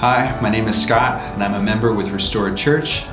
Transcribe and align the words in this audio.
Hi, 0.00 0.40
my 0.40 0.48
name 0.48 0.66
is 0.66 0.82
Scott, 0.82 1.20
and 1.34 1.44
I'm 1.44 1.52
a 1.52 1.62
member 1.62 1.92
with 1.92 2.08
Restored 2.08 2.56
Church. 2.56 3.04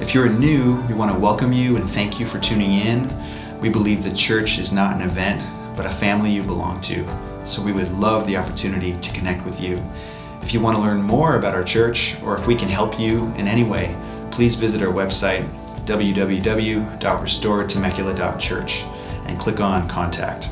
If 0.00 0.14
you're 0.14 0.28
new, 0.28 0.82
we 0.88 0.94
want 0.94 1.12
to 1.12 1.18
welcome 1.18 1.52
you 1.52 1.76
and 1.76 1.88
thank 1.88 2.18
you 2.18 2.26
for 2.26 2.40
tuning 2.40 2.72
in. 2.72 3.08
We 3.60 3.68
believe 3.68 4.02
the 4.02 4.12
church 4.12 4.58
is 4.58 4.72
not 4.72 4.96
an 4.96 5.02
event, 5.02 5.40
but 5.76 5.86
a 5.86 5.90
family 5.90 6.32
you 6.32 6.42
belong 6.42 6.80
to. 6.80 7.06
So 7.44 7.62
we 7.62 7.70
would 7.70 7.92
love 7.92 8.26
the 8.26 8.36
opportunity 8.36 8.94
to 8.94 9.12
connect 9.12 9.44
with 9.44 9.60
you. 9.60 9.80
If 10.42 10.52
you 10.52 10.58
want 10.58 10.74
to 10.74 10.82
learn 10.82 11.00
more 11.00 11.36
about 11.36 11.54
our 11.54 11.62
church, 11.62 12.16
or 12.24 12.36
if 12.36 12.48
we 12.48 12.56
can 12.56 12.68
help 12.68 12.98
you 12.98 13.26
in 13.36 13.46
any 13.46 13.62
way, 13.62 13.94
please 14.32 14.56
visit 14.56 14.82
our 14.82 14.92
website, 14.92 15.48
www.restoredtemecula.church, 15.84 18.84
and 19.26 19.38
click 19.38 19.60
on 19.60 19.88
Contact. 19.88 20.50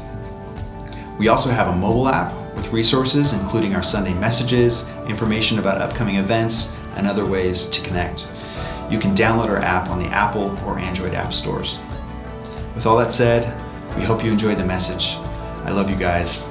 We 1.19 1.27
also 1.27 1.51
have 1.51 1.67
a 1.67 1.77
mobile 1.77 2.07
app 2.07 2.33
with 2.57 2.73
resources 2.73 3.33
including 3.33 3.75
our 3.75 3.83
Sunday 3.83 4.15
messages, 4.15 4.89
information 5.07 5.59
about 5.59 5.79
upcoming 5.79 6.17
events, 6.17 6.73
and 6.97 7.07
other 7.07 7.27
ways 7.27 7.67
to 7.67 7.83
connect. 7.83 8.29
You 8.91 8.99
can 8.99 9.15
download 9.15 9.49
our 9.49 9.59
app 9.59 9.91
on 9.91 9.99
the 9.99 10.07
Apple 10.07 10.59
or 10.65 10.79
Android 10.79 11.15
app 11.15 11.33
stores. 11.33 11.79
With 12.75 12.87
all 12.87 12.97
that 12.99 13.13
said, 13.13 13.55
we 13.97 14.03
hope 14.03 14.25
you 14.25 14.31
enjoyed 14.31 14.59
the 14.59 14.65
message. 14.65 15.17
I 15.65 15.71
love 15.71 15.91
you 15.91 15.97
guys. 15.97 16.47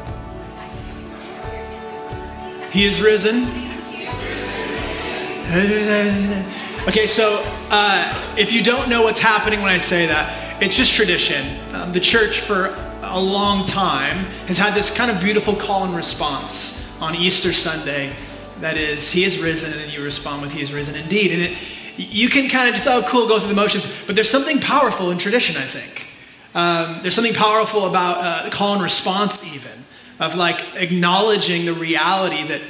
He 2.72 2.86
is 2.86 3.02
risen. 3.02 3.44
Okay, 6.88 7.08
so 7.08 7.42
uh, 7.70 8.36
if 8.38 8.52
you 8.52 8.62
don't 8.62 8.90
know 8.90 9.02
what's 9.04 9.20
happening 9.20 9.62
when 9.62 9.72
I 9.72 9.78
say 9.78 10.06
that, 10.08 10.62
it's 10.62 10.76
just 10.76 10.94
tradition. 10.94 11.58
Um, 11.74 11.94
the 11.94 12.00
church, 12.00 12.40
for 12.40 12.68
a 13.16 13.20
long 13.20 13.66
time, 13.66 14.26
has 14.48 14.58
had 14.58 14.76
this 14.76 14.96
kind 14.96 15.10
of 15.10 15.22
beautiful 15.22 15.56
call 15.56 15.86
and 15.86 15.96
response 15.96 16.86
on 17.02 17.16
Easter 17.16 17.54
Sunday. 17.54 18.14
That 18.60 18.76
is, 18.76 19.10
He 19.10 19.24
is 19.24 19.42
risen, 19.42 19.72
and 19.82 19.92
you 19.92 20.04
respond 20.04 20.42
with 20.42 20.52
He 20.52 20.62
is 20.62 20.74
risen 20.74 20.96
indeed. 20.96 21.32
And 21.32 21.42
it, 21.42 21.58
you 21.96 22.28
can 22.28 22.50
kind 22.50 22.68
of 22.68 22.76
just, 22.76 22.86
oh, 22.88 23.04
cool, 23.08 23.26
go 23.28 23.40
through 23.40 23.48
the 23.48 23.56
motions. 23.56 23.88
But 24.06 24.16
there's 24.16 24.30
something 24.30 24.60
powerful 24.60 25.12
in 25.12 25.18
tradition, 25.18 25.56
I 25.56 25.66
think. 25.66 26.10
Um, 26.54 27.02
there's 27.04 27.16
something 27.16 27.34
powerful 27.34 27.86
about 27.86 28.18
uh, 28.18 28.50
call 28.50 28.74
and 28.74 28.84
response, 28.84 29.56
even, 29.56 29.72
of 30.20 30.36
like 30.36 30.62
acknowledging 30.76 31.66
the 31.66 31.74
reality 31.74 32.44
that 32.50 32.62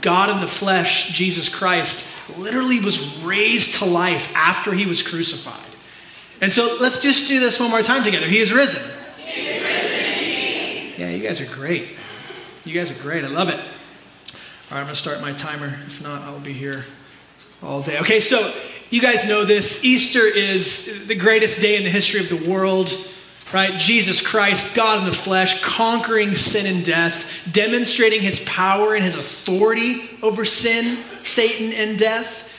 God 0.00 0.30
in 0.30 0.40
the 0.40 0.46
flesh, 0.46 1.10
Jesus 1.10 1.48
Christ, 1.48 2.06
literally 2.38 2.78
was 2.78 3.24
raised 3.24 3.80
to 3.80 3.86
life 3.86 4.32
after 4.36 4.72
he 4.72 4.86
was 4.86 5.02
crucified. 5.02 5.56
And 6.40 6.52
so 6.52 6.78
let's 6.80 7.00
just 7.00 7.26
do 7.26 7.40
this 7.40 7.58
one 7.58 7.70
more 7.70 7.82
time 7.82 8.04
together. 8.04 8.26
He 8.26 8.38
is 8.38 8.52
risen. 8.52 8.98
You 11.20 11.28
guys 11.28 11.40
are 11.42 11.54
great. 11.54 11.86
You 12.64 12.72
guys 12.72 12.90
are 12.90 13.02
great. 13.02 13.24
I 13.24 13.28
love 13.28 13.50
it. 13.50 13.58
All 13.58 13.60
right, 13.60 14.80
I'm 14.80 14.84
going 14.84 14.88
to 14.88 14.94
start 14.96 15.20
my 15.20 15.34
timer. 15.34 15.66
If 15.66 16.02
not, 16.02 16.22
I'll 16.22 16.40
be 16.40 16.54
here 16.54 16.86
all 17.62 17.82
day. 17.82 17.98
Okay, 17.98 18.20
so 18.20 18.54
you 18.88 19.02
guys 19.02 19.28
know 19.28 19.44
this. 19.44 19.84
Easter 19.84 20.24
is 20.24 21.06
the 21.08 21.14
greatest 21.14 21.60
day 21.60 21.76
in 21.76 21.84
the 21.84 21.90
history 21.90 22.20
of 22.20 22.30
the 22.30 22.50
world, 22.50 22.90
right? 23.52 23.78
Jesus 23.78 24.26
Christ, 24.26 24.74
God 24.74 25.00
in 25.00 25.04
the 25.04 25.12
flesh, 25.12 25.62
conquering 25.62 26.34
sin 26.34 26.64
and 26.64 26.82
death, 26.82 27.46
demonstrating 27.52 28.22
his 28.22 28.40
power 28.46 28.94
and 28.94 29.04
his 29.04 29.14
authority 29.14 30.08
over 30.22 30.46
sin, 30.46 30.96
Satan, 31.20 31.74
and 31.74 31.98
death. 31.98 32.49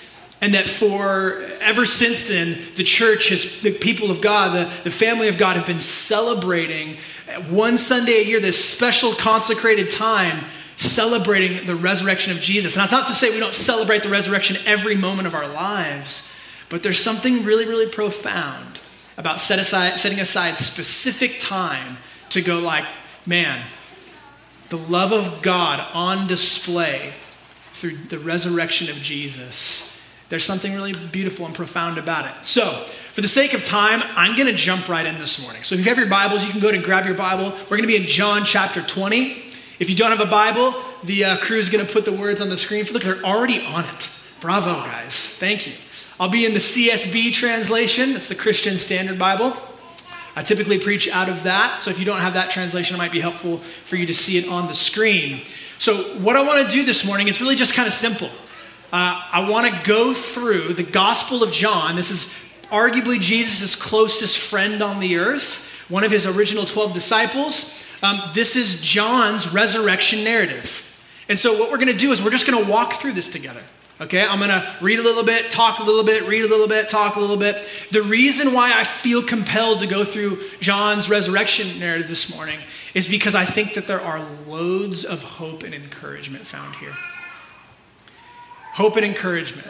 And 0.42 0.56
that 0.56 0.68
for 0.68 1.48
ever 1.62 1.86
since 1.86 2.28
then, 2.28 2.58
the 2.76 2.84
church 2.84 3.30
has, 3.30 3.62
the 3.62 3.72
people 3.72 4.10
of 4.10 4.22
God, 4.22 4.56
the, 4.56 4.84
the 4.84 4.92
family 4.92 5.28
of 5.28 5.38
God 5.38 5.56
have 5.56 5.68
been 5.68 5.80
celebrating 5.80 6.98
one 7.50 7.78
Sunday 7.78 8.22
a 8.22 8.24
year, 8.24 8.40
this 8.40 8.64
special 8.64 9.14
consecrated 9.14 9.92
time 9.92 10.44
celebrating 10.78 11.68
the 11.68 11.76
resurrection 11.76 12.32
of 12.32 12.40
Jesus. 12.40 12.76
And 12.76 12.82
that's 12.82 12.92
not 12.92 13.08
to 13.08 13.14
say 13.14 13.30
we 13.30 13.40
don't 13.40 13.54
celebrate 13.54 14.02
the 14.02 14.10
resurrection 14.10 14.58
every 14.66 14.96
moment 14.96 15.28
of 15.28 15.36
our 15.36 15.48
lives, 15.48 16.28
but 16.70 16.82
there's 16.82 17.00
something 17.00 17.46
really, 17.46 17.66
really 17.66 17.88
profound 17.88 18.80
about 19.18 19.40
set 19.40 19.60
aside, 19.60 20.00
setting 20.00 20.20
aside 20.20 20.58
specific 20.58 21.40
time 21.40 21.98
to 22.32 22.42
go 22.42 22.60
like, 22.60 22.86
man, 23.28 23.64
the 24.70 24.78
love 24.78 25.12
of 25.12 25.44
God 25.44 25.86
on 25.94 26.28
display 26.28 27.14
through 27.74 27.98
the 27.98 28.18
resurrection 28.18 28.90
of 28.90 28.96
Jesus. 28.96 29.91
There's 30.32 30.46
something 30.46 30.74
really 30.74 30.94
beautiful 30.94 31.46
and 31.46 31.54
profound 31.54 31.98
about 31.98 32.26
it. 32.26 32.46
So, 32.46 32.64
for 33.12 33.20
the 33.20 33.28
sake 33.28 33.54
of 33.54 33.66
time, 33.66 34.02
I'm 34.16 34.38
going 34.38 34.48
to 34.48 34.56
jump 34.56 34.88
right 34.88 35.06
in 35.06 35.20
this 35.20 35.44
morning. 35.44 35.62
So, 35.64 35.76
if 35.76 35.82
you 35.82 35.90
have 35.90 35.98
your 35.98 36.08
Bibles, 36.08 36.46
you 36.46 36.52
can 36.52 36.62
go 36.62 36.70
and 36.70 36.82
grab 36.82 37.06
your 37.06 37.16
Bible. 37.16 37.50
We're 37.64 37.76
going 37.76 37.82
to 37.82 37.88
be 37.88 37.98
in 37.98 38.04
John 38.04 38.46
chapter 38.46 38.82
20. 38.82 39.34
If 39.80 39.90
you 39.90 39.96
don't 39.98 40.10
have 40.10 40.26
a 40.26 40.32
Bible, 40.32 40.74
the 41.04 41.26
uh, 41.26 41.38
crew 41.40 41.58
is 41.58 41.68
going 41.68 41.86
to 41.86 41.92
put 41.92 42.06
the 42.06 42.14
words 42.14 42.40
on 42.40 42.48
the 42.48 42.58
screen. 42.58 42.86
Look, 42.94 43.04
they're 43.04 43.22
already 43.26 43.66
on 43.66 43.84
it. 43.84 44.10
Bravo, 44.40 44.76
guys. 44.76 45.36
Thank 45.38 45.68
you. 45.68 45.74
I'll 46.18 46.30
be 46.30 46.46
in 46.46 46.54
the 46.54 46.60
CSB 46.60 47.34
translation. 47.34 48.14
That's 48.14 48.30
the 48.30 48.36
Christian 48.36 48.78
Standard 48.78 49.20
Bible. 49.20 49.54
I 50.38 50.44
typically 50.44 50.80
preach 50.80 51.10
out 51.10 51.28
of 51.28 51.44
that. 51.44 51.82
So 51.82 51.90
if 51.90 52.00
you 52.00 52.06
don't 52.06 52.22
have 52.22 52.36
that 52.36 52.52
translation, 52.52 52.96
it 52.96 53.00
might 53.00 53.12
be 53.12 53.20
helpful 53.20 53.58
for 53.58 53.98
you 53.98 54.06
to 54.06 54.14
see 54.14 54.38
it 54.38 54.48
on 54.48 54.68
the 54.68 54.74
screen. 54.74 55.42
So, 55.78 55.98
what 56.20 56.38
I 56.38 56.44
want 56.44 56.66
to 56.66 56.72
do 56.72 56.86
this 56.86 57.04
morning 57.04 57.28
is 57.28 57.42
really 57.42 57.56
just 57.56 57.74
kind 57.74 57.88
of 57.88 57.94
simple. 57.94 58.30
Uh, 58.92 59.24
I 59.32 59.50
want 59.50 59.74
to 59.74 59.84
go 59.84 60.14
through 60.14 60.74
the 60.74 60.84
Gospel 60.84 61.44
of 61.44 61.54
John. 61.54 61.96
This 61.96 62.12
is 62.12 62.26
arguably 62.70 63.22
Jesus' 63.22 63.74
closest 63.74 64.38
friend 64.38 64.84
on 64.84 65.00
the 65.00 65.16
earth, 65.16 65.86
one 65.88 66.04
of 66.04 66.12
his 66.12 66.28
original 66.28 66.66
12 66.66 66.94
disciples. 66.94 67.86
Um, 68.04 68.20
this 68.34 68.58
is 68.58 68.82
John's 68.82 69.54
resurrection 69.54 70.26
narrative. 70.26 70.88
And 71.30 71.40
so, 71.40 71.58
what 71.58 71.72
we're 71.72 71.78
going 71.78 71.94
to 71.94 71.98
do 71.98 72.12
is 72.12 72.22
we're 72.22 72.32
just 72.32 72.46
going 72.46 72.66
to 72.66 72.70
walk 72.70 72.96
through 72.96 73.14
this 73.14 73.30
together. 73.30 73.62
Okay, 74.02 74.26
I'm 74.26 74.40
going 74.40 74.50
to 74.50 74.76
read 74.82 75.00
a 75.00 75.04
little 75.04 75.24
bit, 75.24 75.52
talk 75.52 75.80
a 75.80 75.84
little 75.84 76.04
bit, 76.04 76.28
read 76.28 76.44
a 76.44 76.48
little 76.50 76.68
bit, 76.68 76.90
talk 76.90 77.16
a 77.16 77.20
little 77.20 77.38
bit. 77.38 77.66
The 77.92 78.02
reason 78.02 78.52
why 78.52 78.74
I 78.78 78.84
feel 78.84 79.22
compelled 79.22 79.82
to 79.82 79.88
go 79.88 80.04
through 80.04 80.40
John's 80.60 81.08
resurrection 81.08 81.80
narrative 81.80 82.08
this 82.08 82.36
morning 82.36 82.60
is 82.94 83.08
because 83.08 83.36
I 83.36 83.46
think 83.46 83.76
that 83.76 83.88
there 83.88 84.02
are 84.02 84.28
loads 84.48 85.06
of 85.06 85.24
hope 85.24 85.64
and 85.64 85.74
encouragement 85.74 86.46
found 86.46 86.76
here. 86.76 86.94
Hope 88.74 88.96
and 88.96 89.06
encouragement. 89.06 89.68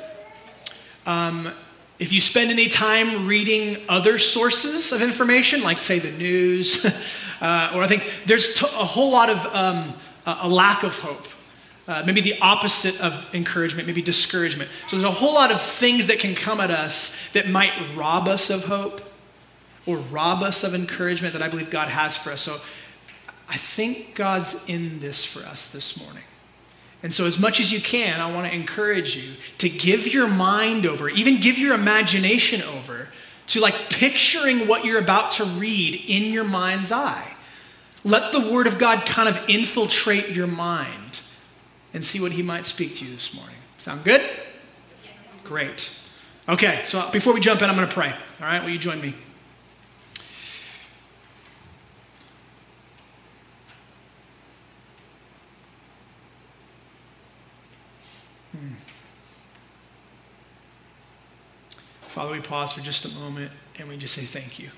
Um, 1.05 1.51
if 1.99 2.11
you 2.11 2.21
spend 2.21 2.51
any 2.51 2.67
time 2.67 3.27
reading 3.27 3.77
other 3.87 4.17
sources 4.17 4.91
of 4.91 5.01
information, 5.01 5.61
like, 5.61 5.81
say, 5.81 5.99
the 5.99 6.11
news, 6.17 6.85
uh, 7.41 7.71
or 7.75 7.83
I 7.83 7.87
think 7.87 8.09
there's 8.25 8.55
t- 8.55 8.65
a 8.65 8.85
whole 8.85 9.11
lot 9.11 9.29
of 9.29 9.45
um, 9.55 9.93
a 10.25 10.49
lack 10.49 10.83
of 10.83 10.97
hope. 10.99 11.27
Uh, 11.87 12.03
maybe 12.05 12.21
the 12.21 12.39
opposite 12.39 12.99
of 13.01 13.27
encouragement, 13.33 13.87
maybe 13.87 14.01
discouragement. 14.01 14.69
So 14.87 14.95
there's 14.95 15.09
a 15.09 15.11
whole 15.11 15.33
lot 15.33 15.51
of 15.51 15.59
things 15.59 16.07
that 16.07 16.19
can 16.19 16.35
come 16.35 16.59
at 16.59 16.71
us 16.71 17.17
that 17.33 17.49
might 17.49 17.73
rob 17.95 18.27
us 18.27 18.49
of 18.49 18.65
hope 18.65 19.01
or 19.85 19.97
rob 19.97 20.43
us 20.43 20.63
of 20.63 20.75
encouragement 20.75 21.33
that 21.33 21.41
I 21.41 21.49
believe 21.49 21.69
God 21.69 21.89
has 21.89 22.15
for 22.15 22.31
us. 22.31 22.41
So 22.41 22.53
I 23.49 23.57
think 23.57 24.15
God's 24.15 24.63
in 24.69 24.99
this 24.99 25.25
for 25.25 25.45
us 25.47 25.67
this 25.67 26.01
morning. 26.01 26.23
And 27.03 27.11
so, 27.11 27.25
as 27.25 27.39
much 27.39 27.59
as 27.59 27.71
you 27.71 27.81
can, 27.81 28.21
I 28.21 28.31
want 28.31 28.47
to 28.47 28.53
encourage 28.53 29.15
you 29.15 29.33
to 29.57 29.69
give 29.69 30.13
your 30.13 30.27
mind 30.27 30.85
over, 30.85 31.09
even 31.09 31.41
give 31.41 31.57
your 31.57 31.73
imagination 31.73 32.61
over 32.61 33.09
to 33.47 33.59
like 33.59 33.89
picturing 33.89 34.67
what 34.67 34.85
you're 34.85 34.99
about 34.99 35.31
to 35.33 35.43
read 35.43 36.03
in 36.07 36.31
your 36.31 36.43
mind's 36.43 36.91
eye. 36.91 37.35
Let 38.03 38.31
the 38.31 38.51
Word 38.51 38.67
of 38.67 38.77
God 38.77 39.05
kind 39.05 39.27
of 39.27 39.49
infiltrate 39.49 40.29
your 40.29 40.47
mind 40.47 41.21
and 41.93 42.03
see 42.03 42.19
what 42.19 42.31
He 42.33 42.43
might 42.43 42.65
speak 42.65 42.95
to 42.95 43.05
you 43.05 43.13
this 43.13 43.35
morning. 43.35 43.55
Sound 43.79 44.03
good? 44.03 44.21
Great. 45.43 45.89
Okay, 46.47 46.81
so 46.85 47.09
before 47.11 47.33
we 47.33 47.39
jump 47.39 47.61
in, 47.61 47.69
I'm 47.69 47.75
going 47.75 47.87
to 47.87 47.93
pray. 47.93 48.09
All 48.09 48.47
right, 48.47 48.63
will 48.63 48.71
you 48.71 48.79
join 48.79 49.01
me? 49.01 49.13
Father, 62.11 62.33
we 62.33 62.41
pause 62.41 62.73
for 62.73 62.81
just 62.81 63.05
a 63.05 63.19
moment 63.19 63.53
and 63.79 63.87
we 63.87 63.95
just 63.95 64.13
say 64.13 64.23
thank 64.23 64.59
you. 64.59 64.69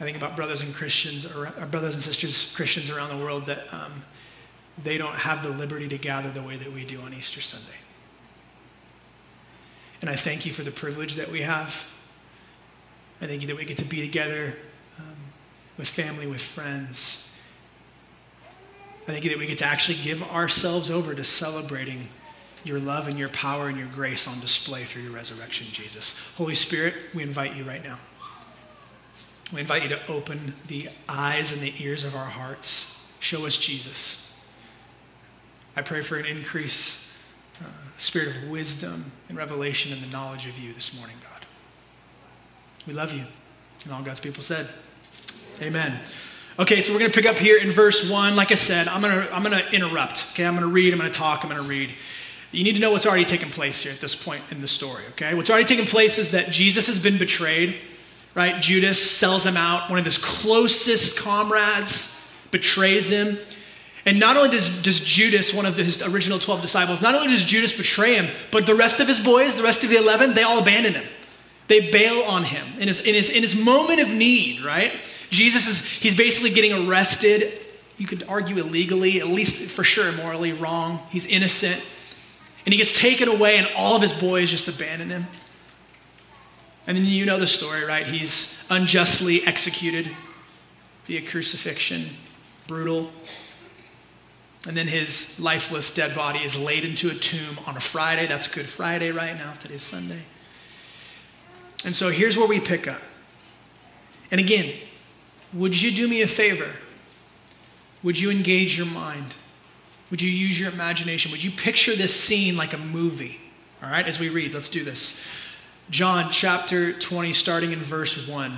I 0.00 0.04
think 0.04 0.16
about 0.16 0.36
brothers 0.36 0.62
and 0.62 0.74
Christians, 0.74 1.26
or 1.26 1.48
uh, 1.48 1.66
brothers 1.66 1.92
and 1.92 2.02
sisters, 2.02 2.56
Christians 2.56 2.88
around 2.88 3.10
the 3.10 3.22
world 3.22 3.44
that 3.44 3.70
um, 3.74 3.92
they 4.82 4.96
don't 4.96 5.16
have 5.16 5.42
the 5.42 5.50
liberty 5.50 5.86
to 5.86 5.98
gather 5.98 6.30
the 6.30 6.42
way 6.42 6.56
that 6.56 6.72
we 6.72 6.82
do 6.82 6.98
on 7.02 7.12
Easter 7.12 7.42
Sunday. 7.42 7.76
And 10.00 10.08
I 10.08 10.14
thank 10.14 10.46
you 10.46 10.52
for 10.52 10.62
the 10.62 10.70
privilege 10.70 11.16
that 11.16 11.28
we 11.28 11.42
have. 11.42 11.92
I 13.20 13.26
thank 13.26 13.42
you 13.42 13.48
that 13.48 13.56
we 13.58 13.66
get 13.66 13.76
to 13.76 13.84
be 13.84 14.00
together 14.00 14.56
um, 14.98 15.16
with 15.76 15.88
family, 15.88 16.26
with 16.26 16.40
friends. 16.40 17.30
I 19.06 19.12
thank 19.12 19.24
you 19.24 19.30
that 19.30 19.38
we 19.38 19.46
get 19.46 19.58
to 19.58 19.66
actually 19.66 19.98
give 20.02 20.22
ourselves 20.32 20.90
over 20.90 21.14
to 21.14 21.22
celebrating 21.22 22.08
your 22.64 22.78
love 22.78 23.08
and 23.08 23.18
your 23.18 23.28
power 23.28 23.68
and 23.68 23.78
your 23.78 23.88
grace 23.88 24.28
on 24.28 24.38
display 24.40 24.84
through 24.84 25.02
your 25.02 25.12
resurrection, 25.12 25.66
Jesus. 25.70 26.32
Holy 26.36 26.54
Spirit, 26.54 26.94
we 27.14 27.22
invite 27.22 27.56
you 27.56 27.64
right 27.64 27.82
now. 27.82 27.98
We 29.52 29.60
invite 29.60 29.82
you 29.82 29.88
to 29.90 30.10
open 30.10 30.54
the 30.68 30.88
eyes 31.08 31.52
and 31.52 31.60
the 31.60 31.74
ears 31.82 32.04
of 32.04 32.14
our 32.14 32.26
hearts. 32.26 32.98
Show 33.20 33.44
us 33.46 33.56
Jesus. 33.56 34.40
I 35.76 35.82
pray 35.82 36.00
for 36.00 36.16
an 36.16 36.26
increase, 36.26 37.06
uh, 37.62 37.66
spirit 37.98 38.28
of 38.28 38.50
wisdom 38.50 39.12
and 39.28 39.36
revelation 39.36 39.92
and 39.92 40.02
the 40.02 40.10
knowledge 40.10 40.46
of 40.46 40.58
you 40.58 40.72
this 40.72 40.96
morning, 40.96 41.16
God. 41.22 41.46
We 42.86 42.94
love 42.94 43.12
you. 43.12 43.24
And 43.84 43.92
all 43.92 44.02
God's 44.02 44.20
people 44.20 44.42
said, 44.42 44.68
Amen. 45.60 45.98
Okay, 46.58 46.80
so 46.80 46.92
we're 46.92 46.98
going 46.98 47.10
to 47.10 47.14
pick 47.18 47.28
up 47.28 47.38
here 47.38 47.58
in 47.58 47.70
verse 47.70 48.10
1. 48.10 48.36
Like 48.36 48.52
I 48.52 48.56
said, 48.56 48.88
I'm 48.88 49.00
going 49.00 49.12
to 49.14 49.34
I'm 49.34 49.42
going 49.42 49.56
to 49.58 49.74
interrupt. 49.74 50.26
Okay, 50.32 50.44
I'm 50.44 50.54
going 50.54 50.66
to 50.66 50.72
read, 50.72 50.92
I'm 50.92 50.98
going 50.98 51.10
to 51.10 51.18
talk, 51.18 51.44
I'm 51.44 51.50
going 51.50 51.62
to 51.62 51.68
read. 51.68 51.94
You 52.52 52.64
need 52.64 52.74
to 52.74 52.80
know 52.80 52.92
what's 52.92 53.06
already 53.06 53.24
taken 53.24 53.48
place 53.48 53.82
here 53.82 53.92
at 53.92 54.00
this 54.00 54.14
point 54.14 54.42
in 54.50 54.60
the 54.60 54.68
story, 54.68 55.02
okay? 55.12 55.34
What's 55.34 55.48
already 55.48 55.66
taken 55.66 55.86
place 55.86 56.18
is 56.18 56.32
that 56.32 56.50
Jesus 56.50 56.86
has 56.86 57.02
been 57.02 57.18
betrayed, 57.18 57.76
right? 58.34 58.60
Judas 58.60 59.02
sells 59.02 59.44
him 59.44 59.56
out. 59.56 59.88
One 59.88 59.98
of 59.98 60.04
his 60.04 60.18
closest 60.18 61.18
comrades 61.18 62.14
betrays 62.50 63.08
him. 63.08 63.38
And 64.04 64.20
not 64.20 64.36
only 64.36 64.50
does, 64.50 64.82
does 64.82 65.00
Judas, 65.00 65.54
one 65.54 65.64
of 65.64 65.76
his 65.76 66.02
original 66.02 66.38
12 66.38 66.60
disciples, 66.60 67.00
not 67.00 67.14
only 67.14 67.28
does 67.28 67.44
Judas 67.44 67.76
betray 67.76 68.16
him, 68.16 68.28
but 68.50 68.66
the 68.66 68.74
rest 68.74 69.00
of 69.00 69.08
his 69.08 69.20
boys, 69.20 69.54
the 69.54 69.62
rest 69.62 69.82
of 69.82 69.90
the 69.90 69.96
11, 69.96 70.34
they 70.34 70.42
all 70.42 70.60
abandon 70.60 70.92
him. 70.94 71.04
They 71.68 71.90
bail 71.90 72.22
on 72.24 72.44
him 72.44 72.66
in 72.78 72.88
his, 72.88 73.00
in 73.00 73.14
his, 73.14 73.30
in 73.30 73.42
his 73.42 73.54
moment 73.54 74.02
of 74.02 74.10
need, 74.10 74.62
right? 74.62 74.92
Jesus 75.30 75.66
is, 75.66 75.88
he's 75.88 76.16
basically 76.16 76.50
getting 76.50 76.86
arrested. 76.86 77.52
You 77.96 78.06
could 78.06 78.24
argue 78.28 78.58
illegally, 78.58 79.20
at 79.20 79.28
least 79.28 79.70
for 79.70 79.84
sure 79.84 80.12
morally 80.12 80.52
wrong. 80.52 81.00
He's 81.10 81.24
innocent. 81.24 81.82
And 82.64 82.72
he 82.72 82.78
gets 82.78 82.92
taken 82.92 83.28
away, 83.28 83.56
and 83.56 83.68
all 83.76 83.96
of 83.96 84.02
his 84.02 84.12
boys 84.12 84.50
just 84.50 84.68
abandon 84.68 85.10
him. 85.10 85.26
And 86.86 86.96
then 86.96 87.04
you 87.04 87.26
know 87.26 87.38
the 87.38 87.46
story, 87.46 87.84
right? 87.84 88.06
He's 88.06 88.64
unjustly 88.70 89.42
executed 89.44 90.10
via 91.06 91.22
crucifixion, 91.22 92.04
brutal. 92.66 93.10
And 94.66 94.76
then 94.76 94.86
his 94.86 95.40
lifeless 95.40 95.92
dead 95.92 96.14
body 96.14 96.40
is 96.40 96.58
laid 96.58 96.84
into 96.84 97.10
a 97.10 97.14
tomb 97.14 97.58
on 97.66 97.76
a 97.76 97.80
Friday. 97.80 98.26
That's 98.26 98.46
Good 98.46 98.66
Friday 98.66 99.10
right 99.10 99.36
now. 99.36 99.54
Today's 99.54 99.82
Sunday. 99.82 100.22
And 101.84 101.94
so 101.94 102.10
here's 102.10 102.36
where 102.36 102.46
we 102.46 102.60
pick 102.60 102.86
up. 102.86 103.02
And 104.30 104.40
again, 104.40 104.72
would 105.52 105.80
you 105.80 105.90
do 105.90 106.06
me 106.08 106.22
a 106.22 106.26
favor? 106.28 106.70
Would 108.02 108.20
you 108.20 108.30
engage 108.30 108.78
your 108.78 108.86
mind? 108.86 109.34
Would 110.12 110.20
you 110.20 110.30
use 110.30 110.60
your 110.60 110.70
imagination? 110.70 111.32
Would 111.32 111.42
you 111.42 111.50
picture 111.50 111.96
this 111.96 112.14
scene 112.14 112.54
like 112.54 112.74
a 112.74 112.78
movie? 112.78 113.40
All 113.82 113.90
right, 113.90 114.06
as 114.06 114.20
we 114.20 114.28
read, 114.28 114.52
let's 114.52 114.68
do 114.68 114.84
this. 114.84 115.18
John 115.88 116.30
chapter 116.30 116.92
20, 116.92 117.32
starting 117.32 117.72
in 117.72 117.78
verse 117.78 118.28
1. 118.28 118.52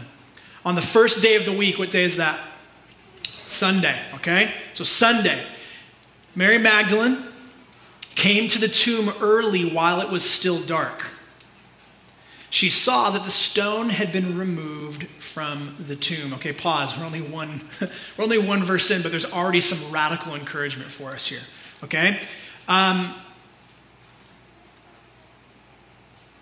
On 0.65 0.75
the 0.75 0.83
first 0.83 1.23
day 1.23 1.37
of 1.37 1.45
the 1.45 1.53
week, 1.53 1.79
what 1.79 1.93
day 1.93 2.03
is 2.03 2.17
that? 2.17 2.41
Sunday, 3.47 3.97
okay? 4.15 4.53
So, 4.73 4.83
Sunday, 4.83 5.47
Mary 6.35 6.59
Magdalene 6.59 7.19
came 8.17 8.49
to 8.49 8.59
the 8.59 8.67
tomb 8.67 9.13
early 9.21 9.65
while 9.65 10.01
it 10.01 10.09
was 10.09 10.29
still 10.29 10.61
dark 10.61 11.14
she 12.55 12.69
saw 12.69 13.11
that 13.11 13.25
the 13.25 13.31
stone 13.31 13.89
had 13.89 14.13
been 14.13 14.39
removed 14.39 15.09
from 15.19 15.75
the 15.89 15.97
tomb. 15.97 16.33
Okay, 16.35 16.53
pause. 16.53 16.97
We're 16.97 17.05
only 17.05 17.21
one, 17.21 17.63
we're 18.17 18.23
only 18.23 18.39
one 18.39 18.63
verse 18.63 18.93
in, 18.93 19.03
but 19.03 19.11
there's 19.11 19.25
already 19.33 19.61
some 19.61 19.93
radical 19.93 20.37
encouragement 20.37 20.89
for 20.89 21.11
us 21.11 21.27
here. 21.27 21.41
Okay? 21.83 22.21
Um, 22.69 23.13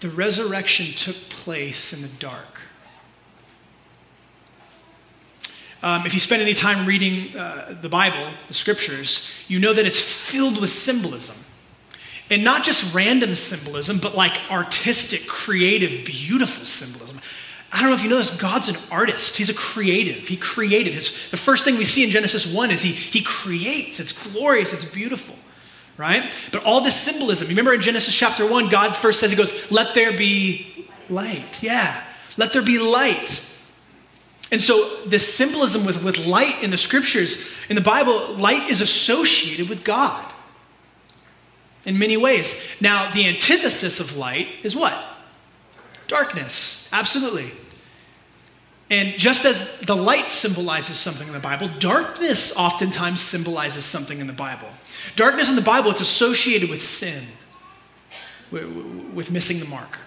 the 0.00 0.10
resurrection 0.10 0.94
took 0.94 1.16
place 1.30 1.94
in 1.94 2.02
the 2.02 2.14
dark. 2.18 2.60
Um, 5.82 6.04
if 6.04 6.12
you 6.12 6.20
spend 6.20 6.42
any 6.42 6.52
time 6.52 6.86
reading 6.86 7.34
uh, 7.38 7.78
the 7.80 7.88
Bible, 7.88 8.34
the 8.48 8.54
scriptures, 8.54 9.32
you 9.48 9.58
know 9.58 9.72
that 9.72 9.86
it's 9.86 9.98
filled 9.98 10.60
with 10.60 10.68
symbolism. 10.68 11.42
And 12.30 12.44
not 12.44 12.64
just 12.64 12.94
random 12.94 13.34
symbolism, 13.34 13.98
but 13.98 14.14
like 14.14 14.50
artistic, 14.50 15.26
creative, 15.26 16.06
beautiful 16.06 16.64
symbolism. 16.64 17.20
I 17.72 17.80
don't 17.80 17.88
know 17.88 17.96
if 17.96 18.02
you 18.02 18.10
know 18.10 18.18
this, 18.18 18.38
God's 18.38 18.68
an 18.68 18.76
artist. 18.90 19.36
He's 19.36 19.48
a 19.48 19.54
creative. 19.54 20.28
He 20.28 20.36
created. 20.36 20.92
His, 20.92 21.30
the 21.30 21.38
first 21.38 21.64
thing 21.64 21.78
we 21.78 21.86
see 21.86 22.04
in 22.04 22.10
Genesis 22.10 22.46
1 22.46 22.70
is 22.70 22.82
he, 22.82 22.90
he 22.92 23.22
creates. 23.22 23.98
It's 23.98 24.12
glorious, 24.12 24.74
it's 24.74 24.84
beautiful, 24.84 25.36
right? 25.96 26.30
But 26.52 26.64
all 26.64 26.82
this 26.82 26.98
symbolism, 27.00 27.48
remember 27.48 27.72
in 27.72 27.80
Genesis 27.80 28.14
chapter 28.14 28.46
1, 28.46 28.68
God 28.68 28.94
first 28.94 29.20
says, 29.20 29.30
He 29.30 29.36
goes, 29.38 29.72
Let 29.72 29.94
there 29.94 30.16
be 30.16 30.86
light. 31.08 31.62
Yeah, 31.62 32.02
let 32.36 32.52
there 32.52 32.62
be 32.62 32.78
light. 32.78 33.48
And 34.50 34.60
so, 34.60 35.00
this 35.06 35.34
symbolism 35.34 35.86
with, 35.86 36.04
with 36.04 36.26
light 36.26 36.62
in 36.62 36.70
the 36.70 36.76
scriptures, 36.76 37.50
in 37.70 37.74
the 37.74 37.80
Bible, 37.80 38.34
light 38.34 38.70
is 38.70 38.82
associated 38.82 39.70
with 39.70 39.82
God 39.82 40.31
in 41.84 41.98
many 41.98 42.16
ways. 42.16 42.76
Now, 42.80 43.10
the 43.10 43.26
antithesis 43.26 44.00
of 44.00 44.16
light 44.16 44.48
is 44.62 44.76
what? 44.76 44.94
Darkness, 46.06 46.88
absolutely. 46.92 47.52
And 48.90 49.14
just 49.18 49.44
as 49.46 49.80
the 49.80 49.96
light 49.96 50.28
symbolizes 50.28 50.98
something 50.98 51.26
in 51.26 51.32
the 51.32 51.40
Bible, 51.40 51.68
darkness 51.78 52.54
oftentimes 52.56 53.20
symbolizes 53.20 53.84
something 53.84 54.18
in 54.18 54.26
the 54.26 54.34
Bible. 54.34 54.68
Darkness 55.16 55.48
in 55.48 55.56
the 55.56 55.62
Bible, 55.62 55.90
it's 55.90 56.02
associated 56.02 56.68
with 56.68 56.82
sin, 56.82 57.24
with 58.50 59.30
missing 59.30 59.60
the 59.60 59.64
mark, 59.64 59.98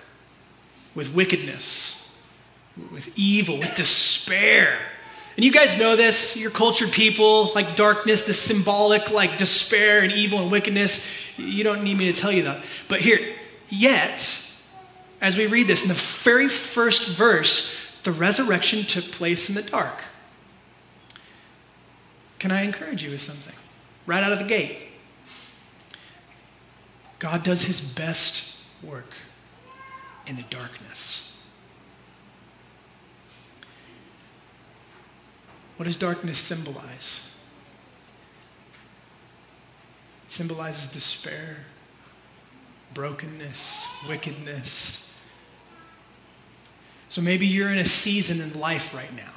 with 0.94 1.14
wickedness, 1.16 2.16
with 2.92 3.12
evil, 3.18 3.58
with 3.58 3.76
despair. 3.76 4.78
And 5.36 5.44
you 5.44 5.52
guys 5.52 5.78
know 5.78 5.96
this, 5.96 6.38
you're 6.38 6.52
cultured 6.52 6.92
people, 6.92 7.52
like 7.54 7.76
darkness, 7.76 8.24
the 8.24 8.34
symbolic, 8.34 9.12
like 9.12 9.38
despair 9.38 10.02
and 10.02 10.12
evil 10.12 10.40
and 10.40 10.50
wickedness. 10.50 11.38
You 11.38 11.64
don't 11.64 11.84
need 11.84 11.98
me 11.98 12.12
to 12.12 12.20
tell 12.20 12.32
you 12.32 12.44
that. 12.44 12.64
But 12.88 13.02
here, 13.02 13.20
yet, 13.68 14.42
as 15.20 15.36
we 15.36 15.48
read 15.48 15.68
this, 15.68 15.82
in 15.82 15.90
the 15.90 15.94
very 15.94 16.48
first 16.48 17.10
verse, 17.10 18.00
the 18.04 18.14
resurrection 18.14 18.84
took 18.84 19.04
place 19.06 19.50
in 19.50 19.56
the 19.56 19.62
dark. 19.62 20.00
Can 22.40 22.52
I 22.52 22.62
encourage 22.62 23.04
you 23.04 23.12
with 23.12 23.22
something? 23.22 23.56
Right 24.06 24.24
out 24.24 24.32
of 24.32 24.40
the 24.40 24.46
gate. 24.46 24.78
God 27.20 27.44
does 27.44 27.64
his 27.64 27.82
best 27.82 28.56
work 28.84 29.14
in 30.28 30.36
the 30.36 30.44
darkness. 30.44 31.25
What 35.78 35.86
does 35.86 35.96
darkness 35.96 36.38
symbolize? 36.38 37.30
It 40.28 40.34
symbolizes 40.34 40.88
despair, 40.88 41.66
brokenness, 42.94 43.86
wickedness. 44.08 45.14
So 47.10 47.22
maybe 47.22 47.46
you're 47.46 47.70
in 47.70 47.78
a 47.78 47.86
season 47.86 48.42
in 48.42 48.60
life 48.60 48.96
right 48.96 49.14
now 49.16 49.32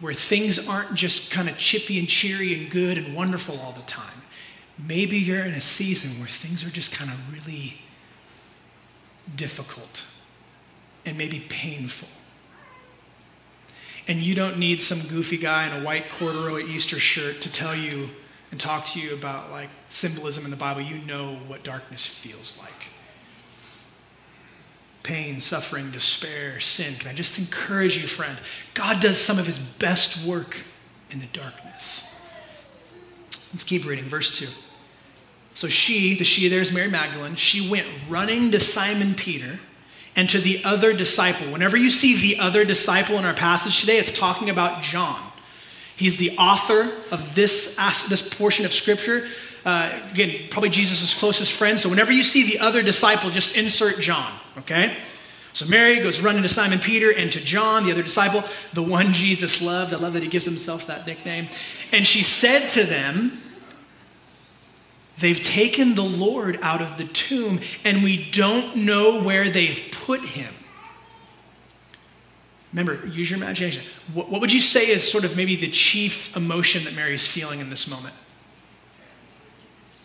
where 0.00 0.14
things 0.14 0.66
aren't 0.66 0.94
just 0.94 1.30
kind 1.30 1.48
of 1.48 1.58
chippy 1.58 1.98
and 1.98 2.08
cheery 2.08 2.58
and 2.58 2.70
good 2.70 2.96
and 2.96 3.14
wonderful 3.14 3.58
all 3.60 3.72
the 3.72 3.82
time. 3.82 4.22
Maybe 4.78 5.18
you're 5.18 5.44
in 5.44 5.52
a 5.52 5.60
season 5.60 6.18
where 6.18 6.28
things 6.28 6.64
are 6.64 6.70
just 6.70 6.90
kind 6.90 7.10
of 7.10 7.32
really 7.32 7.82
difficult 9.36 10.04
and 11.04 11.18
maybe 11.18 11.40
painful. 11.48 12.08
And 14.08 14.18
you 14.18 14.34
don't 14.34 14.58
need 14.58 14.80
some 14.80 15.00
goofy 15.08 15.36
guy 15.36 15.66
in 15.66 15.80
a 15.80 15.84
white 15.84 16.10
corduroy 16.10 16.64
Easter 16.64 16.98
shirt 16.98 17.40
to 17.42 17.52
tell 17.52 17.74
you 17.74 18.10
and 18.50 18.58
talk 18.58 18.86
to 18.86 19.00
you 19.00 19.14
about 19.14 19.50
like 19.50 19.68
symbolism 19.88 20.44
in 20.44 20.50
the 20.50 20.56
Bible, 20.56 20.80
you 20.80 20.98
know 21.06 21.36
what 21.46 21.62
darkness 21.62 22.04
feels 22.06 22.58
like. 22.58 22.88
Pain, 25.02 25.40
suffering, 25.40 25.90
despair, 25.90 26.60
sin. 26.60 26.94
Can 26.98 27.08
I 27.08 27.14
just 27.14 27.38
encourage 27.38 27.96
you, 27.96 28.06
friend? 28.06 28.38
God 28.74 29.00
does 29.00 29.18
some 29.18 29.38
of 29.38 29.46
his 29.46 29.58
best 29.58 30.26
work 30.26 30.62
in 31.10 31.20
the 31.20 31.26
darkness. 31.26 32.06
Let's 33.52 33.64
keep 33.64 33.86
reading, 33.86 34.04
verse 34.04 34.38
2. 34.38 34.46
So 35.54 35.68
she, 35.68 36.16
the 36.16 36.24
she 36.24 36.48
there 36.48 36.60
is 36.60 36.72
Mary 36.72 36.90
Magdalene, 36.90 37.36
she 37.36 37.68
went 37.68 37.86
running 38.08 38.50
to 38.52 38.60
Simon 38.60 39.14
Peter 39.14 39.58
and 40.20 40.28
to 40.28 40.38
the 40.38 40.60
other 40.66 40.92
disciple. 40.92 41.50
Whenever 41.50 41.78
you 41.78 41.88
see 41.88 42.14
the 42.14 42.42
other 42.42 42.62
disciple 42.62 43.16
in 43.16 43.24
our 43.24 43.32
passage 43.32 43.80
today, 43.80 43.96
it's 43.96 44.12
talking 44.12 44.50
about 44.50 44.82
John. 44.82 45.18
He's 45.96 46.18
the 46.18 46.36
author 46.36 46.92
of 47.10 47.34
this, 47.34 47.76
this 48.10 48.28
portion 48.34 48.66
of 48.66 48.72
Scripture. 48.74 49.26
Uh, 49.64 49.90
again, 50.12 50.46
probably 50.50 50.68
Jesus' 50.68 51.14
closest 51.18 51.52
friend. 51.52 51.80
So 51.80 51.88
whenever 51.88 52.12
you 52.12 52.22
see 52.22 52.44
the 52.44 52.58
other 52.58 52.82
disciple, 52.82 53.30
just 53.30 53.56
insert 53.56 53.98
John, 54.00 54.30
okay? 54.58 54.94
So 55.54 55.64
Mary 55.64 56.00
goes 56.00 56.20
running 56.20 56.42
to 56.42 56.50
Simon 56.50 56.80
Peter 56.80 57.10
and 57.16 57.32
to 57.32 57.40
John, 57.40 57.86
the 57.86 57.92
other 57.92 58.02
disciple, 58.02 58.44
the 58.74 58.82
one 58.82 59.14
Jesus 59.14 59.62
loved. 59.62 59.94
I 59.94 59.96
love 59.96 60.12
that 60.12 60.22
he 60.22 60.28
gives 60.28 60.44
himself 60.44 60.86
that 60.88 61.06
nickname. 61.06 61.48
And 61.92 62.06
she 62.06 62.22
said 62.22 62.68
to 62.72 62.84
them, 62.84 63.40
They've 65.20 65.40
taken 65.40 65.94
the 65.94 66.02
Lord 66.02 66.58
out 66.62 66.80
of 66.80 66.96
the 66.96 67.04
tomb, 67.04 67.60
and 67.84 68.02
we 68.02 68.30
don't 68.30 68.84
know 68.84 69.22
where 69.22 69.48
they've 69.48 69.88
put 69.92 70.24
him. 70.24 70.52
Remember, 72.72 73.06
use 73.06 73.30
your 73.30 73.36
imagination. 73.36 73.82
What, 74.14 74.30
what 74.30 74.40
would 74.40 74.52
you 74.52 74.60
say 74.60 74.88
is 74.88 75.08
sort 75.08 75.24
of 75.24 75.36
maybe 75.36 75.56
the 75.56 75.70
chief 75.70 76.36
emotion 76.36 76.84
that 76.84 76.94
Mary's 76.94 77.26
feeling 77.26 77.60
in 77.60 77.68
this 77.68 77.90
moment? 77.90 78.14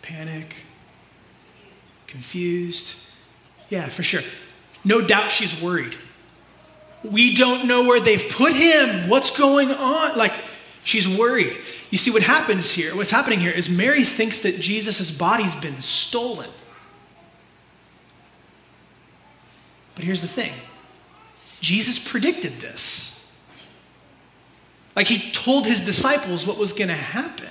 Panic? 0.02 0.56
Confused? 2.06 2.94
Yeah, 3.68 3.86
for 3.86 4.02
sure. 4.02 4.22
No 4.84 5.00
doubt 5.00 5.30
she's 5.30 5.60
worried. 5.62 5.96
We 7.02 7.34
don't 7.36 7.66
know 7.66 7.84
where 7.84 8.00
they've 8.00 8.28
put 8.30 8.52
him. 8.52 9.08
What's 9.08 9.36
going 9.36 9.70
on? 9.70 10.18
Like, 10.18 10.32
she's 10.84 11.08
worried. 11.08 11.56
You 11.90 11.98
see, 11.98 12.10
what 12.10 12.22
happens 12.22 12.70
here, 12.70 12.96
what's 12.96 13.10
happening 13.10 13.38
here 13.38 13.52
is 13.52 13.68
Mary 13.68 14.04
thinks 14.04 14.40
that 14.40 14.60
Jesus' 14.60 15.10
body's 15.10 15.54
been 15.54 15.80
stolen. 15.80 16.50
But 19.94 20.04
here's 20.04 20.20
the 20.20 20.28
thing 20.28 20.52
Jesus 21.60 21.98
predicted 21.98 22.54
this. 22.54 23.12
Like, 24.94 25.08
he 25.08 25.30
told 25.30 25.66
his 25.66 25.80
disciples 25.80 26.46
what 26.46 26.58
was 26.58 26.72
going 26.72 26.88
to 26.88 26.94
happen. 26.94 27.48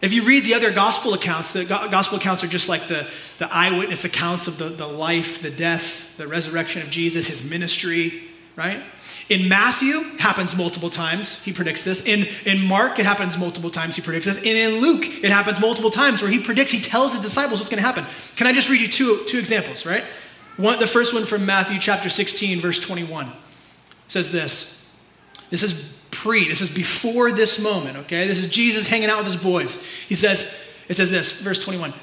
If 0.00 0.12
you 0.12 0.22
read 0.22 0.44
the 0.44 0.54
other 0.54 0.72
gospel 0.72 1.14
accounts, 1.14 1.52
the 1.52 1.64
gospel 1.64 2.18
accounts 2.18 2.42
are 2.42 2.48
just 2.48 2.68
like 2.68 2.88
the, 2.88 3.08
the 3.38 3.52
eyewitness 3.52 4.04
accounts 4.04 4.48
of 4.48 4.58
the, 4.58 4.64
the 4.64 4.86
life, 4.86 5.42
the 5.42 5.50
death, 5.50 6.16
the 6.16 6.26
resurrection 6.26 6.82
of 6.82 6.90
Jesus, 6.90 7.28
his 7.28 7.48
ministry, 7.48 8.24
right? 8.56 8.82
In 9.28 9.48
Matthew, 9.48 10.00
happens 10.18 10.56
multiple 10.56 10.90
times. 10.90 11.42
He 11.42 11.52
predicts 11.52 11.84
this. 11.84 12.04
In, 12.04 12.26
in 12.44 12.66
Mark, 12.66 12.98
it 12.98 13.06
happens 13.06 13.38
multiple 13.38 13.70
times. 13.70 13.96
He 13.96 14.02
predicts 14.02 14.26
this. 14.26 14.36
And 14.36 14.46
in 14.46 14.80
Luke, 14.80 15.04
it 15.04 15.30
happens 15.30 15.60
multiple 15.60 15.90
times 15.90 16.20
where 16.20 16.30
he 16.30 16.38
predicts, 16.38 16.70
he 16.70 16.80
tells 16.80 17.16
the 17.16 17.22
disciples 17.22 17.60
what's 17.60 17.70
going 17.70 17.82
to 17.82 17.86
happen. 17.86 18.04
Can 18.36 18.46
I 18.46 18.52
just 18.52 18.68
read 18.68 18.80
you 18.80 18.88
two, 18.88 19.24
two 19.26 19.38
examples, 19.38 19.86
right? 19.86 20.04
One, 20.56 20.78
the 20.78 20.86
first 20.86 21.14
one 21.14 21.24
from 21.24 21.46
Matthew 21.46 21.78
chapter 21.78 22.10
16, 22.10 22.60
verse 22.60 22.78
21 22.78 23.28
says 24.08 24.30
this. 24.30 24.86
This 25.48 25.62
is 25.62 25.98
pre, 26.10 26.48
this 26.48 26.60
is 26.60 26.68
before 26.68 27.32
this 27.32 27.62
moment, 27.62 27.96
okay? 27.98 28.26
This 28.26 28.42
is 28.42 28.50
Jesus 28.50 28.86
hanging 28.86 29.08
out 29.08 29.18
with 29.18 29.26
his 29.26 29.36
boys. 29.36 29.82
He 30.08 30.14
says, 30.14 30.42
it 30.88 30.96
says 30.96 31.10
this, 31.10 31.32
verse 31.32 31.58
21. 31.58 31.94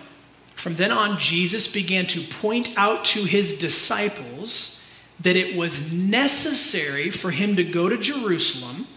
From 0.56 0.76
then 0.76 0.92
on, 0.92 1.18
Jesus 1.20 1.68
began 1.68 2.06
to 2.08 2.22
point 2.22 2.74
out 2.76 3.06
to 3.06 3.20
his 3.20 3.60
disciples 3.60 4.79
that 5.22 5.36
it 5.36 5.56
was 5.56 5.94
necessary 5.94 7.10
for 7.10 7.32
him 7.32 7.56
to 7.56 7.64
go 7.64 7.90
to 7.90 7.98
Jerusalem 7.98 8.88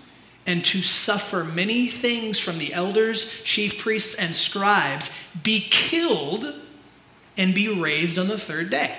and 0.46 0.64
to 0.64 0.78
suffer 0.78 1.44
many 1.44 1.86
things 1.86 2.38
from 2.38 2.58
the 2.58 2.72
elders, 2.72 3.42
chief 3.44 3.78
priests, 3.78 4.14
and 4.14 4.34
scribes, 4.34 5.30
be 5.42 5.60
killed, 5.60 6.52
and 7.36 7.54
be 7.54 7.68
raised 7.68 8.18
on 8.18 8.28
the 8.28 8.38
third 8.38 8.70
day. 8.70 8.96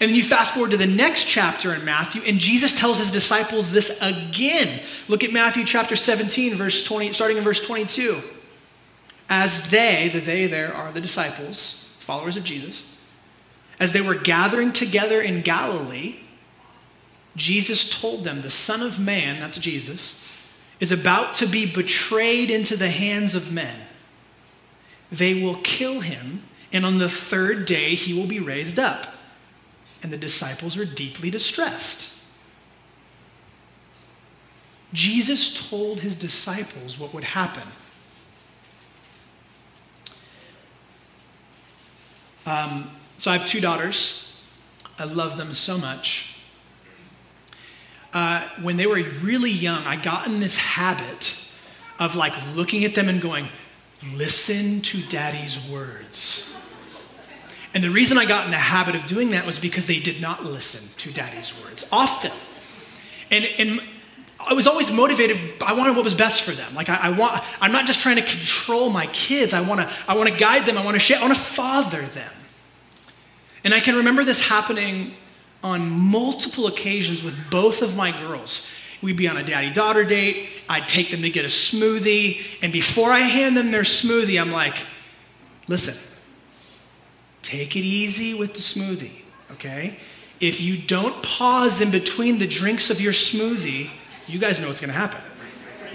And 0.00 0.10
then 0.10 0.16
you 0.16 0.24
fast 0.24 0.54
forward 0.54 0.72
to 0.72 0.76
the 0.76 0.86
next 0.86 1.24
chapter 1.26 1.72
in 1.72 1.84
Matthew, 1.84 2.22
and 2.26 2.38
Jesus 2.38 2.72
tells 2.72 2.98
his 2.98 3.10
disciples 3.10 3.70
this 3.70 4.00
again. 4.02 4.80
Look 5.08 5.22
at 5.22 5.32
Matthew 5.32 5.64
chapter 5.64 5.94
17, 5.94 6.54
verse 6.54 6.84
20, 6.84 7.12
starting 7.12 7.36
in 7.36 7.44
verse 7.44 7.64
22. 7.64 8.20
As 9.28 9.70
they, 9.70 10.10
the 10.12 10.20
they 10.20 10.46
there 10.46 10.74
are 10.74 10.92
the 10.92 11.00
disciples, 11.00 11.96
followers 12.00 12.36
of 12.36 12.44
Jesus, 12.44 12.93
as 13.80 13.92
they 13.92 14.00
were 14.00 14.14
gathering 14.14 14.72
together 14.72 15.20
in 15.20 15.42
Galilee, 15.42 16.16
Jesus 17.36 18.00
told 18.00 18.24
them, 18.24 18.42
The 18.42 18.50
Son 18.50 18.82
of 18.82 18.98
Man, 19.00 19.40
that's 19.40 19.58
Jesus, 19.58 20.20
is 20.80 20.92
about 20.92 21.34
to 21.34 21.46
be 21.46 21.66
betrayed 21.66 22.50
into 22.50 22.76
the 22.76 22.90
hands 22.90 23.34
of 23.34 23.52
men. 23.52 23.76
They 25.10 25.42
will 25.42 25.56
kill 25.56 26.00
him, 26.00 26.42
and 26.72 26.84
on 26.84 26.98
the 26.98 27.08
third 27.08 27.66
day 27.66 27.94
he 27.94 28.12
will 28.12 28.26
be 28.26 28.40
raised 28.40 28.78
up 28.78 29.14
and 30.04 30.12
the 30.12 30.18
disciples 30.18 30.76
were 30.76 30.84
deeply 30.84 31.30
distressed. 31.30 32.14
Jesus 34.92 35.68
told 35.70 36.00
his 36.00 36.14
disciples 36.14 37.00
what 37.00 37.14
would 37.14 37.24
happen. 37.24 37.66
Um, 42.46 42.90
so 43.18 43.30
I 43.30 43.36
have 43.36 43.46
two 43.46 43.60
daughters. 43.60 44.20
I 44.98 45.04
love 45.04 45.36
them 45.38 45.54
so 45.54 45.78
much. 45.78 46.38
Uh, 48.12 48.48
when 48.62 48.76
they 48.76 48.86
were 48.86 49.02
really 49.22 49.50
young, 49.50 49.82
I 49.84 49.96
got 49.96 50.28
in 50.28 50.38
this 50.38 50.56
habit 50.56 51.36
of 51.98 52.14
like 52.14 52.32
looking 52.54 52.84
at 52.84 52.94
them 52.94 53.08
and 53.08 53.20
going, 53.20 53.48
listen 54.14 54.80
to 54.82 55.00
daddy's 55.08 55.68
words. 55.68 56.50
And 57.72 57.82
the 57.82 57.90
reason 57.90 58.18
I 58.18 58.24
got 58.24 58.44
in 58.44 58.52
the 58.52 58.56
habit 58.56 58.94
of 58.94 59.04
doing 59.06 59.32
that 59.32 59.44
was 59.44 59.58
because 59.58 59.86
they 59.86 59.98
did 59.98 60.20
not 60.20 60.44
listen 60.44 60.88
to 60.98 61.12
daddy's 61.12 61.52
words 61.64 61.88
often. 61.90 62.30
And, 63.32 63.44
and 63.58 63.80
I 64.38 64.54
was 64.54 64.68
always 64.68 64.92
motivated, 64.92 65.38
I 65.60 65.72
wanted 65.72 65.96
what 65.96 66.04
was 66.04 66.14
best 66.14 66.42
for 66.42 66.52
them. 66.52 66.72
Like 66.74 66.88
I, 66.88 67.08
I 67.08 67.10
want, 67.10 67.42
I'm 67.60 67.72
not 67.72 67.86
just 67.86 67.98
trying 67.98 68.16
to 68.16 68.22
control 68.22 68.90
my 68.90 69.06
kids. 69.06 69.52
I 69.52 69.60
want 69.60 69.80
to, 69.80 69.90
I 70.06 70.16
want 70.16 70.28
to 70.28 70.38
guide 70.38 70.66
them. 70.66 70.78
I 70.78 70.84
want 70.84 70.94
to 70.94 71.00
share, 71.00 71.18
I 71.18 71.22
want 71.22 71.34
to 71.34 71.40
father 71.40 72.02
them. 72.02 72.30
And 73.64 73.74
I 73.74 73.80
can 73.80 73.96
remember 73.96 74.24
this 74.24 74.48
happening 74.48 75.14
on 75.62 75.90
multiple 75.90 76.66
occasions 76.66 77.22
with 77.22 77.50
both 77.50 77.82
of 77.82 77.96
my 77.96 78.12
girls. 78.12 78.70
We'd 79.02 79.16
be 79.16 79.28
on 79.28 79.36
a 79.36 79.42
daddy 79.42 79.72
daughter 79.72 80.04
date. 80.04 80.48
I'd 80.68 80.88
take 80.88 81.10
them 81.10 81.22
to 81.22 81.30
get 81.30 81.44
a 81.44 81.48
smoothie. 81.48 82.62
And 82.62 82.72
before 82.72 83.10
I 83.10 83.20
hand 83.20 83.56
them 83.56 83.70
their 83.70 83.82
smoothie, 83.82 84.40
I'm 84.40 84.52
like, 84.52 84.78
listen, 85.68 85.94
Take 87.44 87.76
it 87.76 87.80
easy 87.80 88.32
with 88.32 88.54
the 88.54 88.60
smoothie, 88.60 89.20
okay? 89.52 89.98
If 90.40 90.62
you 90.62 90.78
don't 90.78 91.22
pause 91.22 91.82
in 91.82 91.90
between 91.90 92.38
the 92.38 92.46
drinks 92.46 92.88
of 92.88 93.02
your 93.02 93.12
smoothie, 93.12 93.90
you 94.26 94.38
guys 94.38 94.58
know 94.58 94.66
what's 94.66 94.80
gonna 94.80 94.94
happen. 94.94 95.20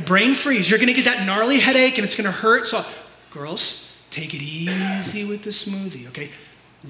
Brain 0.06 0.36
freeze. 0.36 0.70
You're 0.70 0.80
gonna 0.80 0.94
get 0.94 1.06
that 1.06 1.26
gnarly 1.26 1.60
headache 1.60 1.98
and 1.98 2.06
it's 2.06 2.16
gonna 2.16 2.32
hurt. 2.32 2.68
So, 2.68 2.86
girls, 3.32 4.00
take 4.12 4.36
it 4.36 4.44
easy 4.44 5.26
with 5.26 5.42
the 5.42 5.50
smoothie, 5.50 6.08
okay? 6.10 6.30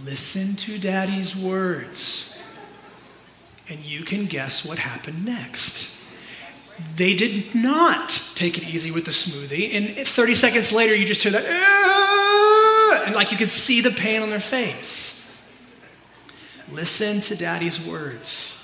Listen 0.05 0.55
to 0.55 0.77
daddy's 0.77 1.35
words, 1.35 2.37
and 3.69 3.79
you 3.79 4.03
can 4.03 4.25
guess 4.25 4.63
what 4.63 4.77
happened 4.79 5.25
next. 5.25 5.97
They 6.95 7.15
did 7.15 7.55
not 7.55 8.09
take 8.35 8.57
it 8.57 8.63
easy 8.63 8.91
with 8.91 9.05
the 9.05 9.11
smoothie, 9.11 9.73
and 9.73 10.07
30 10.07 10.35
seconds 10.35 10.71
later, 10.71 10.95
you 10.95 11.05
just 11.05 11.23
hear 11.23 11.31
that. 11.31 11.43
Aah! 11.45 12.09
and 13.05 13.15
like 13.15 13.31
you 13.31 13.37
could 13.37 13.49
see 13.49 13.81
the 13.81 13.91
pain 13.91 14.21
on 14.21 14.29
their 14.29 14.39
face. 14.39 15.15
Listen 16.71 17.19
to 17.21 17.35
daddy's 17.35 17.85
words. 17.85 18.55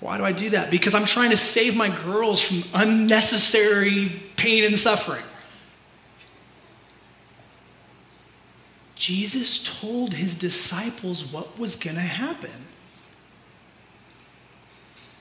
Why 0.00 0.16
do 0.16 0.24
I 0.24 0.32
do 0.32 0.50
that? 0.50 0.70
Because 0.70 0.94
I'm 0.94 1.04
trying 1.04 1.28
to 1.30 1.36
save 1.36 1.76
my 1.76 1.90
girls 2.04 2.40
from 2.40 2.64
unnecessary 2.72 4.22
pain 4.36 4.64
and 4.64 4.78
suffering. 4.78 5.22
Jesus 9.00 9.80
told 9.80 10.12
his 10.12 10.34
disciples 10.34 11.24
what 11.32 11.58
was 11.58 11.74
going 11.74 11.96
to 11.96 12.02
happen. 12.02 12.50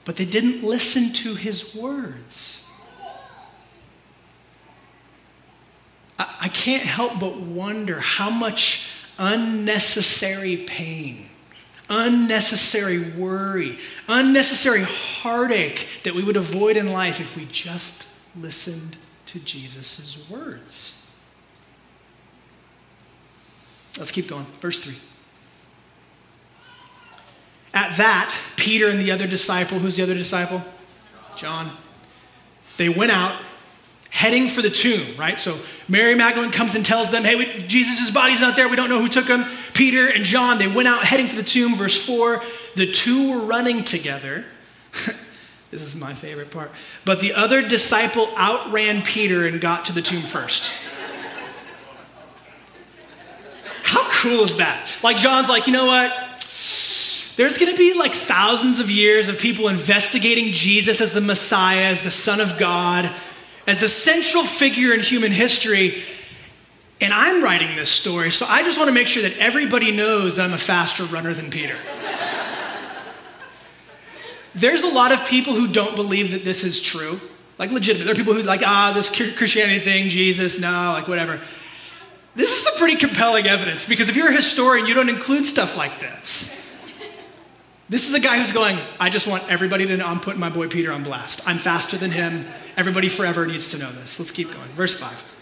But 0.03 0.17
they 0.17 0.25
didn't 0.25 0.63
listen 0.63 1.13
to 1.13 1.35
his 1.35 1.73
words. 1.73 2.69
I 6.19 6.49
can't 6.49 6.83
help 6.83 7.21
but 7.21 7.37
wonder 7.37 8.01
how 8.01 8.29
much 8.29 8.89
unnecessary 9.17 10.57
pain, 10.57 11.29
unnecessary 11.89 12.99
worry, 13.11 13.77
unnecessary 14.09 14.83
heartache 14.83 15.87
that 16.03 16.13
we 16.13 16.21
would 16.21 16.35
avoid 16.35 16.75
in 16.75 16.91
life 16.91 17.21
if 17.21 17.37
we 17.37 17.45
just 17.45 18.05
listened 18.35 18.97
to 19.27 19.39
Jesus' 19.39 20.29
words. 20.29 20.98
Let's 23.97 24.11
keep 24.11 24.27
going. 24.27 24.45
Verse 24.59 24.79
3. 24.79 24.95
At 27.73 27.97
that, 27.97 28.35
Peter 28.55 28.87
and 28.87 28.99
the 28.99 29.11
other 29.11 29.27
disciple, 29.27 29.79
who's 29.79 29.95
the 29.95 30.03
other 30.03 30.13
disciple? 30.13 30.63
John. 31.37 31.71
They 32.77 32.89
went 32.89 33.11
out 33.11 33.35
heading 34.09 34.47
for 34.47 34.61
the 34.61 34.69
tomb, 34.69 35.15
right? 35.17 35.37
So 35.39 35.55
Mary 35.87 36.15
Magdalene 36.15 36.51
comes 36.51 36.75
and 36.75 36.85
tells 36.85 37.11
them, 37.11 37.23
hey, 37.23 37.35
we, 37.35 37.63
Jesus' 37.67 38.09
body's 38.11 38.41
not 38.41 38.55
there. 38.55 38.67
We 38.67 38.75
don't 38.75 38.89
know 38.89 38.99
who 38.99 39.07
took 39.07 39.27
him. 39.27 39.45
Peter 39.73 40.07
and 40.07 40.23
John, 40.23 40.57
they 40.57 40.67
went 40.67 40.87
out 40.87 41.03
heading 41.03 41.27
for 41.27 41.35
the 41.35 41.43
tomb. 41.43 41.75
Verse 41.75 42.03
4 42.05 42.41
the 42.75 42.91
two 42.91 43.31
were 43.31 43.45
running 43.45 43.83
together. 43.83 44.45
this 45.71 45.81
is 45.81 45.95
my 45.95 46.13
favorite 46.13 46.51
part. 46.51 46.71
But 47.03 47.19
the 47.19 47.33
other 47.33 47.67
disciple 47.67 48.29
outran 48.37 49.01
Peter 49.01 49.47
and 49.47 49.59
got 49.59 49.85
to 49.85 49.93
the 49.93 50.01
tomb 50.01 50.21
first. 50.21 50.71
How 53.83 54.08
cool 54.19 54.43
is 54.43 54.57
that? 54.57 54.87
Like, 55.03 55.17
John's 55.17 55.49
like, 55.49 55.67
you 55.67 55.73
know 55.73 55.85
what? 55.85 56.11
There's 57.35 57.57
going 57.57 57.71
to 57.71 57.77
be 57.77 57.93
like 57.93 58.13
thousands 58.13 58.79
of 58.79 58.91
years 58.91 59.29
of 59.29 59.39
people 59.39 59.69
investigating 59.69 60.51
Jesus 60.53 61.01
as 61.01 61.13
the 61.13 61.21
Messiah, 61.21 61.85
as 61.85 62.03
the 62.03 62.11
Son 62.11 62.41
of 62.41 62.57
God 62.57 63.09
as 63.69 63.79
the 63.79 63.87
central 63.87 64.43
figure 64.43 64.93
in 64.93 64.99
human 64.99 65.31
history. 65.31 66.01
And 66.99 67.13
I'm 67.13 67.43
writing 67.43 67.75
this 67.75 67.89
story, 67.89 68.31
so 68.31 68.45
I 68.47 68.63
just 68.63 68.77
want 68.77 68.89
to 68.89 68.93
make 68.93 69.07
sure 69.07 69.23
that 69.23 69.37
everybody 69.37 69.91
knows 69.91 70.35
that 70.35 70.45
I'm 70.45 70.53
a 70.53 70.57
faster 70.57 71.03
runner 71.03 71.33
than 71.33 71.51
Peter. 71.51 71.77
There's 74.55 74.81
a 74.81 74.87
lot 74.87 75.13
of 75.13 75.25
people 75.27 75.53
who 75.53 75.67
don't 75.67 75.95
believe 75.95 76.31
that 76.31 76.43
this 76.43 76.63
is 76.63 76.81
true. 76.81 77.21
Like, 77.59 77.71
legitimate. 77.71 78.05
There 78.05 78.13
are 78.13 78.15
people 78.15 78.33
who, 78.33 78.41
like, 78.41 78.63
ah, 78.65 78.91
this 78.95 79.09
Christianity 79.09 79.79
thing, 79.79 80.09
Jesus, 80.09 80.59
no, 80.59 80.93
like, 80.93 81.07
whatever. 81.07 81.39
This 82.35 82.51
is 82.51 82.63
some 82.63 82.77
pretty 82.77 82.95
compelling 82.95 83.47
evidence 83.47 83.85
because 83.85 84.09
if 84.09 84.15
you're 84.15 84.29
a 84.29 84.35
historian, 84.35 84.85
you 84.85 84.93
don't 84.93 85.09
include 85.09 85.45
stuff 85.45 85.75
like 85.75 85.99
this. 85.99 86.55
This 87.89 88.07
is 88.07 88.13
a 88.13 88.19
guy 88.19 88.37
who's 88.37 88.51
going, 88.51 88.77
I 88.99 89.09
just 89.09 89.25
want 89.25 89.49
everybody 89.49 89.87
to 89.87 89.97
know 89.97 90.05
I'm 90.05 90.19
putting 90.19 90.39
my 90.39 90.51
boy 90.51 90.67
Peter 90.67 90.93
on 90.93 91.03
blast. 91.03 91.41
I'm 91.47 91.57
faster 91.57 91.97
than 91.97 92.11
him. 92.11 92.45
Everybody 92.77 93.09
forever 93.09 93.47
needs 93.47 93.71
to 93.71 93.79
know 93.79 93.91
this. 93.91 94.19
Let's 94.19 94.29
keep 94.29 94.53
going. 94.53 94.69
Verse 94.69 94.93
5. 94.95 95.37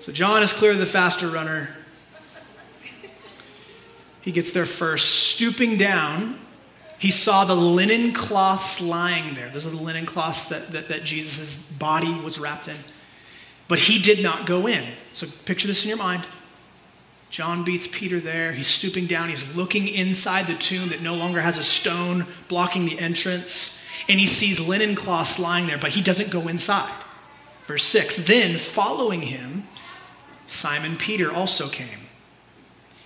So 0.00 0.12
John 0.12 0.42
is 0.44 0.52
clearly 0.52 0.78
the 0.78 0.86
faster 0.86 1.26
runner. 1.28 1.68
He 4.22 4.30
gets 4.30 4.52
there 4.52 4.66
first. 4.66 5.32
Stooping 5.34 5.78
down, 5.78 6.38
he 6.98 7.10
saw 7.10 7.44
the 7.44 7.56
linen 7.56 8.12
cloths 8.12 8.80
lying 8.80 9.34
there. 9.34 9.48
Those 9.50 9.66
are 9.66 9.70
the 9.70 9.76
linen 9.76 10.06
cloths 10.06 10.44
that, 10.46 10.68
that, 10.68 10.88
that 10.88 11.02
Jesus' 11.02 11.70
body 11.72 12.12
was 12.20 12.38
wrapped 12.38 12.68
in. 12.68 12.76
But 13.68 13.78
he 13.78 14.00
did 14.00 14.22
not 14.22 14.46
go 14.46 14.66
in. 14.66 14.84
So 15.12 15.26
picture 15.44 15.68
this 15.68 15.84
in 15.84 15.90
your 15.90 15.98
mind. 15.98 16.24
John 17.30 17.64
beats 17.64 17.86
Peter 17.86 18.18
there. 18.20 18.52
He's 18.52 18.66
stooping 18.66 19.06
down. 19.06 19.28
He's 19.28 19.54
looking 19.54 19.86
inside 19.86 20.46
the 20.46 20.54
tomb 20.54 20.88
that 20.88 21.02
no 21.02 21.14
longer 21.14 21.40
has 21.40 21.58
a 21.58 21.62
stone 21.62 22.26
blocking 22.48 22.86
the 22.86 22.98
entrance. 22.98 23.84
And 24.08 24.18
he 24.18 24.26
sees 24.26 24.58
linen 24.58 24.94
cloths 24.94 25.38
lying 25.38 25.66
there, 25.66 25.76
but 25.76 25.90
he 25.90 26.00
doesn't 26.00 26.30
go 26.30 26.48
inside. 26.48 26.92
Verse 27.64 27.84
6 27.84 28.26
Then, 28.26 28.56
following 28.56 29.20
him, 29.22 29.64
Simon 30.46 30.96
Peter 30.96 31.30
also 31.30 31.68
came. 31.68 32.08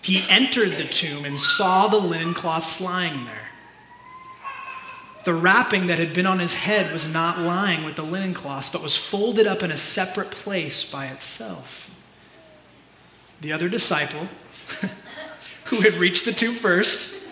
He 0.01 0.25
entered 0.29 0.73
the 0.73 0.85
tomb 0.85 1.25
and 1.25 1.39
saw 1.39 1.89
the 1.89 1.99
linen 1.99 2.35
cloths 2.35 2.81
lying 2.81 3.25
there. 3.25 3.49
The 5.25 5.35
wrapping 5.35 5.87
that 5.87 5.99
had 5.99 6.15
been 6.15 6.27
on 6.27 6.41
his 6.41 6.55
head 6.55 6.93
was 6.93 7.13
not 7.13 7.39
lying 7.39 7.85
with 7.85 7.95
the 7.95 8.03
linen 8.03 8.35
cloths, 8.35 8.69
but 8.69 8.83
was 8.83 8.97
folded 8.97 9.47
up 9.47 9.63
in 9.63 9.71
a 9.71 9.77
separate 9.77 10.31
place 10.31 10.91
by 10.91 11.07
itself. 11.07 11.89
The 13.41 13.53
other 13.53 13.69
disciple, 13.69 14.29
who 15.67 15.81
had 15.81 15.95
reached 15.95 16.25
the 16.25 16.33
tomb 16.33 16.55
first, 16.55 17.29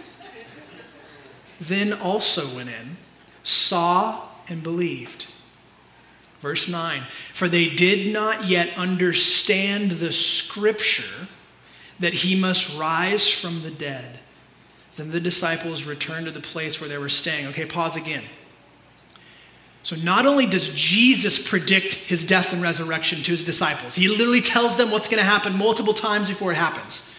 then 1.60 1.92
also 1.92 2.56
went 2.56 2.68
in, 2.68 2.96
saw, 3.42 4.22
and 4.48 4.62
believed. 4.62 5.26
Verse 6.40 6.68
9 6.68 7.02
For 7.32 7.48
they 7.48 7.68
did 7.68 8.12
not 8.12 8.48
yet 8.48 8.76
understand 8.76 9.92
the 9.92 10.12
scripture 10.12 11.28
that 11.98 12.14
he 12.14 12.34
must 12.34 12.78
rise 12.78 13.28
from 13.30 13.62
the 13.62 13.70
dead. 13.70 14.19
Then 14.96 15.10
the 15.10 15.20
disciples 15.20 15.84
returned 15.84 16.26
to 16.26 16.32
the 16.32 16.40
place 16.40 16.80
where 16.80 16.88
they 16.88 16.98
were 16.98 17.08
staying. 17.08 17.46
Okay, 17.48 17.66
pause 17.66 17.96
again. 17.96 18.24
So, 19.82 19.96
not 19.96 20.26
only 20.26 20.46
does 20.46 20.74
Jesus 20.74 21.38
predict 21.38 21.94
his 21.94 22.22
death 22.22 22.52
and 22.52 22.60
resurrection 22.60 23.22
to 23.22 23.30
his 23.30 23.42
disciples, 23.42 23.94
he 23.94 24.08
literally 24.08 24.42
tells 24.42 24.76
them 24.76 24.90
what's 24.90 25.08
going 25.08 25.20
to 25.20 25.24
happen 25.24 25.56
multiple 25.56 25.94
times 25.94 26.28
before 26.28 26.52
it 26.52 26.56
happens. 26.56 27.14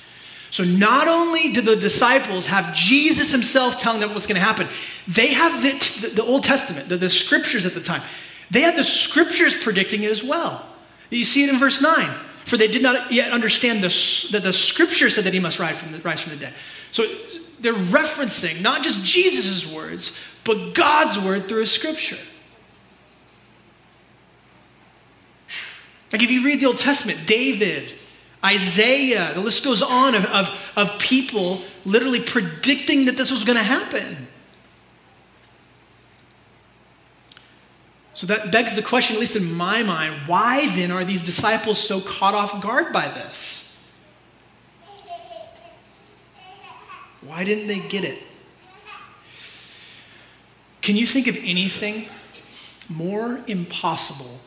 So, 0.51 0.63
not 0.63 1.07
only 1.07 1.53
do 1.53 1.61
the 1.61 1.75
disciples 1.75 2.47
have 2.47 2.75
Jesus 2.75 3.31
himself 3.31 3.79
telling 3.79 3.99
them 3.99 4.13
what's 4.13 4.27
going 4.27 4.39
to 4.39 4.45
happen, 4.45 4.67
they 5.07 5.33
have 5.33 5.63
the, 5.63 6.07
the, 6.07 6.15
the 6.15 6.23
Old 6.23 6.43
Testament, 6.43 6.87
the, 6.87 6.97
the 6.97 7.09
scriptures 7.09 7.65
at 7.65 7.73
the 7.73 7.81
time. 7.81 8.01
They 8.51 8.61
had 8.61 8.75
the 8.75 8.83
scriptures 8.83 9.55
predicting 9.55 10.03
it 10.03 10.11
as 10.11 10.23
well. 10.23 10.65
You 11.09 11.23
see 11.23 11.43
it 11.43 11.49
in 11.49 11.57
verse 11.57 11.81
9. 11.81 12.07
For 12.45 12.57
they 12.57 12.67
did 12.67 12.81
not 12.83 13.11
yet 13.11 13.31
understand 13.31 13.79
the, 13.79 13.87
that 14.31 14.43
the 14.43 14.51
scripture 14.51 15.09
said 15.09 15.23
that 15.23 15.33
he 15.33 15.39
must 15.39 15.57
rise 15.57 15.79
from 15.79 15.93
the, 15.93 15.99
rise 15.99 16.19
from 16.19 16.34
the 16.34 16.39
dead. 16.39 16.53
So 16.91 17.03
they're 17.62 17.74
referencing 17.74 18.62
not 18.62 18.84
just 18.84 19.06
Jesus' 19.06 19.71
words, 19.71 20.19
but 20.43 20.74
God's 20.74 21.17
word 21.19 21.47
through 21.47 21.62
his 21.62 21.71
scripture. 21.71 22.17
Like 26.12 26.24
if 26.24 26.32
you 26.32 26.43
read 26.43 26.60
the 26.60 26.65
Old 26.65 26.78
Testament, 26.78 27.19
David, 27.26 27.89
Isaiah, 28.43 29.32
the 29.34 29.39
list 29.39 29.63
goes 29.63 29.82
on 29.82 30.15
of, 30.15 30.26
of, 30.26 30.74
of 30.76 31.00
people 31.00 31.62
literally 31.86 32.19
predicting 32.19 33.06
that 33.06 33.15
this 33.15 33.32
was 33.32 33.43
going 33.43 33.58
to 33.58 33.63
happen. 33.63 34.28
So 38.13 38.28
that 38.28 38.52
begs 38.52 38.76
the 38.76 38.84
question, 38.84 39.15
at 39.15 39.19
least 39.19 39.36
in 39.36 39.54
my 39.54 39.84
mind, 39.84 40.28
why 40.28 40.67
then 40.76 40.91
are 40.91 41.04
these 41.04 41.21
disciples 41.21 41.80
so 41.80 42.02
caught 42.02 42.34
off 42.34 42.62
guard 42.62 42.91
by 42.91 43.08
this? 43.08 43.70
Why 47.21 47.43
didn't 47.43 47.67
they 47.67 47.79
get 47.79 48.03
it? 48.03 48.21
Can 50.81 50.95
you 50.95 51.05
think 51.05 51.27
of 51.27 51.38
anything 51.38 52.07
more 52.89 53.41
impossible 53.47 54.39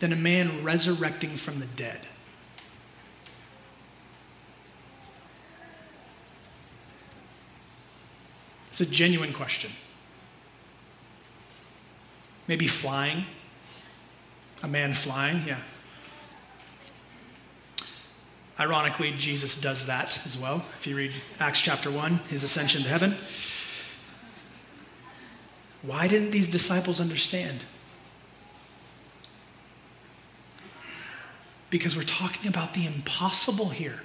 than 0.00 0.12
a 0.12 0.16
man 0.16 0.64
resurrecting 0.64 1.30
from 1.30 1.60
the 1.60 1.66
dead? 1.66 2.00
It's 8.72 8.80
a 8.80 8.86
genuine 8.86 9.32
question. 9.32 9.70
Maybe 12.48 12.66
flying. 12.66 13.26
A 14.62 14.68
man 14.68 14.94
flying, 14.94 15.42
yeah. 15.46 15.60
Ironically, 18.60 19.12
Jesus 19.12 19.60
does 19.60 19.86
that 19.86 20.20
as 20.24 20.36
well. 20.36 20.64
If 20.78 20.86
you 20.86 20.96
read 20.96 21.12
Acts 21.40 21.60
chapter 21.60 21.90
1, 21.90 22.20
his 22.28 22.44
ascension 22.44 22.82
to 22.82 22.88
heaven. 22.88 23.16
Why 25.82 26.06
didn't 26.06 26.30
these 26.30 26.46
disciples 26.46 27.00
understand? 27.00 27.64
Because 31.70 31.96
we're 31.96 32.02
talking 32.02 32.48
about 32.48 32.74
the 32.74 32.86
impossible 32.86 33.70
here. 33.70 34.02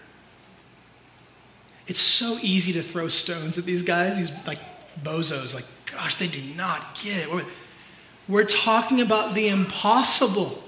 It's 1.86 2.00
so 2.00 2.38
easy 2.42 2.74
to 2.74 2.82
throw 2.82 3.10
stones 3.10 3.58
at 3.58 3.66
these 3.66 3.84
guys, 3.84 4.18
these 4.18 4.48
like 4.48 4.60
bozos, 5.04 5.54
like, 5.54 5.66
gosh, 5.92 6.16
they 6.16 6.28
do 6.28 6.42
not 6.56 7.00
get 7.04 7.28
it. 7.28 7.46
We're 8.28 8.46
talking 8.46 9.02
about 9.02 9.36
the 9.36 9.50
impossible. 9.50 10.64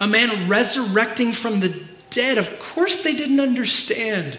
A 0.00 0.06
man 0.06 0.48
resurrecting 0.48 1.32
from 1.32 1.60
the 1.60 1.84
dead. 2.12 2.38
Of 2.38 2.58
course, 2.60 3.02
they 3.02 3.14
didn't 3.14 3.40
understand. 3.40 4.38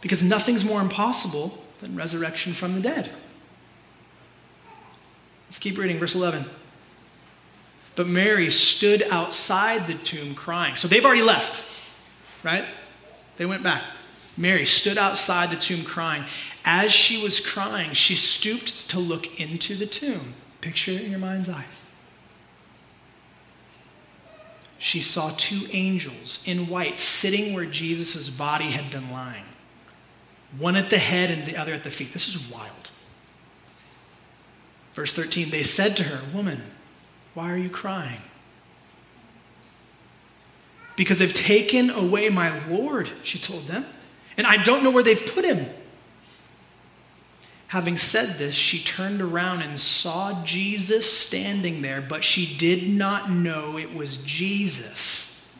Because 0.00 0.22
nothing's 0.22 0.64
more 0.64 0.80
impossible 0.80 1.62
than 1.80 1.96
resurrection 1.96 2.54
from 2.54 2.74
the 2.74 2.80
dead. 2.80 3.10
Let's 5.46 5.58
keep 5.58 5.76
reading, 5.78 5.98
verse 5.98 6.14
11. 6.14 6.44
But 7.96 8.06
Mary 8.06 8.50
stood 8.50 9.02
outside 9.10 9.86
the 9.86 9.94
tomb 9.94 10.34
crying. 10.34 10.76
So 10.76 10.86
they've 10.86 11.04
already 11.04 11.22
left, 11.22 11.64
right? 12.44 12.64
They 13.38 13.46
went 13.46 13.62
back. 13.62 13.82
Mary 14.36 14.66
stood 14.66 14.98
outside 14.98 15.50
the 15.50 15.56
tomb 15.56 15.84
crying. 15.84 16.24
As 16.64 16.92
she 16.92 17.20
was 17.22 17.40
crying, 17.40 17.92
she 17.94 18.14
stooped 18.14 18.88
to 18.90 19.00
look 19.00 19.40
into 19.40 19.74
the 19.74 19.86
tomb. 19.86 20.34
Picture 20.60 20.92
it 20.92 21.02
in 21.02 21.10
your 21.10 21.18
mind's 21.18 21.48
eye. 21.48 21.64
She 24.78 25.00
saw 25.00 25.32
two 25.36 25.66
angels 25.72 26.42
in 26.46 26.68
white 26.68 26.98
sitting 26.98 27.52
where 27.52 27.64
Jesus' 27.64 28.28
body 28.28 28.66
had 28.66 28.90
been 28.90 29.10
lying, 29.10 29.44
one 30.56 30.76
at 30.76 30.88
the 30.88 30.98
head 30.98 31.30
and 31.30 31.46
the 31.46 31.56
other 31.56 31.72
at 31.72 31.84
the 31.84 31.90
feet. 31.90 32.12
This 32.12 32.28
is 32.28 32.50
wild. 32.50 32.90
Verse 34.94 35.12
13 35.12 35.50
they 35.50 35.62
said 35.62 35.96
to 35.96 36.04
her, 36.04 36.20
Woman, 36.34 36.60
why 37.34 37.52
are 37.52 37.58
you 37.58 37.70
crying? 37.70 38.20
Because 40.96 41.18
they've 41.20 41.32
taken 41.32 41.90
away 41.90 42.28
my 42.28 42.66
Lord, 42.66 43.08
she 43.22 43.38
told 43.38 43.66
them, 43.66 43.84
and 44.36 44.46
I 44.46 44.62
don't 44.62 44.82
know 44.82 44.90
where 44.90 45.04
they've 45.04 45.32
put 45.34 45.44
him. 45.44 45.66
Having 47.68 47.98
said 47.98 48.38
this, 48.38 48.54
she 48.54 48.82
turned 48.82 49.20
around 49.20 49.60
and 49.60 49.78
saw 49.78 50.42
Jesus 50.42 51.10
standing 51.10 51.82
there, 51.82 52.00
but 52.00 52.24
she 52.24 52.56
did 52.56 52.88
not 52.88 53.30
know 53.30 53.76
it 53.76 53.94
was 53.94 54.16
Jesus. 54.18 55.54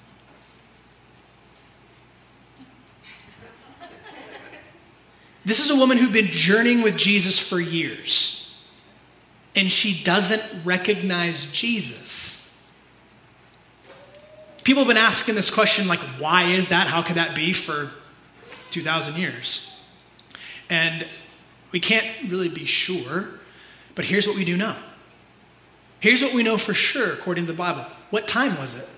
This 5.44 5.60
is 5.60 5.70
a 5.70 5.76
woman 5.76 5.98
who'd 5.98 6.12
been 6.12 6.26
journeying 6.26 6.82
with 6.82 6.96
Jesus 6.96 7.38
for 7.38 7.60
years, 7.60 8.58
and 9.54 9.70
she 9.70 10.02
doesn't 10.02 10.64
recognize 10.64 11.50
Jesus. 11.52 12.58
People 14.64 14.84
have 14.84 14.88
been 14.88 14.96
asking 14.96 15.34
this 15.34 15.50
question, 15.50 15.88
like, 15.88 16.00
why 16.18 16.44
is 16.44 16.68
that? 16.68 16.86
How 16.86 17.02
could 17.02 17.16
that 17.16 17.34
be 17.34 17.52
for 17.52 17.90
2,000 18.70 19.16
years? 19.16 19.86
And 20.70 21.06
we 21.72 21.81
can't 21.81 22.07
really 22.28 22.48
be 22.48 22.64
sure, 22.64 23.28
but 23.94 24.04
here's 24.04 24.26
what 24.26 24.37
we 24.37 24.44
do 24.44 24.57
know. 24.57 24.76
Here's 26.00 26.22
what 26.22 26.33
we 26.33 26.42
know 26.42 26.57
for 26.57 26.74
sure, 26.74 27.12
according 27.12 27.46
to 27.46 27.52
the 27.52 27.59
Bible. 27.59 27.85
What 28.11 28.28
time 28.28 28.57
was 28.59 28.74
it? 28.74 28.88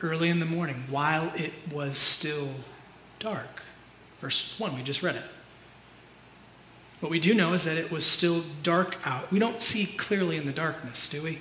Early 0.00 0.28
in 0.28 0.40
the 0.40 0.46
morning, 0.46 0.84
while 0.90 1.32
it 1.34 1.52
was 1.72 1.96
still 1.96 2.48
dark. 3.18 3.62
Verse 4.20 4.58
1, 4.58 4.74
we 4.74 4.82
just 4.82 5.02
read 5.02 5.16
it. 5.16 5.24
What 7.00 7.10
we 7.10 7.20
do 7.20 7.34
know 7.34 7.52
is 7.52 7.62
that 7.64 7.76
it 7.76 7.92
was 7.92 8.04
still 8.04 8.42
dark 8.62 8.98
out. 9.04 9.30
We 9.30 9.38
don't 9.38 9.62
see 9.62 9.86
clearly 9.96 10.36
in 10.36 10.46
the 10.46 10.52
darkness, 10.52 11.08
do 11.08 11.22
we? 11.22 11.38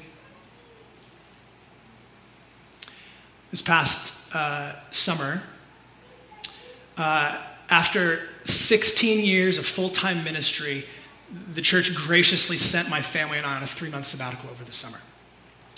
this 3.52 3.62
past 3.62 4.14
uh, 4.34 4.74
summer, 4.92 5.42
uh, 6.98 7.42
after 7.70 8.28
16 8.48 9.26
years 9.26 9.58
of 9.58 9.66
full 9.66 9.90
time 9.90 10.24
ministry, 10.24 10.86
the 11.54 11.62
church 11.62 11.94
graciously 11.94 12.58
sent 12.58 12.90
my 12.90 13.02
family 13.02 13.38
and 13.38 13.46
I 13.46 13.56
on 13.56 13.64
a 13.64 13.68
three 13.68 13.90
month 13.90 14.06
sabbatical 14.06 14.50
over 14.50 14.64
the 14.64 14.72
summer. 14.72 15.00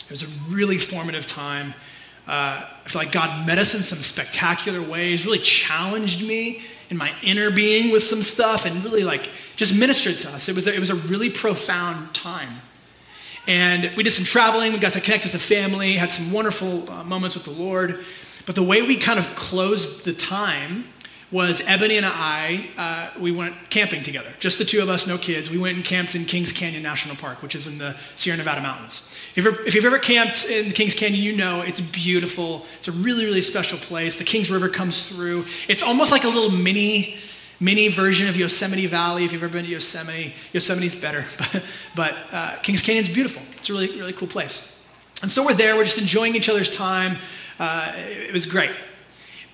It 0.06 0.12
was 0.12 0.24
a 0.24 0.28
really 0.50 0.78
formative 0.78 1.26
time. 1.26 1.74
Uh, 2.28 2.64
I 2.86 2.90
feel 2.90 3.02
like 3.02 3.12
God 3.12 3.48
met 3.48 3.58
us 3.58 3.74
in 3.74 3.82
some 3.82 4.00
spectacular 4.00 4.82
ways, 4.82 5.26
really 5.26 5.40
challenged 5.40 6.28
me 6.28 6.62
in 6.90 6.98
my 6.98 7.12
inner 7.24 7.52
being 7.52 7.92
with 7.92 8.04
some 8.04 8.22
stuff, 8.22 8.66
and 8.66 8.84
really 8.84 9.04
like 9.04 9.30
just 9.56 9.78
ministered 9.78 10.18
to 10.18 10.30
us. 10.30 10.50
It 10.50 10.56
was 10.56 10.68
a, 10.68 10.74
it 10.74 10.80
was 10.80 10.90
a 10.90 10.96
really 10.96 11.30
profound 11.30 12.14
time. 12.14 12.54
And 13.48 13.92
we 13.96 14.04
did 14.04 14.14
some 14.14 14.26
traveling, 14.26 14.74
we 14.74 14.80
got 14.80 14.94
to 14.94 15.02
connect 15.02 15.26
as 15.26 15.34
a 15.34 15.40
family, 15.40 15.94
had 15.94 16.12
some 16.12 16.32
wonderful 16.32 16.90
uh, 16.90 17.04
moments 17.04 17.36
with 17.36 17.46
the 17.46 17.52
Lord. 17.52 18.04
But 18.46 18.56
the 18.56 18.64
way 18.64 18.82
we 18.84 18.96
kind 18.96 19.18
of 19.18 19.36
closed 19.36 20.06
the 20.06 20.14
time 20.14 20.86
was 21.32 21.62
Ebony 21.68 21.98
and 21.98 22.06
I, 22.06 22.70
uh, 22.78 23.20
we 23.20 23.32
went 23.32 23.56
camping 23.70 24.02
together, 24.02 24.30
just 24.40 24.58
the 24.58 24.66
two 24.66 24.82
of 24.82 24.90
us, 24.90 25.06
no 25.06 25.18
kids. 25.18 25.50
We 25.50 25.60
went 25.60 25.76
and 25.76 25.86
camped 25.86 26.16
in 26.16 26.26
Kings 26.26 26.52
Canyon 26.52 26.82
National 26.82 27.16
Park, 27.16 27.44
which 27.44 27.54
is 27.54 27.68
in 27.68 27.78
the 27.78 27.96
Sierra 28.16 28.38
Nevada 28.38 28.62
mountains. 28.62 29.16
If 29.36 29.38
you've, 29.38 29.46
ever, 29.46 29.62
if 29.64 29.76
you've 29.76 29.86
ever 29.86 30.00
camped 30.00 30.46
in 30.46 30.70
the 30.70 30.74
Kings 30.74 30.96
Canyon, 30.96 31.22
you 31.22 31.38
know 31.38 31.62
it's 31.62 31.80
beautiful. 31.80 32.66
It's 32.80 32.88
a 32.88 32.92
really, 32.92 33.26
really 33.26 33.44
special 33.44 33.78
place. 33.78 34.18
The 34.18 34.24
Kings 34.24 34.50
River 34.50 34.70
comes 34.70 35.08
through. 35.08 35.46
It's 35.68 35.84
almost 35.84 36.12
like 36.12 36.24
a 36.24 36.30
little 36.30 36.50
mini, 36.50 37.18
mini 37.60 37.90
version 37.90 38.28
of 38.28 38.36
Yosemite 38.36 38.88
Valley. 38.88 39.24
If 39.24 39.32
you've 39.32 39.44
ever 39.44 39.54
been 39.54 39.66
to 39.66 39.72
Yosemite, 39.72 40.34
Yosemite's 40.52 40.96
better, 40.96 41.26
but, 41.96 42.18
uh, 42.32 42.56
Kings 42.64 42.82
Canyon's 42.82 43.10
beautiful. 43.10 43.44
It's 43.58 43.70
a 43.70 43.74
really, 43.74 44.00
really 44.00 44.14
cool 44.14 44.28
place. 44.28 44.84
And 45.22 45.30
so 45.30 45.46
we're 45.46 45.54
there. 45.54 45.76
We're 45.76 45.84
just 45.84 46.00
enjoying 46.00 46.36
each 46.36 46.50
other's 46.50 46.70
time. 46.70 47.18
Uh, 47.60 47.94
it 47.96 48.34
was 48.34 48.48
great. 48.48 48.72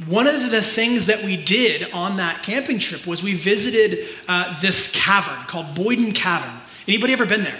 One 0.07 0.27
of 0.27 0.51
the 0.51 0.61
things 0.61 1.05
that 1.05 1.23
we 1.23 1.37
did 1.37 1.91
on 1.93 2.17
that 2.17 2.43
camping 2.43 2.79
trip 2.79 3.07
was 3.07 3.23
we 3.23 3.33
visited 3.33 4.05
uh, 4.27 4.59
this 4.59 4.91
cavern 4.91 5.45
called 5.47 5.73
Boyden 5.73 6.11
Cavern. 6.13 6.53
Anybody 6.85 7.13
ever 7.13 7.25
been 7.25 7.43
there? 7.43 7.59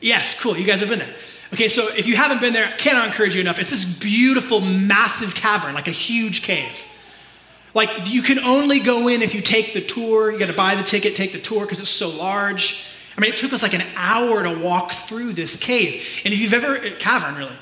Yes, 0.00 0.40
cool. 0.40 0.56
You 0.56 0.66
guys 0.66 0.80
have 0.80 0.88
been 0.88 1.00
there. 1.00 1.14
Okay, 1.52 1.68
so 1.68 1.88
if 1.88 2.06
you 2.06 2.16
haven't 2.16 2.40
been 2.40 2.54
there, 2.54 2.66
I 2.66 2.76
cannot 2.76 3.08
encourage 3.08 3.34
you 3.34 3.40
enough. 3.40 3.58
It's 3.58 3.70
this 3.70 3.84
beautiful, 3.84 4.60
massive 4.60 5.34
cavern, 5.34 5.74
like 5.74 5.88
a 5.88 5.92
huge 5.92 6.42
cave. 6.42 6.86
Like 7.74 7.90
you 8.06 8.22
can 8.22 8.38
only 8.38 8.80
go 8.80 9.08
in 9.08 9.20
if 9.20 9.34
you 9.34 9.42
take 9.42 9.74
the 9.74 9.80
tour. 9.80 10.32
You 10.32 10.38
got 10.38 10.48
to 10.48 10.56
buy 10.56 10.76
the 10.76 10.82
ticket, 10.82 11.14
take 11.14 11.32
the 11.32 11.40
tour 11.40 11.62
because 11.62 11.78
it's 11.78 11.90
so 11.90 12.08
large. 12.08 12.86
I 13.16 13.20
mean, 13.20 13.32
it 13.32 13.36
took 13.36 13.52
us 13.52 13.62
like 13.62 13.74
an 13.74 13.84
hour 13.96 14.42
to 14.44 14.58
walk 14.58 14.92
through 14.92 15.34
this 15.34 15.56
cave. 15.56 16.22
And 16.24 16.32
if 16.32 16.40
you've 16.40 16.54
ever 16.54 16.78
cavern 16.96 17.34
really, 17.34 17.56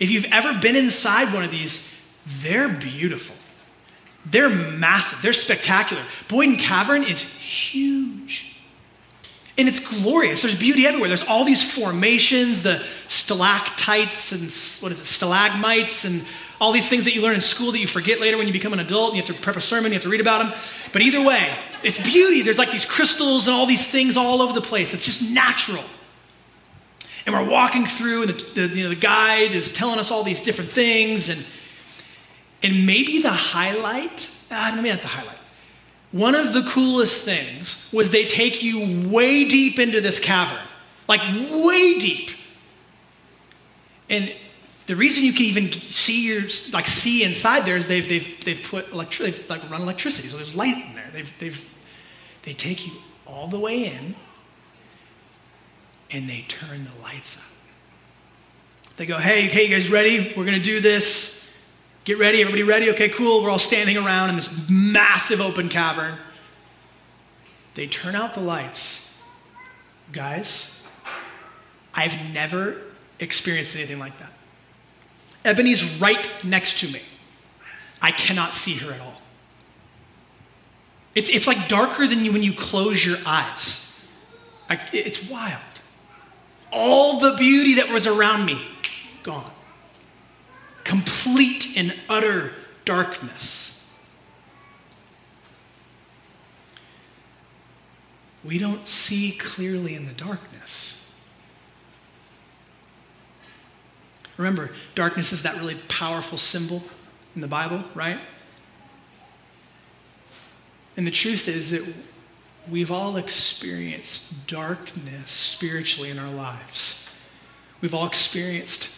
if 0.00 0.10
you've 0.10 0.26
ever 0.32 0.58
been 0.60 0.76
inside 0.76 1.32
one 1.34 1.44
of 1.44 1.50
these, 1.50 1.90
they're 2.26 2.68
beautiful. 2.68 3.36
They're 4.26 4.48
massive. 4.48 5.20
They're 5.22 5.32
spectacular. 5.32 6.02
Boyden 6.28 6.56
Cavern 6.56 7.02
is 7.02 7.20
huge. 7.20 8.56
And 9.56 9.68
it's 9.68 9.78
glorious. 9.78 10.42
There's 10.42 10.58
beauty 10.58 10.86
everywhere. 10.86 11.08
There's 11.08 11.22
all 11.22 11.44
these 11.44 11.62
formations, 11.62 12.62
the 12.62 12.84
stalactites 13.08 14.32
and 14.32 14.40
what 14.82 14.90
is 14.90 15.00
it, 15.00 15.04
stalagmites, 15.04 16.04
and 16.04 16.24
all 16.60 16.72
these 16.72 16.88
things 16.88 17.04
that 17.04 17.14
you 17.14 17.22
learn 17.22 17.34
in 17.34 17.40
school 17.40 17.70
that 17.72 17.78
you 17.78 17.86
forget 17.86 18.20
later 18.20 18.36
when 18.36 18.46
you 18.46 18.52
become 18.52 18.72
an 18.72 18.80
adult 18.80 19.10
and 19.10 19.16
you 19.16 19.22
have 19.22 19.36
to 19.36 19.42
prep 19.42 19.56
a 19.56 19.60
sermon, 19.60 19.92
you 19.92 19.94
have 19.94 20.02
to 20.02 20.08
read 20.08 20.20
about 20.20 20.38
them. 20.38 20.52
But 20.92 21.02
either 21.02 21.22
way, 21.22 21.52
it's 21.82 21.98
beauty. 21.98 22.42
There's 22.42 22.58
like 22.58 22.72
these 22.72 22.86
crystals 22.86 23.46
and 23.46 23.54
all 23.54 23.66
these 23.66 23.86
things 23.86 24.16
all 24.16 24.40
over 24.40 24.52
the 24.52 24.60
place. 24.60 24.94
It's 24.94 25.04
just 25.04 25.30
natural. 25.30 25.84
And 27.26 27.34
we're 27.34 27.48
walking 27.48 27.86
through, 27.86 28.22
and 28.22 28.30
the, 28.30 28.66
the, 28.66 28.76
you 28.76 28.82
know, 28.84 28.88
the 28.90 28.96
guide 28.96 29.52
is 29.52 29.72
telling 29.72 29.98
us 29.98 30.10
all 30.10 30.24
these 30.24 30.40
different 30.40 30.70
things, 30.70 31.28
and 31.28 31.44
and 32.64 32.86
maybe 32.86 33.20
the 33.20 33.30
highlight, 33.30 34.30
ah, 34.50 34.72
maybe 34.74 34.88
not 34.88 35.02
the 35.02 35.08
highlight. 35.08 35.38
One 36.12 36.34
of 36.34 36.54
the 36.54 36.62
coolest 36.62 37.22
things 37.22 37.88
was 37.92 38.10
they 38.10 38.24
take 38.24 38.62
you 38.62 39.08
way 39.10 39.46
deep 39.46 39.78
into 39.78 40.00
this 40.00 40.18
cavern, 40.18 40.64
like 41.06 41.20
way 41.20 41.98
deep. 41.98 42.30
And 44.08 44.34
the 44.86 44.96
reason 44.96 45.24
you 45.24 45.32
can 45.32 45.44
even 45.44 45.72
see 45.72 46.26
your 46.26 46.42
like 46.72 46.86
see 46.86 47.22
inside 47.22 47.64
there 47.66 47.76
is 47.76 47.86
they've 47.86 48.08
they've 48.08 48.44
they've 48.44 48.62
put 48.62 48.92
electric 48.92 49.34
they've 49.34 49.50
like 49.50 49.70
run 49.70 49.82
electricity, 49.82 50.28
so 50.28 50.36
there's 50.36 50.54
light 50.54 50.76
in 50.76 50.94
there. 50.94 51.10
They've 51.12 51.38
they've 51.38 51.68
they 52.44 52.54
take 52.54 52.86
you 52.86 52.92
all 53.26 53.48
the 53.48 53.58
way 53.58 53.86
in, 53.86 54.14
and 56.10 56.28
they 56.28 56.44
turn 56.48 56.84
the 56.84 57.02
lights 57.02 57.36
up. 57.38 57.44
They 58.96 59.06
go, 59.06 59.18
hey, 59.18 59.48
okay, 59.48 59.64
you 59.64 59.74
guys 59.74 59.90
ready? 59.90 60.32
We're 60.36 60.44
gonna 60.44 60.60
do 60.60 60.80
this. 60.80 61.33
Get 62.04 62.18
ready, 62.18 62.42
everybody 62.42 62.62
ready? 62.62 62.90
Okay, 62.90 63.08
cool. 63.08 63.42
We're 63.42 63.48
all 63.48 63.58
standing 63.58 63.96
around 63.96 64.28
in 64.28 64.36
this 64.36 64.68
massive 64.68 65.40
open 65.40 65.70
cavern. 65.70 66.16
They 67.74 67.86
turn 67.86 68.14
out 68.14 68.34
the 68.34 68.42
lights. 68.42 69.18
Guys, 70.12 70.82
I've 71.94 72.32
never 72.34 72.76
experienced 73.20 73.74
anything 73.74 73.98
like 73.98 74.18
that. 74.18 74.30
Ebony's 75.46 75.98
right 75.98 76.28
next 76.44 76.80
to 76.80 76.92
me. 76.92 77.00
I 78.02 78.10
cannot 78.10 78.52
see 78.52 78.74
her 78.84 78.92
at 78.92 79.00
all. 79.00 79.22
It's, 81.14 81.30
it's 81.30 81.46
like 81.46 81.68
darker 81.68 82.06
than 82.06 82.22
you 82.22 82.32
when 82.32 82.42
you 82.42 82.52
close 82.52 83.04
your 83.04 83.16
eyes. 83.24 84.06
I, 84.68 84.78
it's 84.92 85.30
wild. 85.30 85.60
All 86.70 87.18
the 87.20 87.34
beauty 87.38 87.74
that 87.76 87.88
was 87.88 88.06
around 88.06 88.44
me, 88.44 88.60
gone 89.22 89.50
complete 91.24 91.76
and 91.76 91.94
utter 92.08 92.52
darkness. 92.84 93.90
We 98.44 98.58
don't 98.58 98.86
see 98.86 99.32
clearly 99.32 99.94
in 99.94 100.06
the 100.06 100.12
darkness. 100.12 101.14
Remember, 104.36 104.70
darkness 104.94 105.32
is 105.32 105.42
that 105.44 105.56
really 105.56 105.76
powerful 105.88 106.36
symbol 106.36 106.82
in 107.34 107.40
the 107.40 107.48
Bible, 107.48 107.84
right? 107.94 108.18
And 110.96 111.06
the 111.06 111.10
truth 111.10 111.48
is 111.48 111.70
that 111.70 111.94
we've 112.68 112.90
all 112.90 113.16
experienced 113.16 114.46
darkness 114.46 115.30
spiritually 115.30 116.10
in 116.10 116.18
our 116.18 116.30
lives. 116.30 117.08
We've 117.80 117.94
all 117.94 118.06
experienced 118.06 118.90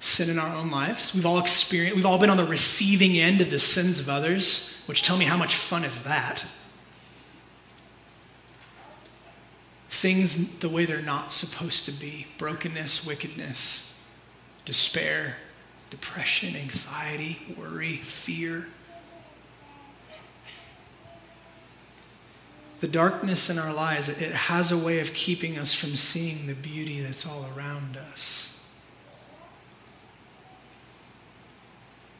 sin 0.00 0.30
in 0.30 0.38
our 0.38 0.56
own 0.56 0.70
lives. 0.70 1.14
We've 1.14 1.26
all 1.26 1.38
experienced, 1.38 1.96
we've 1.96 2.06
all 2.06 2.18
been 2.18 2.30
on 2.30 2.38
the 2.38 2.44
receiving 2.44 3.18
end 3.18 3.40
of 3.40 3.50
the 3.50 3.58
sins 3.58 3.98
of 3.98 4.08
others, 4.08 4.82
which 4.86 5.02
tell 5.02 5.16
me 5.16 5.26
how 5.26 5.36
much 5.36 5.54
fun 5.54 5.84
is 5.84 6.02
that? 6.02 6.44
Things 9.90 10.58
the 10.60 10.70
way 10.70 10.86
they're 10.86 11.02
not 11.02 11.30
supposed 11.30 11.84
to 11.84 11.92
be 11.92 12.26
brokenness, 12.38 13.06
wickedness, 13.06 14.00
despair, 14.64 15.36
depression, 15.90 16.56
anxiety, 16.56 17.54
worry, 17.58 17.96
fear. 17.96 18.68
The 22.80 22.88
darkness 22.88 23.50
in 23.50 23.58
our 23.58 23.74
lives, 23.74 24.08
it 24.08 24.32
has 24.32 24.72
a 24.72 24.78
way 24.78 25.00
of 25.00 25.12
keeping 25.12 25.58
us 25.58 25.74
from 25.74 25.90
seeing 25.90 26.46
the 26.46 26.54
beauty 26.54 27.00
that's 27.00 27.26
all 27.26 27.46
around 27.54 27.98
us. 27.98 28.49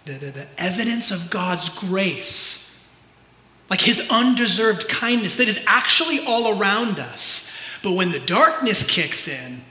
The, 0.05 0.13
the, 0.13 0.31
the 0.31 0.47
evidence 0.59 1.11
of 1.11 1.31
God's 1.31 1.69
grace, 1.69 2.89
like 3.69 3.81
his 3.81 4.09
undeserved 4.11 4.89
kindness 4.89 5.37
that 5.37 5.49
is 5.49 5.63
actually 5.67 6.25
all 6.27 6.59
around 6.59 6.99
us. 6.99 7.53
But 7.83 7.93
when 7.93 8.13
the 8.13 8.21
darkness 8.21 8.85
kicks 8.85 9.29
in, 9.29 9.63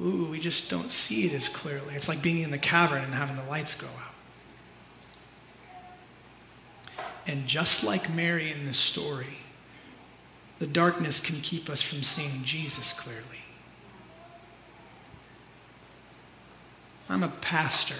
ooh, 0.00 0.26
we 0.30 0.40
just 0.40 0.70
don't 0.70 0.90
see 0.90 1.26
it 1.26 1.32
as 1.32 1.48
clearly. 1.48 1.94
It's 1.94 2.08
like 2.08 2.22
being 2.22 2.42
in 2.42 2.50
the 2.50 2.58
cavern 2.58 3.04
and 3.04 3.14
having 3.14 3.36
the 3.36 3.44
lights 3.44 3.74
go 3.74 3.86
out. 3.86 4.14
And 7.26 7.46
just 7.46 7.84
like 7.84 8.12
Mary 8.12 8.52
in 8.52 8.66
this 8.66 8.78
story, 8.78 9.38
the 10.58 10.66
darkness 10.66 11.20
can 11.20 11.40
keep 11.40 11.68
us 11.70 11.80
from 11.82 12.02
seeing 12.02 12.44
Jesus 12.44 12.92
clearly. 12.92 13.44
I'm 17.08 17.22
a 17.22 17.28
pastor. 17.28 17.94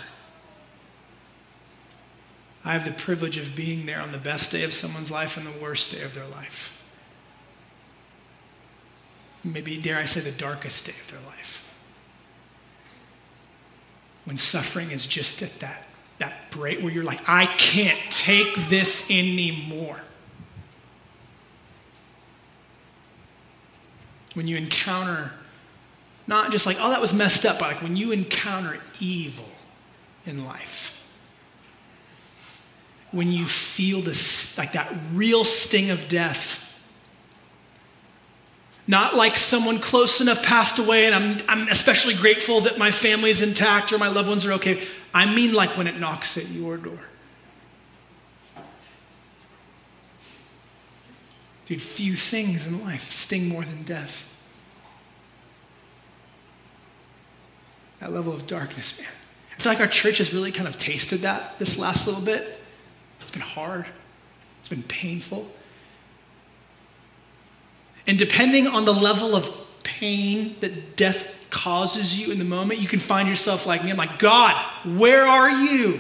I 2.65 2.73
have 2.73 2.85
the 2.85 2.93
privilege 2.93 3.37
of 3.37 3.55
being 3.55 3.87
there 3.87 4.01
on 4.01 4.13
the 4.13 4.19
best 4.19 4.51
day 4.51 4.65
of 4.65 4.73
someone's 4.73 5.11
life 5.11 5.37
and 5.37 5.47
the 5.47 5.63
worst 5.63 5.93
day 5.93 6.03
of 6.03 6.15
their 6.15 6.27
life. 6.27 6.83
Maybe, 9.45 9.77
dare 9.77 9.99
I 9.99 10.07
say, 10.07 10.21
the 10.21 10.31
darkest 10.31 10.87
day 10.87 10.95
of 11.05 11.11
their 11.11 11.21
life. 11.27 11.61
When 14.25 14.39
suffering 14.39 14.91
is 14.91 15.05
just 15.05 15.43
at 15.43 15.61
that, 15.61 15.85
that 16.19 16.51
break 16.51 16.81
where 16.81 16.91
you're 16.91 17.05
like, 17.05 17.21
I 17.29 17.45
can't 17.47 17.99
take 18.11 18.55
this 18.71 19.11
anymore. 19.11 20.01
When 24.33 24.47
you 24.47 24.57
encounter 24.57 25.33
not 26.27 26.51
just 26.51 26.65
like, 26.65 26.79
oh, 26.81 26.91
that 26.91 27.01
was 27.01 27.13
messed 27.13 27.45
up, 27.45 27.59
but 27.59 27.69
like 27.69 27.83
when 27.83 27.97
you 27.97 28.13
encounter 28.13 28.79
evil 28.99 29.51
in 30.25 30.47
life. 30.47 30.94
When 33.15 33.31
you 33.31 33.45
feel 33.45 34.01
this, 34.01 34.59
like 34.59 34.73
that 34.73 34.93
real 35.13 35.45
sting 35.45 35.91
of 35.91 36.09
death. 36.09 36.61
Not 38.89 39.15
like 39.15 39.37
someone 39.37 39.79
close 39.79 40.21
enough 40.21 40.43
passed 40.43 40.81
away 40.81 41.07
and 41.07 41.15
I'm, 41.15 41.43
I'm 41.49 41.69
especially 41.69 42.15
grateful 42.15 42.63
that 42.63 42.77
my 42.77 42.91
family 42.91 43.31
is 43.31 43.41
intact 43.41 43.93
or 43.93 43.99
my 43.99 44.09
loved 44.09 44.29
ones 44.29 44.45
are 44.45 44.55
okay. 44.55 44.83
I 45.15 45.33
mean, 45.33 45.55
like 45.55 45.77
when 45.77 45.87
it 45.87 46.01
knocks 46.01 46.37
at 46.37 46.51
your 46.51 46.77
door. 46.77 46.99
Dude, 51.67 51.81
few 51.81 52.17
things 52.17 52.67
in 52.67 52.85
life 52.85 53.13
sting 53.13 53.49
more 53.49 53.63
than 53.63 53.85
death. 53.85 54.29
That 58.01 58.13
level 58.13 58.35
of 58.35 58.49
darkness, 58.49 58.99
man. 58.99 59.09
I 59.57 59.61
feel 59.63 59.71
like 59.73 59.81
our 59.81 59.87
church 59.87 60.19
has 60.19 60.35
really 60.35 60.51
kind 60.51 60.67
of 60.67 60.79
tasted 60.79 61.21
that 61.21 61.61
this 61.61 61.79
last 61.79 62.09
little 62.09 62.21
bit. 62.21 62.61
Been 63.35 63.43
hard, 63.43 63.85
it's 64.61 64.69
been 64.69 64.85
painful. 64.85 65.51
And 68.07 68.17
depending 68.17 68.69
on 68.69 68.85
the 68.85 68.93
level 68.93 69.35
of 69.35 69.51
pain 69.83 70.55
that 70.61 70.97
death 70.97 71.49
causes 71.51 72.17
you 72.21 72.33
in 72.33 72.39
the 72.39 72.45
moment, 72.45 72.79
you 72.79 72.87
can 72.87 73.01
find 73.01 73.29
yourself 73.29 73.67
like. 73.67 73.83
I'm 73.83 73.97
like, 73.97 74.21
God, 74.21 74.55
where 74.85 75.25
are 75.25 75.51
you? 75.51 75.99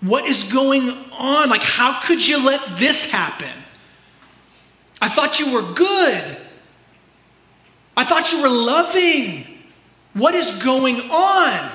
What 0.00 0.24
is 0.24 0.44
going 0.44 0.88
on? 1.12 1.50
Like, 1.50 1.62
how 1.62 2.00
could 2.00 2.26
you 2.26 2.42
let 2.42 2.78
this 2.78 3.10
happen? 3.10 3.52
I 5.02 5.10
thought 5.10 5.40
you 5.40 5.52
were 5.52 5.74
good. 5.74 6.36
I 7.98 8.04
thought 8.04 8.32
you 8.32 8.40
were 8.40 8.48
loving. 8.48 9.44
What 10.14 10.34
is 10.34 10.52
going 10.62 11.00
on? 11.10 11.70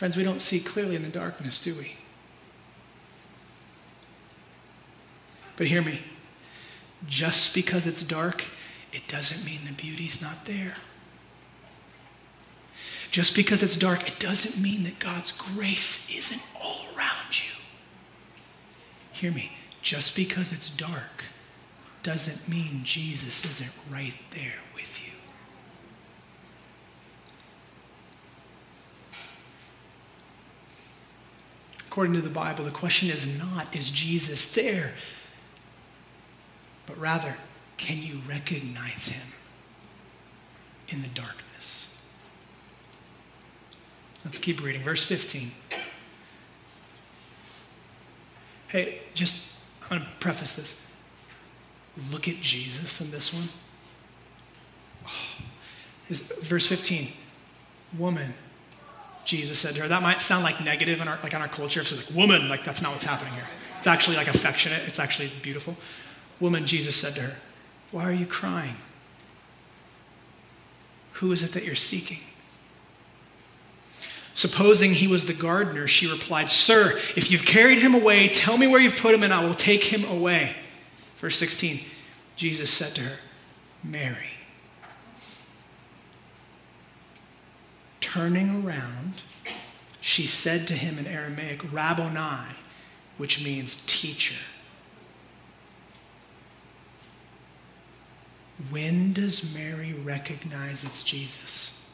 Friends, 0.00 0.16
we 0.16 0.24
don't 0.24 0.40
see 0.40 0.60
clearly 0.60 0.96
in 0.96 1.02
the 1.02 1.10
darkness, 1.10 1.60
do 1.60 1.74
we? 1.74 1.94
But 5.58 5.66
hear 5.66 5.82
me 5.82 6.00
just 7.06 7.54
because 7.54 7.86
it's 7.86 8.02
dark, 8.02 8.46
it 8.94 9.06
doesn't 9.08 9.44
mean 9.44 9.60
the 9.66 9.74
beauty's 9.74 10.22
not 10.22 10.46
there. 10.46 10.76
Just 13.10 13.36
because 13.36 13.62
it's 13.62 13.76
dark, 13.76 14.08
it 14.08 14.18
doesn't 14.18 14.56
mean 14.56 14.84
that 14.84 14.98
God's 15.00 15.32
grace 15.32 16.10
isn't 16.16 16.42
all 16.58 16.86
around 16.96 17.38
you. 17.38 17.60
Hear 19.12 19.32
me. 19.32 19.52
Just 19.82 20.16
because 20.16 20.50
it's 20.50 20.70
dark 20.70 21.24
doesn't 22.02 22.48
mean 22.48 22.84
Jesus 22.84 23.44
isn't 23.44 23.74
right 23.92 24.16
there 24.30 24.60
with 24.74 24.98
you. 25.06 25.09
According 31.90 32.14
to 32.14 32.20
the 32.20 32.30
Bible, 32.30 32.62
the 32.62 32.70
question 32.70 33.10
is 33.10 33.36
not, 33.36 33.74
is 33.74 33.90
Jesus 33.90 34.52
there? 34.54 34.92
But 36.86 36.96
rather, 36.98 37.36
can 37.78 37.98
you 38.00 38.20
recognize 38.28 39.08
him 39.08 39.26
in 40.88 41.02
the 41.02 41.08
darkness? 41.08 42.00
Let's 44.24 44.38
keep 44.38 44.62
reading. 44.62 44.82
Verse 44.82 45.04
15. 45.04 45.50
Hey, 48.68 49.00
just, 49.14 49.52
I'm 49.82 49.98
going 49.98 50.02
to 50.02 50.08
preface 50.20 50.54
this. 50.54 50.80
Look 52.12 52.28
at 52.28 52.40
Jesus 52.40 53.00
in 53.00 53.10
this 53.10 53.34
one. 53.34 53.48
Oh, 55.08 56.14
verse 56.40 56.68
15. 56.68 57.08
Woman, 57.98 58.32
Jesus 59.30 59.60
said 59.60 59.76
to 59.76 59.82
her. 59.82 59.88
That 59.88 60.02
might 60.02 60.20
sound 60.20 60.42
like 60.42 60.62
negative 60.62 61.00
in 61.00 61.06
our, 61.06 61.16
like 61.22 61.32
in 61.32 61.40
our 61.40 61.46
culture. 61.46 61.80
If 61.80 61.92
it's 61.92 62.04
like, 62.04 62.16
woman, 62.16 62.48
like 62.48 62.64
that's 62.64 62.82
not 62.82 62.90
what's 62.90 63.04
happening 63.04 63.32
here. 63.34 63.46
It's 63.78 63.86
actually 63.86 64.16
like 64.16 64.26
affectionate. 64.26 64.82
It's 64.86 64.98
actually 64.98 65.30
beautiful. 65.40 65.76
Woman, 66.40 66.66
Jesus 66.66 66.96
said 66.96 67.14
to 67.14 67.20
her, 67.20 67.36
Why 67.92 68.02
are 68.02 68.12
you 68.12 68.26
crying? 68.26 68.74
Who 71.14 71.30
is 71.30 71.44
it 71.44 71.52
that 71.52 71.64
you're 71.64 71.76
seeking? 71.76 72.18
Supposing 74.34 74.94
he 74.94 75.06
was 75.06 75.26
the 75.26 75.32
gardener, 75.32 75.86
she 75.86 76.10
replied, 76.10 76.50
Sir, 76.50 76.96
if 77.14 77.30
you've 77.30 77.44
carried 77.44 77.78
him 77.78 77.94
away, 77.94 78.26
tell 78.26 78.58
me 78.58 78.66
where 78.66 78.80
you've 78.80 78.96
put 78.96 79.14
him 79.14 79.22
and 79.22 79.32
I 79.32 79.44
will 79.44 79.54
take 79.54 79.84
him 79.84 80.04
away. 80.04 80.56
Verse 81.18 81.36
16 81.36 81.80
Jesus 82.34 82.70
said 82.70 82.94
to 82.94 83.02
her, 83.02 83.18
Mary. 83.84 84.39
Turning 88.00 88.64
around, 88.64 89.22
she 90.00 90.26
said 90.26 90.66
to 90.66 90.74
him 90.74 90.98
in 90.98 91.06
Aramaic, 91.06 91.72
Rabboni, 91.72 92.56
which 93.18 93.44
means 93.44 93.84
teacher. 93.86 94.40
When 98.70 99.12
does 99.12 99.54
Mary 99.54 99.92
recognize 99.92 100.84
it's 100.84 101.02
Jesus? 101.02 101.88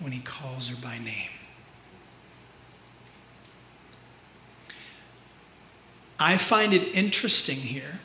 When 0.00 0.12
he 0.12 0.20
calls 0.20 0.68
her 0.68 0.76
by 0.82 0.98
name. 0.98 1.30
I 6.18 6.36
find 6.36 6.74
it 6.74 6.94
interesting 6.94 7.56
here 7.56 8.00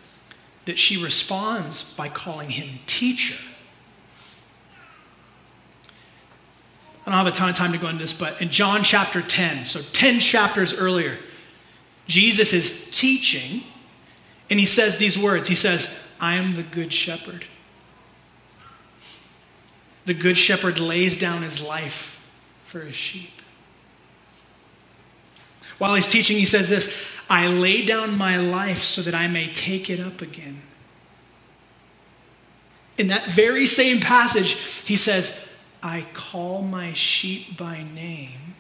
that 0.66 0.80
she 0.80 1.02
responds 1.02 1.96
by 1.96 2.08
calling 2.08 2.50
him 2.50 2.80
teacher. 2.86 3.44
I 7.06 7.12
don't 7.12 7.18
have 7.18 7.28
a 7.28 7.32
ton 7.32 7.50
of 7.50 7.56
time 7.56 7.72
to 7.72 7.78
go 7.78 7.88
into 7.88 8.02
this, 8.02 8.14
but 8.14 8.42
in 8.42 8.50
John 8.50 8.84
chapter 8.84 9.22
10, 9.22 9.66
so 9.66 9.80
10 9.80 10.20
chapters 10.20 10.74
earlier, 10.74 11.18
Jesus 12.08 12.52
is 12.52 12.90
teaching 12.90 13.62
and 14.50 14.60
he 14.60 14.66
says 14.66 14.98
these 14.98 15.18
words 15.18 15.48
He 15.48 15.56
says, 15.56 16.02
I 16.20 16.36
am 16.36 16.56
the 16.56 16.64
good 16.64 16.94
shepherd. 16.94 17.46
The 20.06 20.14
good 20.14 20.38
shepherd 20.38 20.80
lays 20.80 21.16
down 21.16 21.42
his 21.42 21.64
life 21.64 22.32
for 22.64 22.82
his 22.82 22.96
sheep. 22.96 23.32
While 25.78 25.96
he's 25.96 26.08
teaching, 26.08 26.38
he 26.38 26.46
says 26.46 26.70
this 26.70 27.06
I 27.30 27.48
lay 27.48 27.86
down 27.86 28.18
my 28.18 28.38
life 28.38 28.80
so 28.80 29.02
that 29.02 29.16
I 29.16 29.28
may 29.28 29.52
take 29.52 29.90
it 29.90 30.00
up 30.00 30.22
again. 30.22 30.62
In 32.98 33.08
that 33.10 33.28
very 33.28 33.68
same 33.68 34.00
passage, 34.00 34.54
he 34.86 34.96
says, 34.96 35.45
I 35.86 36.04
call 36.16 36.64
my 36.64 36.94
sheep 36.94 37.58
by 37.58 37.86
name 37.94 38.56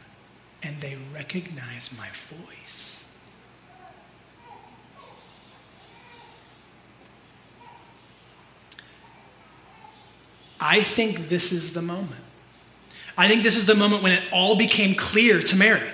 and 0.61 0.79
they 0.79 0.95
recognize 1.11 1.97
my 1.97 2.07
voice. 2.09 3.11
I 10.61 10.81
think 10.81 11.27
this 11.29 11.51
is 11.51 11.73
the 11.73 11.81
moment. 11.81 12.13
I 13.17 13.27
think 13.27 13.41
this 13.41 13.55
is 13.55 13.65
the 13.65 13.73
moment 13.73 14.03
when 14.03 14.11
it 14.11 14.21
all 14.31 14.55
became 14.55 14.93
clear 14.93 15.41
to 15.41 15.55
Mary. 15.55 15.89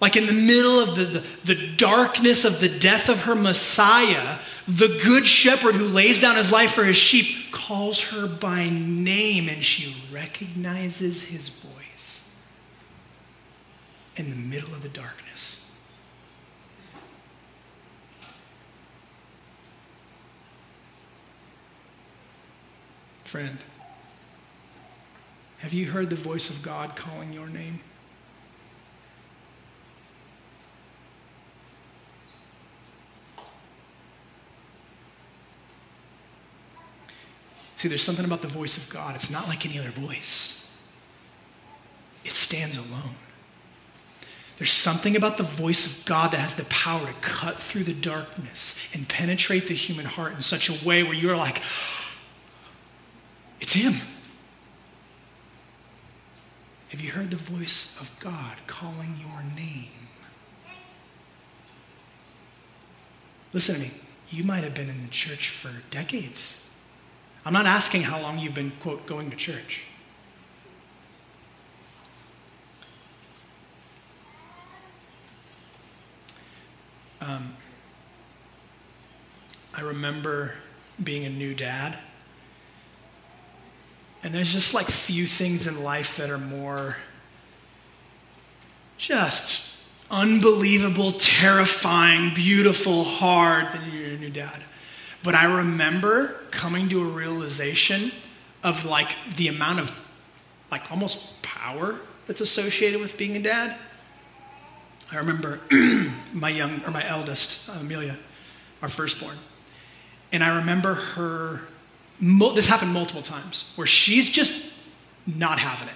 Like 0.00 0.16
in 0.16 0.26
the 0.26 0.32
middle 0.32 0.80
of 0.80 0.96
the, 0.96 1.04
the, 1.04 1.54
the, 1.54 1.76
darkness 1.76 2.46
of 2.46 2.58
the 2.60 2.70
death 2.70 3.10
of 3.10 3.24
her 3.24 3.34
Messiah, 3.34 4.38
the 4.66 5.00
good 5.04 5.26
shepherd 5.26 5.74
who 5.74 5.84
lays 5.84 6.18
down 6.18 6.36
his 6.36 6.50
life 6.50 6.70
for 6.70 6.84
his 6.84 6.96
sheep 6.96 7.52
calls 7.52 8.10
her 8.10 8.26
by 8.26 8.70
name 8.70 9.48
and 9.48 9.62
she 9.62 9.94
recognizes 10.10 11.24
his 11.24 11.48
voice 11.48 12.34
in 14.16 14.30
the 14.30 14.36
middle 14.36 14.72
of 14.72 14.82
the 14.82 14.88
darkness. 14.88 15.70
Friend, 23.24 23.58
have 25.58 25.72
you 25.74 25.90
heard 25.90 26.10
the 26.10 26.16
voice 26.16 26.48
of 26.48 26.62
God 26.62 26.96
calling 26.96 27.32
your 27.32 27.48
name? 27.48 27.80
See, 37.80 37.88
there's 37.88 38.02
something 38.02 38.26
about 38.26 38.42
the 38.42 38.48
voice 38.48 38.76
of 38.76 38.92
God. 38.92 39.14
It's 39.14 39.30
not 39.30 39.48
like 39.48 39.64
any 39.64 39.78
other 39.78 39.88
voice, 39.88 40.70
it 42.26 42.32
stands 42.32 42.76
alone. 42.76 43.14
There's 44.58 44.70
something 44.70 45.16
about 45.16 45.38
the 45.38 45.44
voice 45.44 45.86
of 45.86 46.04
God 46.04 46.32
that 46.32 46.40
has 46.40 46.56
the 46.56 46.66
power 46.66 47.06
to 47.06 47.12
cut 47.22 47.56
through 47.56 47.84
the 47.84 47.94
darkness 47.94 48.86
and 48.92 49.08
penetrate 49.08 49.66
the 49.66 49.72
human 49.72 50.04
heart 50.04 50.34
in 50.34 50.42
such 50.42 50.68
a 50.68 50.86
way 50.86 51.02
where 51.02 51.14
you're 51.14 51.38
like, 51.38 51.62
it's 53.62 53.72
Him. 53.72 53.94
Have 56.90 57.00
you 57.00 57.12
heard 57.12 57.30
the 57.30 57.38
voice 57.38 57.98
of 57.98 58.14
God 58.20 58.58
calling 58.66 59.14
your 59.18 59.42
name? 59.56 59.88
Listen 63.54 63.76
to 63.76 63.80
me. 63.80 63.90
you 64.28 64.44
might 64.44 64.64
have 64.64 64.74
been 64.74 64.90
in 64.90 65.02
the 65.02 65.10
church 65.10 65.48
for 65.48 65.70
decades. 65.88 66.59
I'm 67.44 67.52
not 67.52 67.66
asking 67.66 68.02
how 68.02 68.20
long 68.20 68.38
you've 68.38 68.54
been, 68.54 68.70
quote, 68.80 69.06
going 69.06 69.30
to 69.30 69.36
church. 69.36 69.82
Um, 77.20 77.54
I 79.76 79.82
remember 79.82 80.54
being 81.02 81.24
a 81.24 81.30
new 81.30 81.54
dad. 81.54 81.98
And 84.22 84.34
there's 84.34 84.52
just 84.52 84.74
like 84.74 84.88
few 84.88 85.26
things 85.26 85.66
in 85.66 85.82
life 85.82 86.16
that 86.18 86.28
are 86.28 86.38
more 86.38 86.96
just 88.98 89.88
unbelievable, 90.10 91.12
terrifying, 91.12 92.34
beautiful, 92.34 93.04
hard 93.04 93.72
than 93.72 93.90
you're 93.90 94.10
a 94.10 94.18
new 94.18 94.28
dad. 94.28 94.62
But 95.22 95.34
I 95.34 95.44
remember 95.44 96.28
coming 96.50 96.88
to 96.88 97.02
a 97.02 97.04
realization 97.04 98.12
of 98.62 98.84
like 98.84 99.16
the 99.36 99.48
amount 99.48 99.80
of 99.80 99.92
like 100.70 100.90
almost 100.90 101.42
power 101.42 101.96
that's 102.26 102.40
associated 102.40 103.00
with 103.00 103.18
being 103.18 103.36
a 103.36 103.42
dad. 103.42 103.76
I 105.12 105.18
remember 105.18 105.60
my 106.32 106.50
young 106.50 106.82
or 106.84 106.90
my 106.90 107.06
eldest, 107.06 107.68
uh, 107.68 107.80
Amelia, 107.80 108.16
our 108.80 108.88
firstborn. 108.88 109.36
And 110.32 110.44
I 110.44 110.58
remember 110.60 110.94
her 110.94 111.62
this 112.20 112.66
happened 112.66 112.92
multiple 112.92 113.22
times 113.22 113.72
where 113.76 113.86
she's 113.86 114.28
just 114.28 114.72
not 115.26 115.58
having 115.58 115.88
it. 115.88 115.94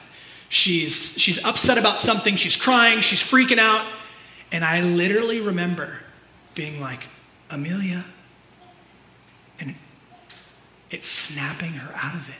She's 0.48 1.18
she's 1.18 1.42
upset 1.44 1.78
about 1.78 1.98
something, 1.98 2.36
she's 2.36 2.56
crying, 2.56 3.00
she's 3.00 3.22
freaking 3.22 3.58
out, 3.58 3.86
and 4.52 4.64
I 4.64 4.82
literally 4.82 5.40
remember 5.40 5.98
being 6.54 6.80
like, 6.80 7.08
"Amelia, 7.50 8.04
it's 10.94 11.08
snapping 11.08 11.72
her 11.72 11.92
out 11.96 12.14
of 12.14 12.28
it. 12.28 12.34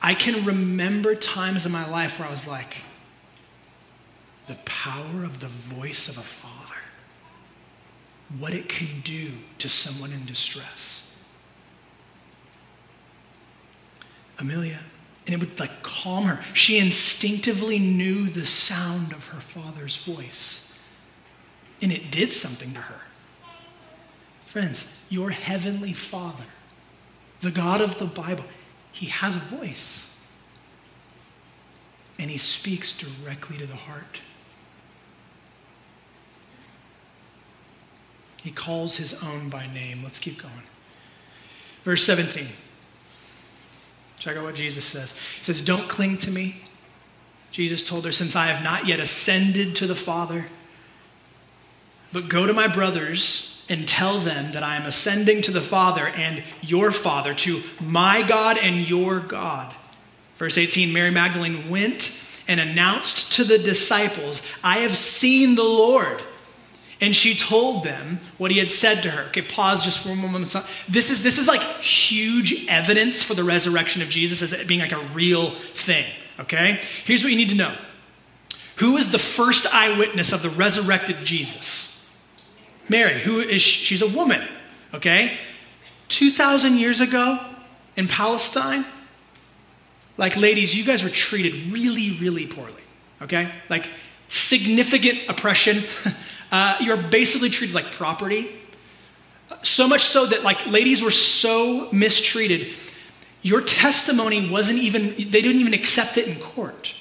I 0.00 0.14
can 0.14 0.44
remember 0.44 1.16
times 1.16 1.66
in 1.66 1.72
my 1.72 1.88
life 1.90 2.20
where 2.20 2.28
I 2.28 2.30
was 2.30 2.46
like, 2.46 2.84
the 4.46 4.54
power 4.64 5.24
of 5.24 5.40
the 5.40 5.48
voice 5.48 6.08
of 6.08 6.18
a 6.18 6.22
father, 6.22 6.80
what 8.38 8.54
it 8.54 8.68
can 8.68 9.00
do 9.00 9.30
to 9.58 9.68
someone 9.68 10.12
in 10.12 10.24
distress. 10.24 11.20
Amelia, 14.38 14.78
and 15.26 15.34
it 15.34 15.40
would 15.40 15.58
like 15.58 15.82
calm 15.82 16.24
her. 16.24 16.44
She 16.54 16.78
instinctively 16.78 17.80
knew 17.80 18.28
the 18.28 18.46
sound 18.46 19.12
of 19.12 19.28
her 19.28 19.40
father's 19.40 19.96
voice, 19.96 20.80
and 21.80 21.90
it 21.90 22.12
did 22.12 22.32
something 22.32 22.72
to 22.72 22.80
her. 22.80 23.00
Friends, 24.46 25.01
your 25.12 25.28
heavenly 25.28 25.92
Father, 25.92 26.44
the 27.42 27.50
God 27.50 27.82
of 27.82 27.98
the 27.98 28.06
Bible, 28.06 28.44
he 28.92 29.06
has 29.06 29.36
a 29.36 29.40
voice. 29.40 30.08
And 32.18 32.30
he 32.30 32.38
speaks 32.38 32.96
directly 32.96 33.58
to 33.58 33.66
the 33.66 33.76
heart. 33.76 34.22
He 38.42 38.50
calls 38.50 38.96
his 38.96 39.22
own 39.22 39.50
by 39.50 39.66
name. 39.72 40.00
Let's 40.02 40.18
keep 40.18 40.42
going. 40.42 40.64
Verse 41.82 42.02
17. 42.04 42.46
Check 44.18 44.36
out 44.36 44.44
what 44.44 44.54
Jesus 44.54 44.84
says. 44.84 45.12
He 45.38 45.44
says, 45.44 45.60
Don't 45.60 45.88
cling 45.90 46.16
to 46.18 46.30
me. 46.30 46.62
Jesus 47.50 47.82
told 47.82 48.06
her, 48.06 48.12
Since 48.12 48.34
I 48.34 48.46
have 48.46 48.64
not 48.64 48.86
yet 48.86 48.98
ascended 48.98 49.76
to 49.76 49.86
the 49.86 49.94
Father, 49.94 50.46
but 52.12 52.30
go 52.30 52.46
to 52.46 52.54
my 52.54 52.66
brothers 52.66 53.51
and 53.72 53.88
tell 53.88 54.18
them 54.18 54.52
that 54.52 54.62
I 54.62 54.76
am 54.76 54.84
ascending 54.84 55.40
to 55.42 55.50
the 55.50 55.62
Father 55.62 56.12
and 56.14 56.44
your 56.60 56.92
Father, 56.92 57.32
to 57.34 57.62
my 57.80 58.22
God 58.22 58.58
and 58.60 58.88
your 58.88 59.18
God. 59.18 59.74
Verse 60.36 60.58
18 60.58 60.92
Mary 60.92 61.10
Magdalene 61.10 61.70
went 61.70 62.22
and 62.46 62.60
announced 62.60 63.32
to 63.32 63.44
the 63.44 63.58
disciples, 63.58 64.42
I 64.62 64.78
have 64.78 64.94
seen 64.94 65.54
the 65.54 65.64
Lord. 65.64 66.22
And 67.00 67.16
she 67.16 67.34
told 67.34 67.82
them 67.82 68.20
what 68.38 68.52
he 68.52 68.58
had 68.58 68.70
said 68.70 69.02
to 69.02 69.10
her. 69.10 69.24
Okay, 69.28 69.42
pause 69.42 69.84
just 69.84 70.00
for 70.00 70.10
a 70.10 70.14
moment. 70.14 70.44
This 70.88 71.10
is, 71.10 71.24
this 71.24 71.36
is 71.36 71.48
like 71.48 71.62
huge 71.80 72.66
evidence 72.68 73.24
for 73.24 73.34
the 73.34 73.42
resurrection 73.42 74.02
of 74.02 74.08
Jesus 74.08 74.40
as 74.40 74.52
it 74.52 74.68
being 74.68 74.78
like 74.78 74.92
a 74.92 75.00
real 75.12 75.50
thing. 75.50 76.04
Okay? 76.38 76.78
Here's 77.04 77.24
what 77.24 77.32
you 77.32 77.38
need 77.38 77.48
to 77.48 77.56
know 77.56 77.74
Who 78.76 78.96
is 78.98 79.10
the 79.10 79.18
first 79.18 79.66
eyewitness 79.74 80.32
of 80.32 80.42
the 80.42 80.50
resurrected 80.50 81.24
Jesus? 81.24 81.91
Mary, 82.88 83.20
who 83.20 83.38
is 83.40 83.62
she's 83.62 84.02
a 84.02 84.08
woman, 84.08 84.42
okay? 84.94 85.32
2,000 86.08 86.76
years 86.76 87.00
ago 87.00 87.38
in 87.96 88.08
Palestine, 88.08 88.84
like 90.16 90.36
ladies, 90.36 90.76
you 90.76 90.84
guys 90.84 91.02
were 91.02 91.08
treated 91.08 91.72
really, 91.72 92.12
really 92.18 92.46
poorly, 92.46 92.82
okay? 93.22 93.50
Like 93.68 93.88
significant 94.28 95.20
oppression. 95.28 95.82
Uh, 96.52 96.76
you're 96.80 96.98
basically 96.98 97.48
treated 97.48 97.74
like 97.74 97.92
property. 97.92 98.46
So 99.62 99.88
much 99.88 100.02
so 100.02 100.26
that 100.26 100.42
like 100.42 100.66
ladies 100.66 101.02
were 101.02 101.10
so 101.10 101.88
mistreated. 101.92 102.74
Your 103.40 103.62
testimony 103.62 104.50
wasn't 104.50 104.78
even, 104.80 105.14
they 105.16 105.40
didn't 105.40 105.62
even 105.62 105.72
accept 105.72 106.18
it 106.18 106.28
in 106.28 106.36
court. 106.36 106.92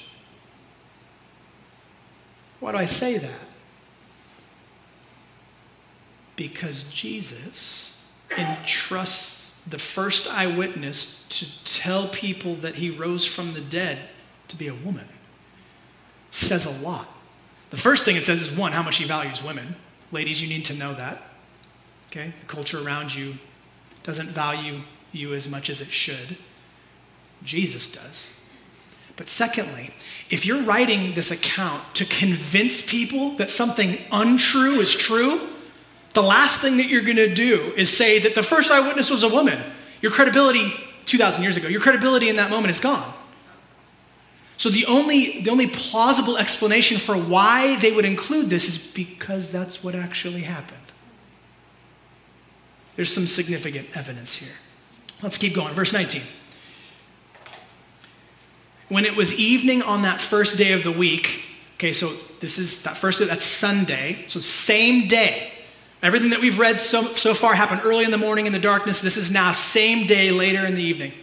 Why 2.62 2.72
do 2.72 2.78
I 2.78 2.86
say 2.86 3.18
that? 3.18 3.51
Because 6.42 6.92
Jesus 6.92 8.04
entrusts 8.36 9.54
the 9.68 9.78
first 9.78 10.28
eyewitness 10.28 11.24
to 11.30 11.64
tell 11.66 12.08
people 12.08 12.56
that 12.56 12.76
he 12.76 12.90
rose 12.90 13.28
from 13.28 13.54
the 13.54 13.62
dead 13.62 14.00
to 14.48 14.56
be 14.56 14.68
a 14.68 14.74
woman. 14.74 15.08
Says 16.32 16.66
a 16.66 16.84
lot. 16.84 17.08
The 17.70 17.78
first 17.78 18.06
thing 18.06 18.16
it 18.16 18.26
says 18.26 18.42
is 18.42 18.58
one, 18.58 18.72
how 18.72 18.82
much 18.82 18.98
he 18.98 19.04
values 19.04 19.44
women. 19.44 19.76
Ladies, 20.12 20.42
you 20.42 20.50
need 20.50 20.66
to 20.66 20.74
know 20.74 20.96
that. 20.96 21.22
Okay? 22.10 22.34
The 22.40 22.46
culture 22.48 22.84
around 22.84 23.14
you 23.14 23.36
doesn't 24.02 24.30
value 24.30 24.80
you 25.12 25.36
as 25.36 25.48
much 25.48 25.70
as 25.70 25.80
it 25.80 25.90
should. 25.90 26.38
Jesus 27.44 27.88
does. 27.88 28.40
But 29.16 29.30
secondly, 29.30 29.92
if 30.32 30.44
you're 30.44 30.64
writing 30.64 31.14
this 31.14 31.30
account 31.30 31.94
to 31.96 32.06
convince 32.06 32.82
people 32.82 33.36
that 33.36 33.52
something 33.52 34.00
untrue 34.12 34.80
is 34.80 34.96
true, 34.96 35.51
the 36.14 36.22
last 36.22 36.60
thing 36.60 36.78
that 36.78 36.88
you're 36.88 37.04
going 37.04 37.18
to 37.18 37.34
do 37.34 37.74
is 37.78 37.96
say 37.96 38.20
that 38.20 38.36
the 38.36 38.44
first 38.44 38.72
eyewitness 38.72 39.10
was 39.10 39.24
a 39.24 39.30
woman. 39.30 39.60
Your 40.02 40.12
credibility 40.12 40.74
2,000 41.06 41.44
years 41.44 41.58
ago, 41.58 41.68
your 41.68 41.82
credibility 41.82 42.30
in 42.30 42.36
that 42.38 42.50
moment 42.50 42.72
is 42.72 42.80
gone. 42.80 43.14
So 44.58 44.70
the 44.70 44.86
only, 44.86 45.42
the 45.42 45.50
only 45.50 45.68
plausible 45.68 46.38
explanation 46.38 46.98
for 46.98 47.16
why 47.16 47.78
they 47.80 47.92
would 47.92 48.06
include 48.06 48.50
this 48.50 48.68
is 48.68 48.78
because 48.94 49.52
that's 49.52 49.84
what 49.84 49.96
actually 49.96 50.42
happened. 50.42 50.78
There's 52.96 53.12
some 53.12 53.26
significant 53.26 53.96
evidence 53.98 54.36
here. 54.36 54.54
Let's 55.24 55.38
keep 55.38 55.56
going. 55.56 55.74
Verse 55.74 55.94
19. 55.94 56.22
When 58.90 59.06
it 59.06 59.16
was 59.16 59.34
evening 59.34 59.82
on 59.82 60.02
that 60.02 60.20
first 60.20 60.58
day 60.58 60.74
of 60.74 60.84
the 60.84 60.92
week, 60.92 61.44
okay, 61.76 61.94
so 61.94 62.12
this 62.42 62.58
is 62.58 62.84
that 62.84 62.98
first 62.98 63.20
day, 63.20 63.26
that's 63.26 63.46
Sunday, 63.46 64.26
so 64.28 64.40
same 64.40 65.08
day. 65.08 65.51
Everything 66.04 66.32
that 66.32 66.42
we've 66.42 66.58
read 66.58 66.80
so, 66.80 67.04
so 67.14 67.34
far 67.34 67.54
happened 67.54 67.82
early 67.84 68.06
in 68.06 68.12
the 68.12 68.18
morning 68.18 68.48
in 68.48 68.54
the 68.54 68.60
darkness. 68.60 69.02
This 69.02 69.18
is 69.18 69.30
now 69.30 69.52
same 69.52 70.08
day 70.08 70.32
later 70.32 70.66
in 70.66 70.76
the 70.76 70.84
evening. 70.84 71.14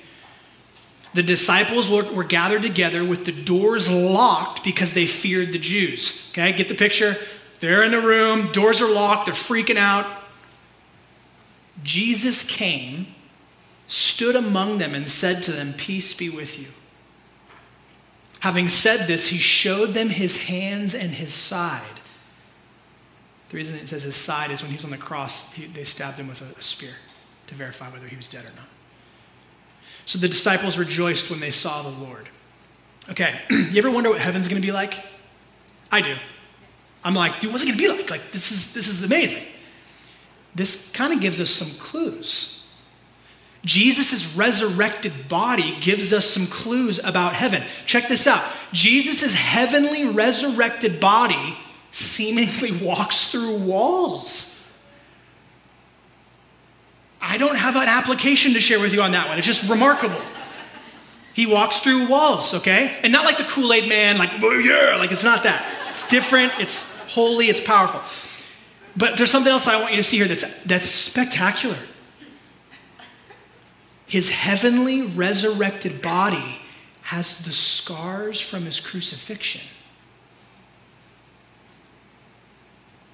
The 1.15 1.23
disciples 1.23 1.91
were, 1.91 2.05
were 2.13 2.25
gathered 2.25 2.63
together 2.63 3.05
with 3.05 3.25
the 3.25 3.33
doors 3.33 3.91
locked 3.91 4.63
because 4.63 4.93
they 4.93 5.07
feared 5.07 5.53
the 5.53 5.59
Jews. 5.59 6.29
Okay, 6.31 6.53
get 6.53 6.69
the 6.69 6.75
picture? 6.75 7.17
They're 7.61 7.83
in 7.83 7.91
the 7.91 8.01
room, 8.01 8.53
doors 8.53 8.81
are 8.81 8.93
locked, 8.93 9.27
they're 9.27 9.35
freaking 9.35 9.79
out. 9.79 10.07
Jesus 11.83 12.45
came, 12.45 13.09
stood 13.87 14.37
among 14.37 14.79
them, 14.79 14.95
and 14.95 15.09
said 15.09 15.43
to 15.45 15.53
them, 15.53 15.73
Peace 15.73 16.15
be 16.15 16.31
with 16.31 16.59
you. 16.59 16.69
Having 18.41 18.69
said 18.69 19.07
this, 19.09 19.29
he 19.29 19.39
showed 19.39 19.95
them 19.95 20.11
his 20.11 20.45
hands 20.45 20.95
and 20.95 21.11
his 21.11 21.35
side. 21.35 21.83
The 23.49 23.57
reason 23.57 23.77
it 23.77 23.89
says 23.89 24.03
his 24.03 24.17
side 24.17 24.51
is 24.51 24.63
when 24.63 24.71
he 24.71 24.77
was 24.77 24.85
on 24.85 24.91
the 24.91 24.99
cross, 24.99 25.53
he, 25.53 25.67
they 25.67 25.85
stabbed 25.85 26.19
him 26.19 26.29
with 26.29 26.43
a, 26.43 26.59
a 26.59 26.63
spear 26.63 26.93
to 27.47 27.55
verify 27.55 27.89
whether 27.89 28.07
he 28.07 28.17
was 28.17 28.29
dead 28.29 28.45
or 28.45 28.55
not. 28.57 28.69
So 30.05 30.19
the 30.19 30.29
disciples 30.29 30.79
rejoiced 30.79 31.31
when 31.31 31.41
they 31.41 31.51
saw 31.51 31.83
the 31.83 32.05
Lord. 32.05 32.29
Okay, 33.11 33.41
you 33.51 33.79
ever 33.79 33.91
wonder 33.91 34.11
what 34.11 34.21
heaven's 34.21 34.49
going 34.49 34.61
to 34.61 34.67
be 34.67 34.73
like? 34.73 34.95
I 35.91 36.03
do. 36.03 36.15
I'm 37.05 37.15
like, 37.15 37.41
dude, 37.41 37.53
what's 37.53 37.63
it 37.63 37.67
going 37.67 37.79
to 37.79 37.83
be 37.83 37.89
like? 37.89 38.11
Like, 38.11 38.33
this 38.33 38.53
is, 38.53 38.75
this 38.75 38.89
is 38.89 39.03
amazing. 39.03 39.43
This 40.55 40.91
kind 40.93 41.13
of 41.13 41.21
gives 41.21 41.41
us 41.41 41.51
some 41.51 41.79
clues. 41.79 42.55
Jesus' 43.65 44.37
resurrected 44.37 45.13
body 45.29 45.79
gives 45.81 46.13
us 46.13 46.27
some 46.29 46.47
clues 46.47 46.99
about 47.03 47.33
heaven. 47.33 47.63
Check 47.87 48.09
this 48.09 48.27
out 48.27 48.45
Jesus' 48.73 49.35
heavenly 49.35 50.07
resurrected 50.07 51.01
body 51.01 51.57
seemingly 51.91 52.73
walks 52.73 53.31
through 53.31 53.57
walls. 53.59 54.55
I 57.21 57.39
don't 57.39 57.57
have 57.57 57.77
an 57.77 57.89
application 57.89 58.53
to 58.55 58.61
share 58.61 58.81
with 58.81 58.93
you 58.93 59.03
on 59.03 59.13
that 59.13 59.29
one. 59.29 59.39
It's 59.39 59.47
just 59.47 59.69
remarkable. 59.69 60.21
He 61.35 61.47
walks 61.47 61.79
through 61.79 62.09
walls, 62.09 62.55
okay? 62.55 62.99
And 63.03 63.13
not 63.13 63.25
like 63.25 63.39
the 63.39 63.45
Kool 63.45 63.73
Aid 63.73 63.89
man, 63.89 64.19
like, 64.19 64.31
oh, 64.43 64.59
yeah, 64.59 64.97
like 64.97 65.13
it's 65.13 65.25
not 65.25 65.45
that. 65.45 65.65
It's 65.81 66.09
different, 66.09 66.53
it's 66.59 67.13
holy, 67.13 67.47
it's 67.47 67.61
powerful. 67.61 68.01
But 68.97 69.17
there's 69.17 69.31
something 69.31 69.53
else 69.53 69.65
that 69.65 69.75
I 69.75 69.81
want 69.81 69.93
you 69.93 69.99
to 69.99 70.03
see 70.03 70.17
here 70.17 70.27
that's, 70.27 70.63
that's 70.65 70.89
spectacular. 70.89 71.79
His 74.07 74.31
heavenly 74.31 75.03
resurrected 75.03 76.03
body 76.03 76.61
has 77.03 77.45
the 77.45 77.53
scars 77.53 78.41
from 78.41 78.65
his 78.65 78.81
crucifixion. 78.81 79.63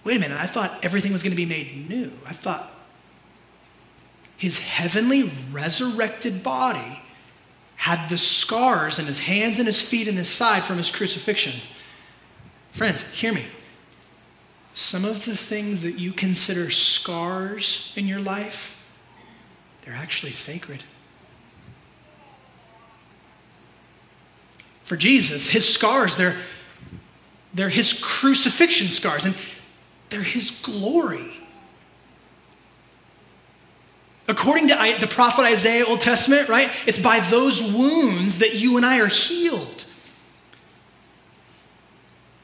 Wait 0.05 0.19
a 0.19 0.21
minute, 0.21 0.39
I 0.39 0.47
thought 0.47 0.85
everything 0.85 1.13
was 1.13 1.23
going 1.23 1.33
to 1.33 1.37
be 1.37 1.47
made 1.47 1.89
new. 1.89 2.13
I 2.27 2.33
thought 2.35 2.71
his 4.37 4.59
heavenly 4.59 5.31
resurrected 5.51 6.43
body 6.43 7.01
had 7.77 8.09
the 8.09 8.19
scars 8.19 8.99
in 8.99 9.07
his 9.07 9.21
hands 9.21 9.59
and 9.59 9.67
his 9.67 9.81
feet 9.81 10.07
and 10.07 10.19
his 10.19 10.29
side 10.29 10.63
from 10.63 10.77
his 10.77 10.91
crucifixion. 10.91 11.61
Friends, 12.73 13.03
hear 13.19 13.33
me. 13.33 13.47
Some 14.75 15.05
of 15.05 15.25
the 15.25 15.37
things 15.37 15.83
that 15.83 15.99
you 15.99 16.13
consider 16.13 16.71
scars 16.71 17.93
in 17.97 18.07
your 18.07 18.21
life, 18.21 18.85
they're 19.83 19.95
actually 19.95 20.33
sacred. 20.33 20.83
For 24.83 24.97
Jesus, 24.97 25.47
his 25.47 25.73
scars, 25.73 26.17
they're, 26.17 26.37
they're 27.55 27.69
his 27.69 27.93
crucifixion 27.93 28.89
scars, 28.89 29.25
and 29.25 29.35
they're 30.11 30.23
his 30.23 30.51
glory. 30.63 31.31
According 34.27 34.69
to 34.69 34.97
the 35.01 35.07
prophet 35.07 35.43
Isaiah, 35.43 35.85
Old 35.85 36.01
Testament, 36.01 36.49
right? 36.49 36.71
It's 36.87 36.99
by 36.99 37.21
those 37.21 37.61
wounds 37.61 38.39
that 38.39 38.55
you 38.55 38.77
and 38.77 38.87
I 38.87 39.01
are 39.01 39.07
healed. 39.07 39.85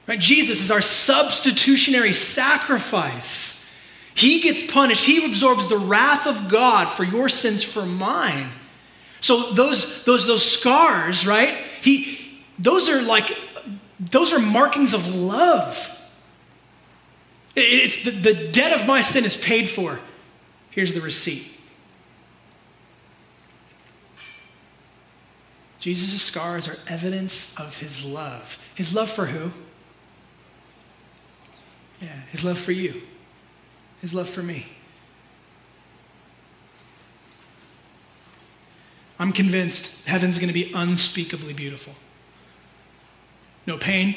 Right? 0.06 0.18
Jesus 0.18 0.60
is 0.60 0.70
our 0.70 0.82
substitutionary 0.82 2.12
sacrifice. 2.12 3.72
He 4.14 4.40
gets 4.40 4.70
punished. 4.70 5.06
He 5.06 5.24
absorbs 5.24 5.68
the 5.68 5.78
wrath 5.78 6.26
of 6.26 6.50
God 6.50 6.88
for 6.88 7.04
your 7.04 7.28
sins, 7.28 7.62
for 7.62 7.86
mine. 7.86 8.48
So 9.20 9.52
those, 9.52 10.04
those, 10.04 10.26
those 10.26 10.44
scars, 10.44 11.26
right? 11.26 11.56
He, 11.80 12.42
those 12.58 12.88
are 12.88 13.00
like, 13.00 13.36
those 13.98 14.32
are 14.32 14.38
markings 14.38 14.92
of 14.92 15.14
love. 15.14 15.96
It's 17.56 18.04
the, 18.04 18.10
the 18.10 18.50
debt 18.52 18.78
of 18.78 18.86
my 18.86 19.02
sin 19.02 19.24
is 19.24 19.36
paid 19.36 19.68
for. 19.68 20.00
Here's 20.70 20.94
the 20.94 21.00
receipt. 21.00 21.56
Jesus' 25.80 26.20
scars 26.22 26.68
are 26.68 26.76
evidence 26.88 27.58
of 27.58 27.78
his 27.78 28.04
love. 28.04 28.62
His 28.74 28.94
love 28.94 29.10
for 29.10 29.26
who? 29.26 29.50
Yeah, 32.00 32.20
his 32.30 32.44
love 32.44 32.58
for 32.58 32.72
you. 32.72 33.02
His 34.00 34.14
love 34.14 34.28
for 34.28 34.42
me. 34.42 34.66
I'm 39.18 39.32
convinced 39.32 40.06
heaven's 40.06 40.38
going 40.38 40.48
to 40.48 40.54
be 40.54 40.72
unspeakably 40.74 41.52
beautiful. 41.52 41.94
No 43.66 43.76
pain, 43.76 44.16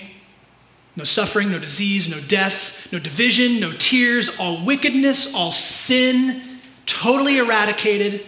no 0.96 1.04
suffering, 1.04 1.52
no 1.52 1.60
disease, 1.60 2.10
no 2.10 2.20
death, 2.20 2.92
no 2.92 3.00
division, 3.00 3.60
no 3.60 3.72
tears, 3.74 4.30
all 4.40 4.64
wickedness, 4.64 5.34
all 5.34 5.52
sin, 5.52 6.42
totally 6.86 7.38
eradicated 7.38 8.26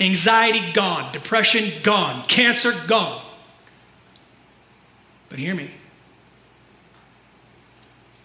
Anxiety 0.00 0.72
gone, 0.72 1.12
depression 1.12 1.72
gone, 1.82 2.22
cancer 2.22 2.72
gone. 2.86 3.20
But 5.28 5.38
hear 5.40 5.54
me. 5.54 5.70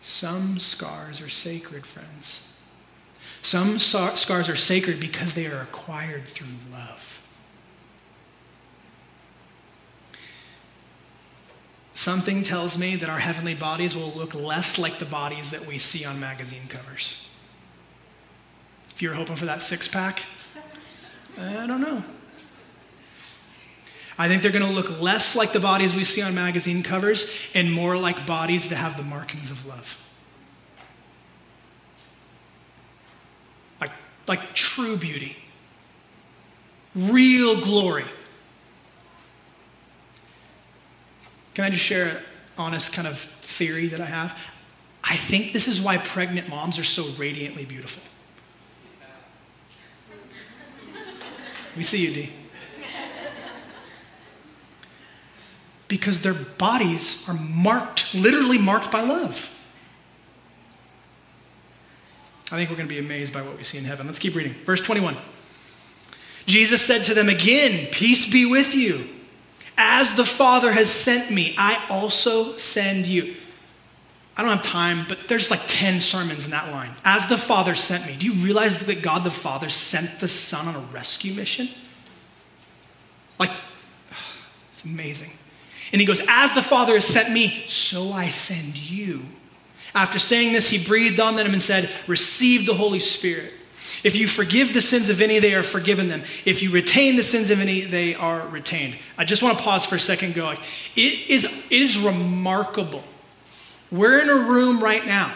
Some 0.02 0.60
scars 0.60 1.20
are 1.22 1.30
sacred, 1.30 1.86
friends. 1.86 2.48
Some 3.42 3.80
scars 3.80 4.50
are 4.50 4.56
sacred 4.56 5.00
because 5.00 5.34
they 5.34 5.48
are 5.48 5.62
acquired 5.62 6.26
through 6.26 6.48
love. 6.72 7.23
Something 12.04 12.43
tells 12.43 12.78
me 12.78 12.97
that 12.97 13.10
our 13.10 13.18
heavenly 13.18 13.56
bodies 13.56 13.95
will 13.95 14.10
look 14.10 14.36
less 14.36 14.78
like 14.78 14.99
the 14.99 15.06
bodies 15.06 15.51
that 15.51 15.66
we 15.66 15.78
see 15.78 16.04
on 16.04 16.20
magazine 16.20 16.68
covers. 16.68 17.30
If 18.93 19.01
you're 19.01 19.14
hoping 19.14 19.38
for 19.38 19.45
that 19.45 19.62
six 19.62 19.88
pack, 19.88 20.24
I 21.39 21.66
don't 21.66 21.80
know. 21.80 22.04
I 24.18 24.28
think 24.28 24.41
they're 24.41 24.51
going 24.51 24.66
to 24.66 24.70
look 24.70 24.99
less 24.99 25.34
like 25.38 25.54
the 25.54 25.62
bodies 25.62 25.95
we 25.95 26.04
see 26.04 26.22
on 26.22 26.36
magazine 26.36 26.84
covers 26.84 27.49
and 27.56 27.72
more 27.72 27.95
like 27.95 28.28
bodies 28.28 28.68
that 28.68 28.76
have 28.76 28.97
the 28.97 29.04
markings 29.04 29.49
of 29.49 29.66
love. 29.66 30.06
Like, 33.80 33.91
like 34.28 34.54
true 34.54 34.97
beauty, 34.97 35.38
real 36.93 37.62
glory. 37.62 38.04
Can 41.54 41.66
I 41.66 41.70
just 41.70 41.84
share 41.84 42.08
an 42.08 42.18
honest 42.58 42.93
kind 42.93 43.08
of 43.08 43.18
theory 43.18 43.88
that 43.88 44.01
I 44.01 44.06
have? 44.06 44.32
I 45.04 45.16
think 45.16 45.54
this 45.54 45.68
is 45.68 45.82
why 45.82 45.97
pregnant 45.97 46.49
moms 46.49 46.80
are 46.80 46.84
so 46.84 47.06
radiantly 47.18 47.66
beautiful. 47.66 48.01
We 51.76 51.84
see 51.84 52.06
you, 52.06 52.14
D. 52.14 52.30
Because 55.88 56.22
their 56.22 56.34
bodies 56.34 57.28
are 57.28 57.36
marked, 57.36 58.16
literally 58.16 58.58
marked 58.58 58.91
by 58.91 59.01
love. 59.01 59.49
I 62.51 62.58
think 62.58 62.70
we're 62.70 62.76
going 62.76 62.88
to 62.88 62.93
be 62.93 62.99
amazed 62.99 63.34
by 63.34 63.41
what 63.41 63.58
we 63.58 63.64
see 63.64 63.78
in 63.78 63.84
heaven. 63.84 64.06
Let's 64.06 64.20
keep 64.20 64.36
reading. 64.36 64.54
Verse 64.54 64.82
21. 64.82 65.16
Jesus 66.45 66.82
said 66.82 67.04
to 67.06 67.14
them 67.14 67.30
again, 67.30 67.88
Peace 67.91 68.32
be 68.32 68.45
with 68.45 68.76
you. 68.76 69.10
As 69.78 70.16
the 70.16 70.26
Father 70.26 70.72
has 70.72 70.90
sent 70.92 71.32
me, 71.32 71.56
I 71.58 71.84
also 71.90 72.58
send 72.58 73.06
you. 73.06 73.36
I 74.36 74.42
don't 74.42 74.52
have 74.52 74.64
time, 74.64 75.06
but 75.08 75.28
there's 75.28 75.52
like 75.52 75.62
10 75.68 76.00
sermons 76.00 76.46
in 76.46 76.52
that 76.52 76.72
line. 76.72 76.92
As 77.06 77.28
the 77.28 77.38
Father 77.38 77.76
sent 77.76 78.06
me. 78.08 78.16
Do 78.18 78.26
you 78.26 78.34
realize 78.34 78.84
that 78.86 79.02
God 79.02 79.24
the 79.24 79.32
Father 79.32 79.70
sent 79.70 80.20
the 80.20 80.28
Son 80.28 80.68
on 80.68 80.76
a 80.76 80.86
rescue 80.94 81.34
mission? 81.34 81.70
Like, 83.38 83.52
it's 84.72 84.84
amazing. 84.84 85.32
And 85.92 86.00
he 86.02 86.08
goes, 86.08 86.22
As 86.28 86.54
the 86.54 86.62
Father 86.62 86.94
has 86.96 87.06
sent 87.06 87.32
me, 87.32 87.64
so 87.68 88.12
I 88.12 88.30
send 88.30 88.78
you. 88.78 89.22
After 89.96 90.18
saying 90.18 90.54
this, 90.54 90.70
he 90.70 90.84
breathed 90.84 91.20
on 91.20 91.36
them 91.36 91.54
and 91.54 91.62
said, 91.62 91.90
Receive 92.08 92.66
the 92.66 92.74
Holy 92.74 93.00
Spirit. 93.00 93.54
If 94.04 94.16
you 94.16 94.28
forgive 94.28 94.74
the 94.74 94.82
sins 94.82 95.10
of 95.10 95.22
any, 95.22 95.39
they 95.39 95.54
are 95.54 95.64
forgiven 95.64 96.10
them. 96.10 96.22
If 96.45 96.62
you 96.62 96.72
retain 96.72 97.16
the 97.16 97.24
sins 97.24 97.49
of 97.49 97.62
any, 97.62 97.82
they 97.82 98.16
are 98.16 98.47
retained. 98.49 98.95
I 99.18 99.24
just 99.24 99.41
want 99.41 99.58
to 99.58 99.64
pause 99.64 99.86
for 99.86 99.95
a 99.95 99.99
second 99.99 100.36
go, 100.36 100.51
it 100.51 100.60
is, 100.95 101.45
it 101.45 101.72
is 101.72 101.97
remarkable 101.97 103.04
we're 103.93 104.20
in 104.20 104.30
a 104.30 104.49
room 104.49 104.84
right 104.84 105.06
now, 105.06 105.32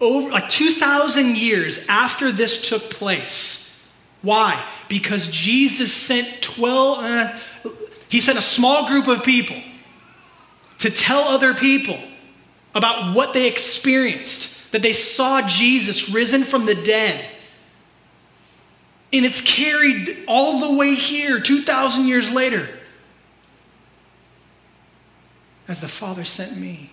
over 0.00 0.30
like 0.30 0.48
2,000 0.48 1.36
years 1.36 1.86
after 1.86 2.32
this 2.32 2.66
took 2.66 2.90
place. 2.90 3.86
Why? 4.22 4.64
Because 4.88 5.28
Jesus 5.28 5.92
sent 5.92 6.40
12, 6.40 6.98
uh, 6.98 7.38
he 8.08 8.20
sent 8.20 8.38
a 8.38 8.42
small 8.42 8.88
group 8.88 9.06
of 9.06 9.22
people 9.22 9.56
to 10.78 10.90
tell 10.90 11.24
other 11.24 11.52
people 11.52 11.98
about 12.74 13.14
what 13.14 13.34
they 13.34 13.46
experienced, 13.46 14.72
that 14.72 14.80
they 14.80 14.94
saw 14.94 15.46
Jesus 15.46 16.08
risen 16.08 16.44
from 16.44 16.64
the 16.64 16.74
dead. 16.74 17.22
And 19.12 19.24
it's 19.24 19.40
carried 19.40 20.24
all 20.28 20.60
the 20.60 20.76
way 20.76 20.94
here, 20.94 21.40
2,000 21.40 22.06
years 22.06 22.30
later, 22.30 22.68
as 25.66 25.80
the 25.80 25.88
Father 25.88 26.24
sent 26.24 26.58
me 26.58 26.90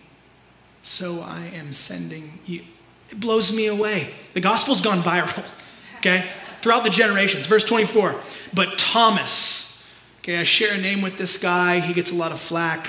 so 0.85 1.21
I 1.21 1.45
am 1.55 1.73
sending 1.73 2.39
you. 2.45 2.61
It 3.09 3.19
blows 3.19 3.55
me 3.55 3.65
away. 3.65 4.11
The 4.33 4.39
gospel's 4.39 4.81
gone 4.81 4.99
viral, 4.99 5.43
okay, 5.97 6.23
throughout 6.61 6.83
the 6.83 6.89
generations. 6.89 7.47
Verse 7.47 7.63
24, 7.63 8.15
but 8.53 8.77
Thomas, 8.77 9.83
okay, 10.19 10.37
I 10.37 10.43
share 10.43 10.75
a 10.75 10.77
name 10.77 11.01
with 11.01 11.17
this 11.17 11.37
guy, 11.37 11.79
he 11.79 11.93
gets 11.93 12.11
a 12.11 12.15
lot 12.15 12.31
of 12.31 12.39
flack. 12.39 12.87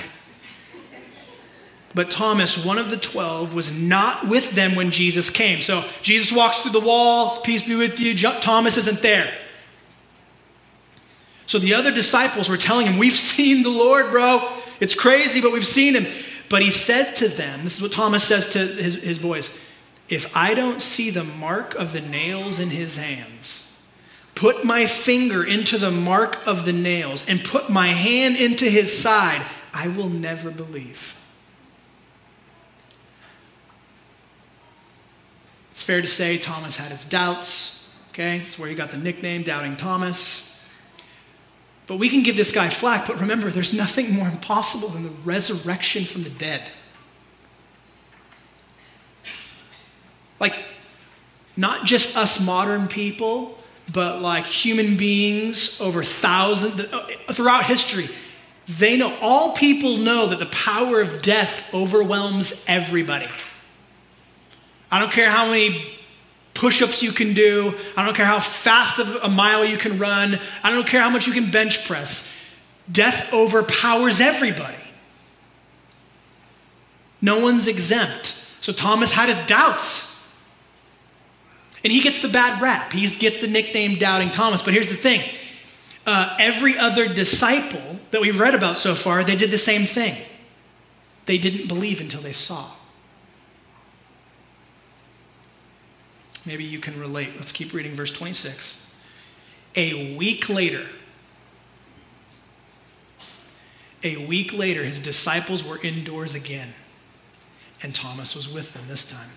But 1.96 2.10
Thomas, 2.10 2.62
one 2.62 2.76
of 2.76 2.90
the 2.90 2.98
twelve, 2.98 3.54
was 3.54 3.72
not 3.72 4.28
with 4.28 4.50
them 4.50 4.74
when 4.74 4.90
Jesus 4.90 5.30
came. 5.30 5.62
So 5.62 5.82
Jesus 6.02 6.30
walks 6.30 6.58
through 6.58 6.72
the 6.72 6.80
wall, 6.80 7.40
peace 7.40 7.66
be 7.66 7.74
with 7.74 7.98
you. 7.98 8.14
Thomas 8.14 8.76
isn't 8.76 9.00
there. 9.00 9.32
So 11.46 11.58
the 11.58 11.72
other 11.72 11.90
disciples 11.90 12.50
were 12.50 12.58
telling 12.58 12.86
him, 12.86 12.98
We've 12.98 13.12
seen 13.14 13.62
the 13.62 13.70
Lord, 13.70 14.10
bro. 14.10 14.46
It's 14.78 14.94
crazy, 14.94 15.40
but 15.40 15.52
we've 15.52 15.64
seen 15.64 15.94
him. 15.94 16.04
But 16.50 16.60
he 16.60 16.70
said 16.70 17.14
to 17.14 17.28
them, 17.28 17.64
this 17.64 17.76
is 17.76 17.82
what 17.82 17.92
Thomas 17.92 18.22
says 18.22 18.46
to 18.50 18.58
his, 18.58 19.02
his 19.02 19.18
boys 19.18 19.58
if 20.10 20.36
I 20.36 20.52
don't 20.52 20.82
see 20.82 21.08
the 21.08 21.24
mark 21.24 21.74
of 21.76 21.94
the 21.94 22.02
nails 22.02 22.58
in 22.58 22.68
his 22.68 22.98
hands, 22.98 23.74
put 24.34 24.66
my 24.66 24.84
finger 24.84 25.42
into 25.42 25.78
the 25.78 25.90
mark 25.90 26.46
of 26.46 26.66
the 26.66 26.74
nails, 26.74 27.24
and 27.26 27.42
put 27.42 27.70
my 27.70 27.86
hand 27.88 28.36
into 28.36 28.66
his 28.66 28.96
side, 28.96 29.46
I 29.72 29.88
will 29.88 30.10
never 30.10 30.50
believe. 30.50 31.15
It's 35.76 35.82
fair 35.82 36.00
to 36.00 36.06
say 36.06 36.38
Thomas 36.38 36.76
had 36.76 36.90
his 36.90 37.04
doubts. 37.04 37.92
Okay, 38.08 38.38
it's 38.46 38.58
where 38.58 38.66
he 38.66 38.74
got 38.74 38.92
the 38.92 38.96
nickname 38.96 39.42
Doubting 39.42 39.76
Thomas. 39.76 40.66
But 41.86 41.96
we 41.98 42.08
can 42.08 42.22
give 42.22 42.34
this 42.34 42.50
guy 42.50 42.70
flack, 42.70 43.06
but 43.06 43.20
remember, 43.20 43.50
there's 43.50 43.74
nothing 43.74 44.10
more 44.14 44.26
impossible 44.26 44.88
than 44.88 45.02
the 45.02 45.10
resurrection 45.22 46.06
from 46.06 46.22
the 46.22 46.30
dead. 46.30 46.62
Like, 50.40 50.54
not 51.58 51.84
just 51.84 52.16
us 52.16 52.42
modern 52.42 52.88
people, 52.88 53.58
but 53.92 54.22
like 54.22 54.46
human 54.46 54.96
beings 54.96 55.78
over 55.78 56.02
thousands, 56.02 56.80
uh, 56.90 57.06
throughout 57.32 57.66
history, 57.66 58.08
they 58.66 58.96
know, 58.96 59.14
all 59.20 59.54
people 59.54 59.98
know 59.98 60.28
that 60.28 60.38
the 60.38 60.46
power 60.46 61.02
of 61.02 61.20
death 61.20 61.68
overwhelms 61.74 62.64
everybody. 62.66 63.26
I 64.96 64.98
don't 64.98 65.12
care 65.12 65.28
how 65.28 65.50
many 65.50 65.84
push 66.54 66.80
ups 66.80 67.02
you 67.02 67.12
can 67.12 67.34
do. 67.34 67.74
I 67.98 68.06
don't 68.06 68.16
care 68.16 68.24
how 68.24 68.38
fast 68.38 68.98
of 68.98 69.22
a 69.22 69.28
mile 69.28 69.62
you 69.62 69.76
can 69.76 69.98
run. 69.98 70.40
I 70.62 70.70
don't 70.70 70.86
care 70.86 71.02
how 71.02 71.10
much 71.10 71.26
you 71.26 71.34
can 71.34 71.50
bench 71.50 71.86
press. 71.86 72.34
Death 72.90 73.30
overpowers 73.30 74.22
everybody. 74.22 74.78
No 77.20 77.40
one's 77.40 77.66
exempt. 77.66 78.42
So 78.62 78.72
Thomas 78.72 79.12
had 79.12 79.28
his 79.28 79.38
doubts. 79.46 80.26
And 81.84 81.92
he 81.92 82.00
gets 82.00 82.20
the 82.20 82.28
bad 82.28 82.62
rap. 82.62 82.94
He 82.94 83.06
gets 83.06 83.42
the 83.42 83.48
nickname 83.48 83.98
Doubting 83.98 84.30
Thomas. 84.30 84.62
But 84.62 84.72
here's 84.72 84.88
the 84.88 84.96
thing 84.96 85.20
uh, 86.06 86.34
every 86.40 86.78
other 86.78 87.06
disciple 87.06 88.00
that 88.12 88.22
we've 88.22 88.40
read 88.40 88.54
about 88.54 88.78
so 88.78 88.94
far, 88.94 89.24
they 89.24 89.36
did 89.36 89.50
the 89.50 89.58
same 89.58 89.84
thing. 89.84 90.16
They 91.26 91.36
didn't 91.36 91.68
believe 91.68 92.00
until 92.00 92.22
they 92.22 92.32
saw. 92.32 92.75
Maybe 96.46 96.64
you 96.64 96.78
can 96.78 96.98
relate. 96.98 97.32
Let's 97.36 97.52
keep 97.52 97.72
reading 97.72 97.92
verse 97.92 98.10
26. 98.10 98.82
A 99.74 100.16
week 100.16 100.48
later, 100.48 100.86
a 104.02 104.24
week 104.26 104.52
later, 104.52 104.84
his 104.84 105.00
disciples 105.00 105.64
were 105.64 105.80
indoors 105.82 106.34
again, 106.34 106.68
and 107.82 107.94
Thomas 107.94 108.36
was 108.36 108.48
with 108.52 108.72
them 108.72 108.84
this 108.88 109.04
time. 109.04 109.30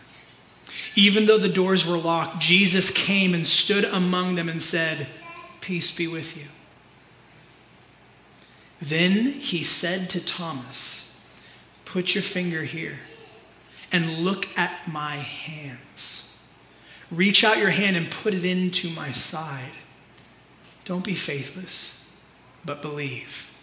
Even 0.95 1.26
though 1.26 1.38
the 1.38 1.49
doors 1.49 1.86
were 1.86 1.97
locked, 1.97 2.39
Jesus 2.39 2.91
came 2.91 3.34
and 3.34 3.45
stood 3.45 3.86
among 3.86 4.36
them 4.36 4.47
and 4.47 4.62
said, 4.62 5.07
Peace 5.62 5.91
be 5.91 6.07
with 6.07 6.38
you. 6.38 6.45
Then 8.82 9.34
he 9.34 9.64
said 9.64 10.10
to 10.12 10.24
Thomas, 10.24 11.20
Put 11.86 12.16
your 12.16 12.22
finger 12.22 12.64
here 12.64 12.99
and 13.91 14.20
look 14.20 14.47
at 14.57 14.88
my 14.88 15.16
hands. 15.16 16.18
Reach 17.12 17.43
out 17.43 17.57
your 17.57 17.72
hand 17.72 17.95
and 17.95 18.10
put 18.10 18.34
it 18.34 18.45
into 18.45 18.89
my 18.91 19.12
side. 19.12 19.72
Don't 20.86 21.03
be 21.03 21.16
faithless, 21.16 22.07
but 22.66 22.82
believe. 22.82 23.53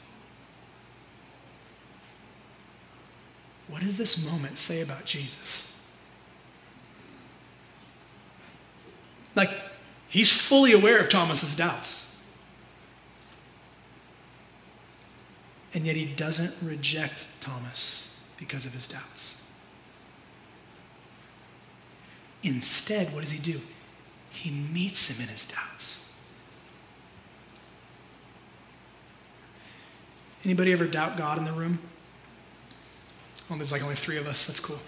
What 3.68 3.82
does 3.82 3.96
this 3.96 4.24
moment 4.24 4.58
say 4.58 4.80
about 4.80 5.04
Jesus? 5.04 5.72
Like, 9.34 9.50
he's 10.08 10.32
fully 10.32 10.72
aware 10.72 10.98
of 10.98 11.08
Thomas's 11.08 11.54
doubts. 11.54 12.20
And 15.74 15.84
yet 15.84 15.94
he 15.94 16.06
doesn't 16.06 16.54
reject 16.66 17.26
Thomas 17.40 18.18
because 18.38 18.64
of 18.64 18.72
his 18.72 18.86
doubts. 18.86 19.45
Instead, 22.42 23.12
what 23.12 23.22
does 23.22 23.32
he 23.32 23.38
do? 23.38 23.60
He 24.30 24.50
meets 24.50 25.10
him 25.10 25.22
in 25.22 25.28
his 25.28 25.44
doubts. 25.44 26.04
Anybody 30.44 30.72
ever 30.72 30.86
doubt 30.86 31.16
God 31.16 31.38
in 31.38 31.44
the 31.44 31.52
room? 31.52 31.78
Oh, 33.50 33.56
there's 33.56 33.72
like 33.72 33.82
only 33.82 33.94
three 33.94 34.16
of 34.16 34.26
us. 34.26 34.46
That's 34.46 34.60
cool. 34.60 34.78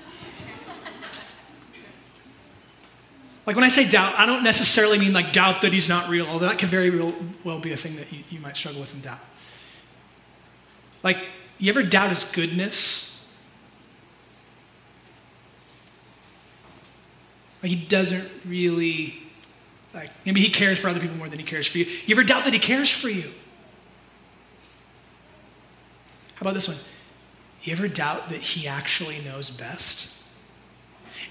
Like 3.47 3.57
when 3.57 3.65
I 3.65 3.71
say 3.71 3.89
doubt, 3.89 4.15
I 4.19 4.27
don't 4.27 4.45
necessarily 4.45 4.99
mean 4.99 5.15
like 5.15 5.33
doubt 5.33 5.63
that 5.63 5.73
he's 5.73 5.89
not 5.89 6.11
real, 6.11 6.27
although 6.27 6.47
that 6.47 6.59
could 6.59 6.69
very 6.69 6.91
well 7.45 7.59
be 7.61 7.73
a 7.73 7.79
thing 7.79 7.97
that 7.97 8.13
you, 8.13 8.23
you 8.29 8.41
might 8.41 8.57
struggle 8.57 8.83
with 8.83 8.93
in 8.93 9.01
doubt. 9.01 9.21
Like, 11.03 11.17
you 11.57 11.71
ever 11.71 11.83
doubt 11.83 12.11
his 12.11 12.25
goodness? 12.25 13.08
Like 17.63 17.71
he 17.71 17.77
doesn't 17.87 18.29
really, 18.47 19.19
like, 19.93 20.11
maybe 20.25 20.41
he 20.41 20.51
cares 20.51 20.79
for 20.79 20.89
other 20.89 21.01
people 21.01 21.17
more 21.17 21.29
than 21.29 21.39
he 21.39 21.45
cares 21.45 21.67
for 21.67 21.79
you. 21.79 21.85
You 21.85 22.15
ever 22.15 22.23
doubt 22.23 22.45
that 22.45 22.53
he 22.53 22.61
cares 22.61 22.91
for 22.91 23.09
you? 23.09 23.31
How 26.35 26.43
about 26.43 26.55
this 26.55 26.69
one? 26.69 26.77
You 27.63 27.73
ever 27.73 27.89
doubt 27.89 28.29
that 28.29 28.41
he 28.41 28.69
actually 28.69 29.21
knows 29.21 29.51
best? 29.51 30.09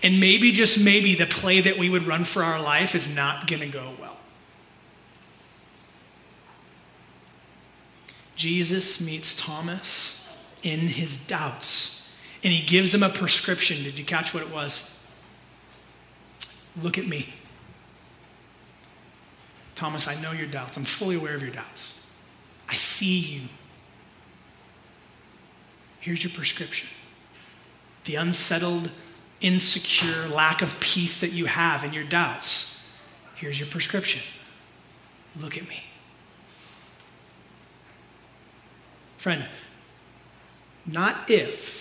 And 0.03 0.19
maybe, 0.19 0.51
just 0.51 0.83
maybe, 0.83 1.15
the 1.15 1.25
play 1.25 1.61
that 1.61 1.77
we 1.77 1.89
would 1.89 2.03
run 2.03 2.25
for 2.25 2.43
our 2.43 2.61
life 2.61 2.93
is 2.93 3.15
not 3.15 3.47
going 3.47 3.61
to 3.61 3.69
go 3.69 3.93
well. 4.01 4.17
Jesus 8.35 9.03
meets 9.03 9.35
Thomas 9.35 10.29
in 10.61 10.79
his 10.81 11.17
doubts, 11.25 12.13
and 12.43 12.51
he 12.51 12.65
gives 12.65 12.93
him 12.93 13.01
a 13.01 13.09
prescription. 13.09 13.81
Did 13.81 13.97
you 13.97 14.05
catch 14.05 14.33
what 14.33 14.43
it 14.43 14.51
was? 14.51 14.96
Look 16.81 16.97
at 16.97 17.07
me. 17.07 17.33
Thomas, 19.75 20.07
I 20.07 20.19
know 20.21 20.31
your 20.31 20.47
doubts. 20.47 20.77
I'm 20.77 20.83
fully 20.83 21.15
aware 21.15 21.35
of 21.35 21.41
your 21.41 21.51
doubts. 21.51 22.07
I 22.69 22.75
see 22.75 23.19
you. 23.19 23.41
Here's 25.99 26.23
your 26.23 26.31
prescription. 26.33 26.87
The 28.05 28.15
unsettled, 28.15 28.91
insecure, 29.41 30.27
lack 30.27 30.61
of 30.61 30.79
peace 30.79 31.19
that 31.21 31.31
you 31.31 31.45
have 31.45 31.83
in 31.83 31.93
your 31.93 32.03
doubts. 32.03 32.91
Here's 33.35 33.59
your 33.59 33.69
prescription. 33.69 34.21
Look 35.39 35.57
at 35.57 35.67
me. 35.67 35.83
Friend, 39.17 39.45
not 40.85 41.29
if, 41.29 41.76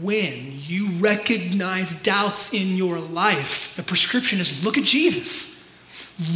when 0.00 0.52
you 0.58 0.88
recognize 0.98 2.00
doubts 2.02 2.52
in 2.52 2.76
your 2.76 2.98
life, 2.98 3.74
the 3.76 3.82
prescription 3.82 4.40
is 4.40 4.64
look 4.64 4.76
at 4.76 4.84
Jesus. 4.84 5.52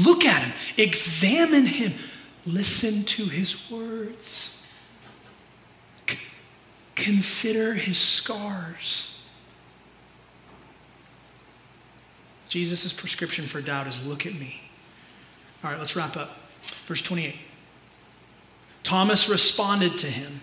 Look 0.03 0.25
at 0.25 0.43
him, 0.43 0.53
examine 0.79 1.67
him, 1.67 1.93
listen 2.47 3.05
to 3.05 3.25
his 3.25 3.71
words, 3.71 4.63
C- 6.09 6.19
consider 6.95 7.75
his 7.75 7.99
scars. 7.99 9.13
Jesus' 12.49 12.93
prescription 12.93 13.45
for 13.45 13.61
doubt 13.61 13.87
is 13.87 14.07
look 14.07 14.25
at 14.25 14.35
me. 14.35 14.63
All 15.63 15.71
right, 15.71 15.79
let's 15.79 15.95
wrap 15.95 16.17
up. 16.17 16.37
Verse 16.87 17.03
28. 17.03 17.37
Thomas 18.83 19.29
responded 19.29 19.99
to 19.99 20.07
him, 20.07 20.41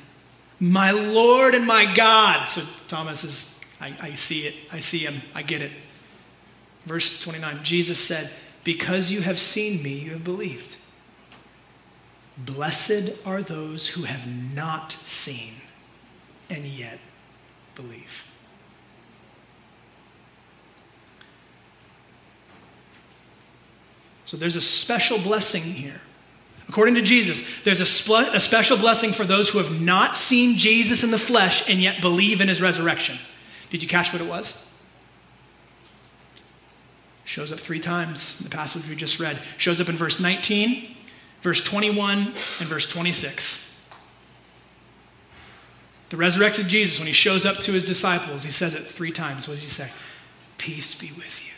My 0.60 0.92
Lord 0.92 1.56
and 1.56 1.66
my 1.66 1.92
God. 1.94 2.48
So 2.48 2.62
Thomas 2.88 3.24
is, 3.24 3.60
I, 3.82 3.94
I 4.02 4.12
see 4.16 4.48
it. 4.48 4.56
I 4.72 4.80
see 4.80 5.00
him. 5.00 5.22
I 5.36 5.42
get 5.42 5.62
it. 5.62 5.72
Verse 6.86 7.20
29 7.22 7.60
Jesus 7.64 7.98
said, 8.00 8.30
Because 8.64 9.12
you 9.12 9.22
have 9.22 9.40
seen 9.40 9.82
me, 9.84 9.98
you 9.98 10.12
have 10.12 10.24
believed. 10.24 10.78
Blessed 12.38 13.12
are 13.26 13.42
those 13.42 13.90
who 13.90 14.04
have 14.04 14.28
not 14.56 14.92
seen 14.92 15.54
and 16.50 16.66
yet 16.66 17.00
believe. 17.76 18.30
So 24.26 24.38
there's 24.38 24.56
a 24.56 24.62
special 24.62 25.20
blessing 25.20 25.62
here. 25.62 26.02
According 26.74 26.96
to 26.96 27.04
Jesus, 27.04 27.62
there's 27.62 27.82
a, 27.82 27.84
spl- 27.84 28.34
a, 28.34 28.40
special 28.40 28.78
blessing 28.78 29.12
for 29.12 29.26
those 29.26 29.48
who 29.52 29.60
have 29.60 29.80
not 29.80 30.18
seen 30.18 30.58
Jesus 30.58 31.04
in 31.04 31.12
the 31.12 31.20
flesh 31.20 31.70
and 31.70 31.80
yet 31.80 32.02
believe 32.02 32.42
in 32.42 32.48
his 32.48 32.64
resurrection. 32.64 33.16
Did 33.70 33.84
you 33.84 33.88
catch 33.88 34.12
what 34.12 34.24
it 34.24 34.28
was? 34.28 34.60
Shows 37.26 37.52
up 37.52 37.60
three 37.60 37.80
times 37.80 38.40
in 38.40 38.46
the 38.46 38.50
passage 38.50 38.90
we 38.90 38.96
just 38.96 39.20
read. 39.20 39.38
Shows 39.60 39.80
up 39.80 39.88
in 39.88 39.96
verse 39.96 40.20
19, 40.20 40.96
verse 41.42 41.64
21, 41.64 42.18
and 42.18 42.34
verse 42.68 42.92
26. 42.92 43.80
The 46.10 46.18
resurrected 46.18 46.70
Jesus, 46.70 46.98
when 46.98 47.06
he 47.06 47.14
shows 47.14 47.46
up 47.46 47.58
to 47.58 47.72
his 47.72 47.86
disciples, 47.86 48.42
he 48.42 48.50
says 48.50 48.74
it 48.74 48.82
three 48.82 49.12
times. 49.12 49.48
What 49.48 49.54
does 49.54 49.64
he 49.64 49.70
say? 49.70 49.92
Peace 50.58 51.00
be 51.00 51.12
with 51.18 51.40
you. 51.46 51.53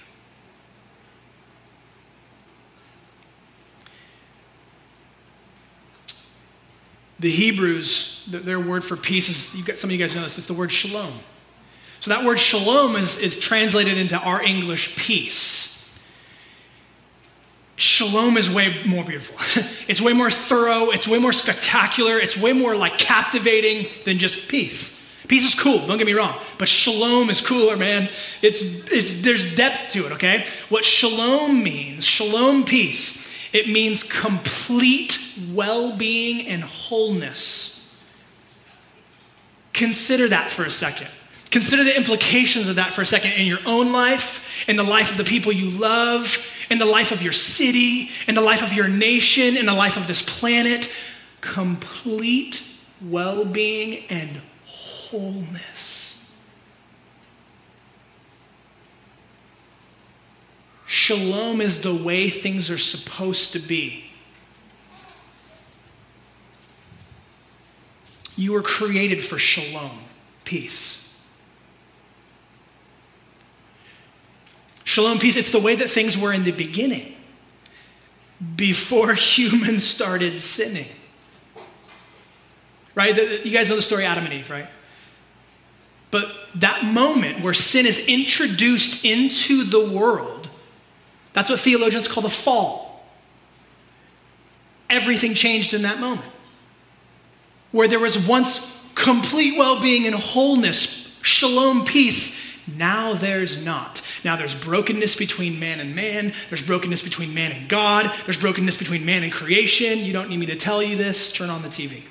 The 7.26 7.32
Hebrews, 7.32 8.24
their 8.28 8.60
word 8.60 8.84
for 8.84 8.96
peace 8.96 9.30
is, 9.30 9.58
you 9.58 9.66
got, 9.66 9.80
some 9.80 9.88
of 9.90 9.92
you 9.94 9.98
guys 9.98 10.14
know 10.14 10.22
this, 10.22 10.38
it's 10.38 10.46
the 10.46 10.54
word 10.54 10.72
shalom. 10.72 11.12
So 12.00 12.12
that 12.12 12.24
word 12.24 12.38
shalom 12.38 12.96
is, 12.96 13.18
is 13.18 13.36
translated 13.36 13.98
into 13.98 14.16
our 14.16 14.44
English 14.44 14.96
peace. 14.96 15.92
Shalom 17.78 18.38
is 18.38 18.48
way 18.48 18.76
more 18.86 19.04
beautiful. 19.04 19.38
it's 19.88 20.00
way 20.00 20.14
more 20.14 20.30
thorough, 20.30 20.92
it's 20.92 21.08
way 21.08 21.18
more 21.18 21.34
spectacular, 21.34 22.20
it's 22.20 22.38
way 22.38 22.54
more 22.54 22.76
like 22.76 23.00
captivating 23.00 23.88
than 24.04 24.20
just 24.20 24.48
peace. 24.48 25.12
Peace 25.28 25.46
is 25.46 25.60
cool, 25.60 25.88
don't 25.88 25.98
get 25.98 26.06
me 26.06 26.14
wrong, 26.14 26.40
but 26.60 26.70
shalom 26.70 27.32
is 27.32 27.42
cooler, 27.42 27.76
man. 27.76 28.08
It's, 28.44 28.62
it's, 28.62 29.24
there's 29.24 29.56
depth 29.56 29.94
to 29.94 30.06
it, 30.06 30.12
okay? 30.12 30.46
What 30.70 30.86
shalom 30.86 31.64
means, 31.64 32.06
shalom 32.06 32.66
peace, 32.66 33.25
it 33.56 33.70
means 33.70 34.04
complete 34.04 35.20
well 35.54 35.96
being 35.96 36.46
and 36.48 36.62
wholeness. 36.62 37.74
Consider 39.72 40.28
that 40.30 40.52
for 40.52 40.64
a 40.64 40.72
second. 40.72 41.08
Consider 41.52 41.86
the 41.86 41.96
implications 41.96 42.68
of 42.68 42.76
that 42.76 42.92
for 42.92 43.02
a 43.02 43.06
second 43.06 43.32
in 43.32 43.46
your 43.46 43.60
own 43.66 43.94
life, 43.94 44.68
in 44.68 44.76
the 44.76 44.84
life 44.84 45.12
of 45.12 45.18
the 45.18 45.24
people 45.24 45.54
you 45.54 45.70
love, 45.70 46.52
in 46.70 46.80
the 46.80 46.86
life 46.86 47.12
of 47.12 47.22
your 47.22 47.32
city, 47.32 48.10
in 48.28 48.36
the 48.36 48.42
life 48.42 48.62
of 48.62 48.74
your 48.74 48.90
nation, 48.90 49.56
in 49.56 49.66
the 49.66 49.74
life 49.74 49.96
of 49.96 50.08
this 50.08 50.22
planet. 50.22 50.90
Complete 51.40 52.62
well 53.02 53.46
being 53.46 54.04
and 54.10 54.42
wholeness. 54.66 55.95
Shalom 60.96 61.60
is 61.60 61.82
the 61.82 61.94
way 61.94 62.30
things 62.30 62.70
are 62.70 62.78
supposed 62.78 63.52
to 63.52 63.60
be. 63.60 64.06
You 68.38 68.54
were 68.54 68.62
created 68.62 69.22
for 69.22 69.38
shalom, 69.38 70.00
peace. 70.46 71.14
Shalom, 74.86 75.20
peace, 75.20 75.36
it's 75.36 75.52
the 75.52 75.60
way 75.60 75.76
that 75.76 75.90
things 75.90 76.18
were 76.18 76.32
in 76.32 76.46
the 76.46 76.54
beginning, 76.54 77.14
before 78.56 79.14
humans 79.16 79.86
started 79.86 80.38
sinning. 80.38 80.88
Right? 82.96 83.14
You 83.44 83.52
guys 83.52 83.68
know 83.68 83.76
the 83.76 83.82
story 83.82 84.06
Adam 84.06 84.24
and 84.24 84.34
Eve, 84.34 84.50
right? 84.50 84.70
But 86.10 86.32
that 86.56 86.86
moment 86.86 87.42
where 87.42 87.54
sin 87.54 87.86
is 87.86 88.08
introduced 88.08 89.04
into 89.04 89.66
the 89.66 89.90
world, 89.90 90.35
that's 91.36 91.50
what 91.50 91.60
theologians 91.60 92.08
call 92.08 92.24
the 92.24 92.30
fall. 92.30 93.06
Everything 94.90 95.34
changed 95.34 95.74
in 95.74 95.82
that 95.82 96.00
moment. 96.00 96.26
Where 97.72 97.90
there 97.90 98.00
was 98.00 98.26
once 98.26 98.72
complete 98.96 99.58
well 99.58 99.82
being 99.82 100.08
and 100.08 100.16
wholeness, 100.16 101.20
shalom, 101.22 101.84
peace, 101.84 102.42
now 102.78 103.14
there's 103.14 103.64
not. 103.64 104.02
Now 104.24 104.38
there's 104.38 104.56
brokenness 104.56 105.18
between 105.18 105.60
man 105.60 105.82
and 105.82 105.94
man. 105.94 106.34
There's 106.50 106.64
brokenness 106.64 107.04
between 107.04 107.34
man 107.34 107.52
and 107.52 107.68
God. 107.68 108.12
There's 108.24 108.38
brokenness 108.38 108.78
between 108.78 109.06
man 109.06 109.22
and 109.22 109.32
creation. 109.32 110.00
You 110.00 110.14
don't 110.14 110.30
need 110.30 110.40
me 110.40 110.46
to 110.48 110.56
tell 110.56 110.82
you 110.82 110.96
this. 110.96 111.32
Turn 111.32 111.50
on 111.50 111.62
the 111.62 111.68
TV. 111.68 112.04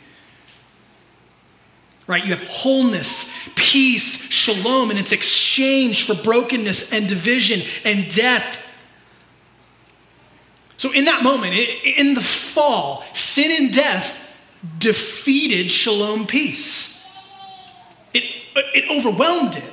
Right? 2.07 2.22
You 2.22 2.31
have 2.35 2.47
wholeness, 2.47 3.33
peace, 3.57 4.20
shalom, 4.31 4.91
and 4.91 4.99
it's 4.99 5.12
exchanged 5.12 6.07
for 6.07 6.14
brokenness 6.22 6.93
and 6.93 7.09
division 7.09 7.61
and 7.85 8.14
death. 8.14 8.61
So, 10.85 10.93
in 10.93 11.07
that 11.07 11.22
moment, 11.22 11.55
in 11.55 12.12
the 12.12 12.20
fall, 12.20 13.05
sin 13.14 13.51
and 13.59 13.72
death 13.72 14.20
defeated 14.78 15.70
shalom 15.70 16.26
peace. 16.26 17.09
It, 18.12 18.22
it 18.55 18.91
overwhelmed 18.91 19.57
it. 19.57 19.64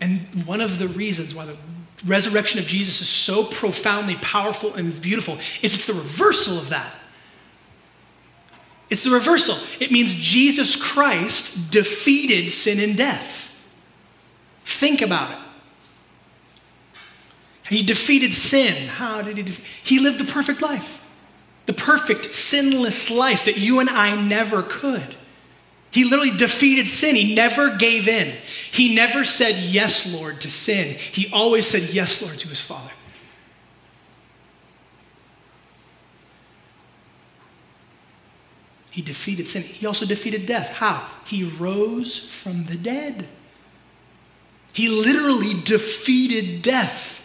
And 0.00 0.20
one 0.46 0.60
of 0.60 0.78
the 0.78 0.86
reasons 0.86 1.34
why 1.34 1.44
the 1.44 1.56
resurrection 2.06 2.60
of 2.60 2.68
Jesus 2.68 3.00
is 3.00 3.08
so 3.08 3.42
profoundly 3.42 4.14
powerful 4.22 4.72
and 4.74 5.02
beautiful 5.02 5.38
is 5.60 5.74
it's 5.74 5.88
the 5.88 5.92
reversal 5.92 6.56
of 6.56 6.68
that. 6.68 6.94
It's 8.90 9.02
the 9.02 9.10
reversal. 9.10 9.56
It 9.80 9.90
means 9.90 10.14
Jesus 10.14 10.76
Christ 10.76 11.72
defeated 11.72 12.50
sin 12.50 12.78
and 12.78 12.96
death. 12.96 13.60
Think 14.62 15.02
about 15.02 15.32
it. 15.32 15.38
He 17.68 17.82
defeated 17.82 18.32
sin. 18.32 18.88
How 18.88 19.22
did 19.22 19.36
he? 19.36 19.42
Def- 19.42 19.66
he 19.84 19.98
lived 19.98 20.18
the 20.18 20.30
perfect 20.30 20.62
life, 20.62 21.06
the 21.66 21.74
perfect, 21.74 22.34
sinless 22.34 23.10
life 23.10 23.44
that 23.44 23.58
you 23.58 23.80
and 23.80 23.90
I 23.90 24.20
never 24.20 24.62
could. 24.62 25.16
He 25.90 26.04
literally 26.04 26.36
defeated 26.36 26.86
sin. 26.88 27.16
He 27.16 27.34
never 27.34 27.74
gave 27.76 28.08
in. 28.08 28.34
He 28.70 28.94
never 28.94 29.24
said, 29.24 29.56
Yes, 29.56 30.12
Lord, 30.12 30.40
to 30.42 30.50
sin. 30.50 30.96
He 30.96 31.30
always 31.32 31.66
said, 31.66 31.94
Yes, 31.94 32.22
Lord, 32.22 32.38
to 32.38 32.48
his 32.48 32.60
Father. 32.60 32.90
He 38.90 39.02
defeated 39.02 39.46
sin. 39.46 39.62
He 39.62 39.86
also 39.86 40.04
defeated 40.04 40.44
death. 40.44 40.72
How? 40.72 41.06
He 41.24 41.44
rose 41.44 42.18
from 42.18 42.64
the 42.64 42.76
dead. 42.76 43.28
He 44.72 44.88
literally 44.88 45.54
defeated 45.62 46.62
death. 46.62 47.17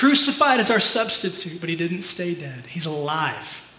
Crucified 0.00 0.60
as 0.60 0.70
our 0.70 0.80
substitute, 0.80 1.60
but 1.60 1.68
he 1.68 1.76
didn't 1.76 2.00
stay 2.00 2.32
dead. 2.32 2.64
He's 2.64 2.86
alive. 2.86 3.70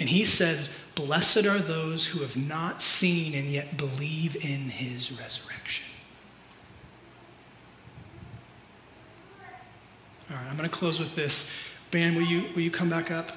And 0.00 0.08
he 0.08 0.24
says, 0.24 0.68
Blessed 0.96 1.46
are 1.46 1.60
those 1.60 2.06
who 2.06 2.22
have 2.22 2.36
not 2.36 2.82
seen 2.82 3.34
and 3.34 3.44
yet 3.46 3.76
believe 3.76 4.34
in 4.34 4.68
his 4.68 5.12
resurrection. 5.12 5.86
All 10.28 10.36
right, 10.38 10.46
I'm 10.50 10.56
going 10.56 10.68
to 10.68 10.74
close 10.74 10.98
with 10.98 11.14
this. 11.14 11.48
Band, 11.92 12.16
will 12.16 12.24
you, 12.24 12.46
will 12.56 12.62
you 12.62 12.72
come 12.72 12.90
back 12.90 13.12
up? 13.12 13.30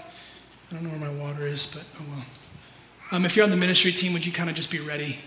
I 0.72 0.74
don't 0.74 0.86
know 0.86 0.90
where 0.90 1.14
my 1.14 1.24
water 1.24 1.46
is, 1.46 1.68
but 1.68 1.86
oh 2.02 2.06
well. 2.10 2.26
Um, 3.12 3.26
if 3.26 3.36
you're 3.36 3.46
on 3.46 3.52
the 3.52 3.58
ministry 3.58 3.92
team, 3.92 4.14
would 4.14 4.26
you 4.26 4.32
kind 4.32 4.50
of 4.50 4.56
just 4.56 4.72
be 4.72 4.80
ready? 4.80 5.20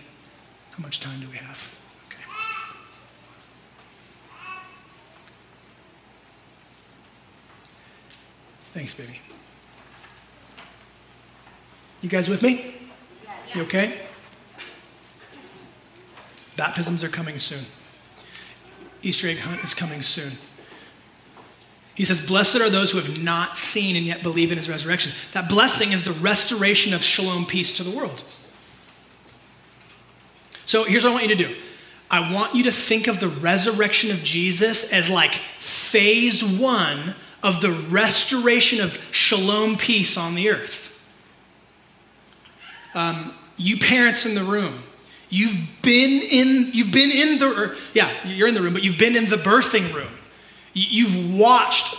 How 0.73 0.83
much 0.83 0.99
time 0.99 1.21
do 1.21 1.29
we 1.29 1.37
have? 1.37 1.82
Thanks, 8.73 8.95
baby. 8.95 9.21
You 12.01 12.09
guys 12.09 12.29
with 12.29 12.43
me? 12.43 12.75
You 13.55 13.63
okay? 13.63 14.01
Baptisms 16.57 17.05
are 17.05 17.09
coming 17.09 17.39
soon. 17.39 17.65
Easter 19.03 19.29
egg 19.29 19.39
hunt 19.39 19.63
is 19.63 19.75
coming 19.75 20.03
soon. 20.03 20.33
He 21.95 22.05
says, 22.05 22.27
Blessed 22.27 22.57
are 22.57 22.71
those 22.71 22.91
who 22.91 22.99
have 22.99 23.23
not 23.23 23.57
seen 23.57 23.97
and 23.97 24.07
yet 24.07 24.23
believe 24.23 24.51
in 24.51 24.57
his 24.57 24.69
resurrection. 24.69 25.13
That 25.33 25.49
blessing 25.49 25.93
is 25.93 26.05
the 26.05 26.13
restoration 26.13 26.95
of 26.95 27.03
shalom 27.03 27.45
peace 27.45 27.77
to 27.77 27.83
the 27.83 27.91
world. 27.91 28.25
So 30.65 30.85
here's 30.85 31.05
what 31.05 31.11
I 31.11 31.13
want 31.13 31.29
you 31.29 31.37
to 31.37 31.49
do 31.49 31.55
I 32.11 32.33
want 32.33 32.55
you 32.55 32.65
to 32.65 32.73
think 32.73 33.07
of 33.07 33.21
the 33.21 33.29
resurrection 33.29 34.11
of 34.11 34.23
Jesus 34.25 34.93
as 34.93 35.11
like 35.11 35.35
phase 35.35 36.43
one 36.43 37.15
of 37.43 37.61
the 37.61 37.73
restoration 37.91 38.81
of 38.81 38.93
shalom 39.11 39.77
peace 39.77 40.17
on 40.17 40.35
the 40.35 40.51
earth. 40.51 40.89
Um, 42.95 43.35
you 43.57 43.79
parents 43.79 44.27
in 44.27 44.35
the 44.35 44.45
room, 44.45 44.83
you've 45.29 45.57
been 45.83 46.23
in, 46.23 46.71
you've 46.73 46.93
been 46.93 47.11
in 47.11 47.39
the, 47.39 47.47
or, 47.47 47.77
yeah, 47.95 48.11
you're 48.27 48.49
in 48.49 48.55
the 48.55 48.63
room, 48.63 48.75
but 48.75 48.83
you've 48.83 48.99
been 48.99 49.17
in 49.17 49.29
the 49.29 49.37
birthing 49.37 49.93
room. 49.95 50.13
You've 50.75 51.35
watched 51.39 51.99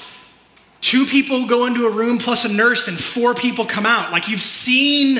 two 0.82 1.06
people 1.06 1.48
go 1.48 1.66
into 1.66 1.88
a 1.88 1.92
room 1.92 2.18
plus 2.18 2.46
a 2.46 2.54
nurse 2.54 2.88
and 2.88 2.98
four 2.98 3.34
people 3.34 3.66
come 3.66 3.86
out. 3.86 4.12
Like 4.12 4.28
you've 4.28 4.42
seen 4.42 5.20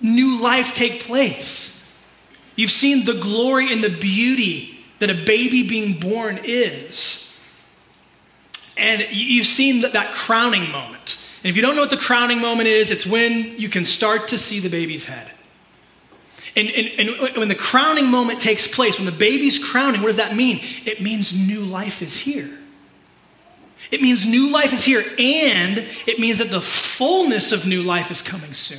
new 0.00 0.40
life 0.40 0.74
take 0.74 1.00
place. 1.00 1.72
You've 2.56 2.70
seen 2.70 3.04
the 3.04 3.14
glory 3.14 3.72
and 3.72 3.82
the 3.82 3.90
beauty 3.90 4.78
that 5.00 5.10
a 5.10 5.24
baby 5.24 5.68
being 5.68 5.98
born 5.98 6.38
is. 6.44 7.23
And 8.76 9.06
you've 9.10 9.46
seen 9.46 9.82
that, 9.82 10.12
crowning 10.12 10.70
moment. 10.72 11.22
And 11.42 11.50
if 11.50 11.56
you 11.56 11.62
don't 11.62 11.74
know 11.76 11.82
what 11.82 11.90
the 11.90 11.96
crowning 11.96 12.40
moment 12.40 12.68
is, 12.68 12.90
it's 12.90 13.06
when 13.06 13.58
you 13.58 13.68
can 13.68 13.84
start 13.84 14.28
to 14.28 14.38
see 14.38 14.60
the 14.60 14.70
baby's 14.70 15.04
head. 15.04 15.30
And, 16.56 16.68
and, 16.68 17.10
and, 17.20 17.36
when 17.36 17.48
the 17.48 17.54
crowning 17.54 18.10
moment 18.10 18.40
takes 18.40 18.66
place, 18.66 18.98
when 18.98 19.06
the 19.06 19.12
baby's 19.12 19.58
crowning, 19.58 20.00
what 20.00 20.08
does 20.08 20.16
that 20.16 20.36
mean? 20.36 20.60
It 20.84 21.00
means 21.00 21.48
new 21.48 21.60
life 21.60 22.00
is 22.00 22.16
here. 22.16 22.50
It 23.90 24.00
means 24.00 24.26
new 24.26 24.50
life 24.50 24.72
is 24.72 24.84
here, 24.84 25.04
and 25.18 25.78
it 26.06 26.18
means 26.18 26.38
that 26.38 26.50
the 26.50 26.60
fullness 26.60 27.52
of 27.52 27.66
new 27.66 27.82
life 27.82 28.10
is 28.10 28.22
coming 28.22 28.52
soon. 28.52 28.78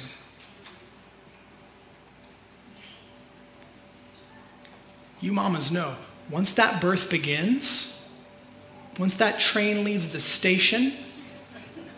You 5.22 5.32
mamas 5.32 5.72
know, 5.72 5.96
once 6.30 6.54
that 6.54 6.82
birth 6.82 7.10
begins, 7.10 7.95
Once 8.98 9.18
that 9.18 9.40
train 9.40 9.84
leaves 9.84 10.12
the 10.12 10.20
station, 10.20 10.94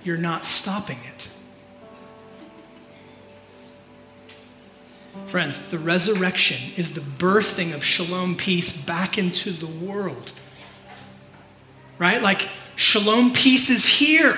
you're 0.04 0.18
not 0.18 0.46
stopping 0.46 0.98
it. 1.04 1.28
Friends, 5.28 5.70
the 5.70 5.78
resurrection 5.78 6.74
is 6.78 6.94
the 6.94 7.02
birthing 7.02 7.76
of 7.76 7.84
shalom 7.84 8.36
peace 8.36 8.86
back 8.86 9.18
into 9.18 9.52
the 9.52 9.68
world. 9.68 10.32
Right? 11.98 12.22
Like, 12.22 12.48
shalom 12.76 13.34
peace 13.34 13.70
is 13.70 13.86
here. 13.86 14.38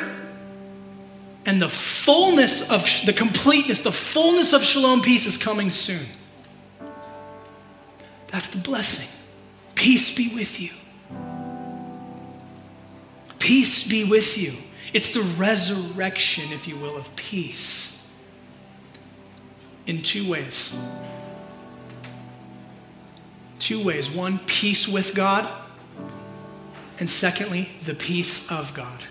And 1.46 1.62
the 1.62 1.70
fullness 1.70 2.70
of 2.70 2.88
the 3.06 3.14
completeness, 3.14 3.82
the 3.82 3.92
fullness 3.92 4.54
of 4.54 4.64
shalom 4.64 5.02
peace 5.02 5.26
is 5.26 5.38
coming 5.38 5.72
soon. 5.72 6.06
That's 8.28 8.48
the 8.48 8.60
blessing. 8.60 9.08
Peace 9.76 10.16
be 10.16 10.34
with 10.34 10.60
you. 10.60 10.72
Peace 13.40 13.88
be 13.88 14.04
with 14.04 14.38
you. 14.38 14.54
It's 14.94 15.12
the 15.12 15.22
resurrection, 15.22 16.52
if 16.52 16.68
you 16.68 16.78
will, 16.78 16.98
of 16.98 17.16
peace 17.16 17.96
in 19.88 20.02
two 20.02 20.30
ways. 20.30 20.80
Two 23.60 23.84
ways. 23.84 24.10
One, 24.10 24.40
peace 24.40 24.88
with 24.88 25.16
God, 25.16 25.48
and 27.00 27.10
secondly, 27.10 27.70
the 27.86 27.96
peace 27.96 28.52
of 28.52 28.74
God. 28.74 29.02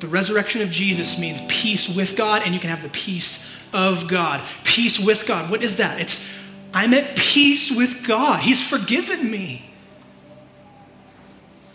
The 0.00 0.06
resurrection 0.06 0.62
of 0.62 0.70
Jesus 0.70 1.20
means 1.20 1.40
peace 1.48 1.94
with 1.94 2.16
God, 2.16 2.42
and 2.44 2.54
you 2.54 2.60
can 2.60 2.70
have 2.70 2.82
the 2.82 2.88
peace 2.88 3.68
of 3.74 4.08
God. 4.08 4.42
Peace 4.64 4.98
with 4.98 5.26
God. 5.26 5.50
What 5.50 5.62
is 5.62 5.76
that? 5.76 6.00
It's 6.00 6.32
I'm 6.72 6.94
at 6.94 7.16
peace 7.16 7.70
with 7.70 8.06
God. 8.06 8.40
He's 8.40 8.66
forgiven 8.66 9.30
me. 9.30 9.69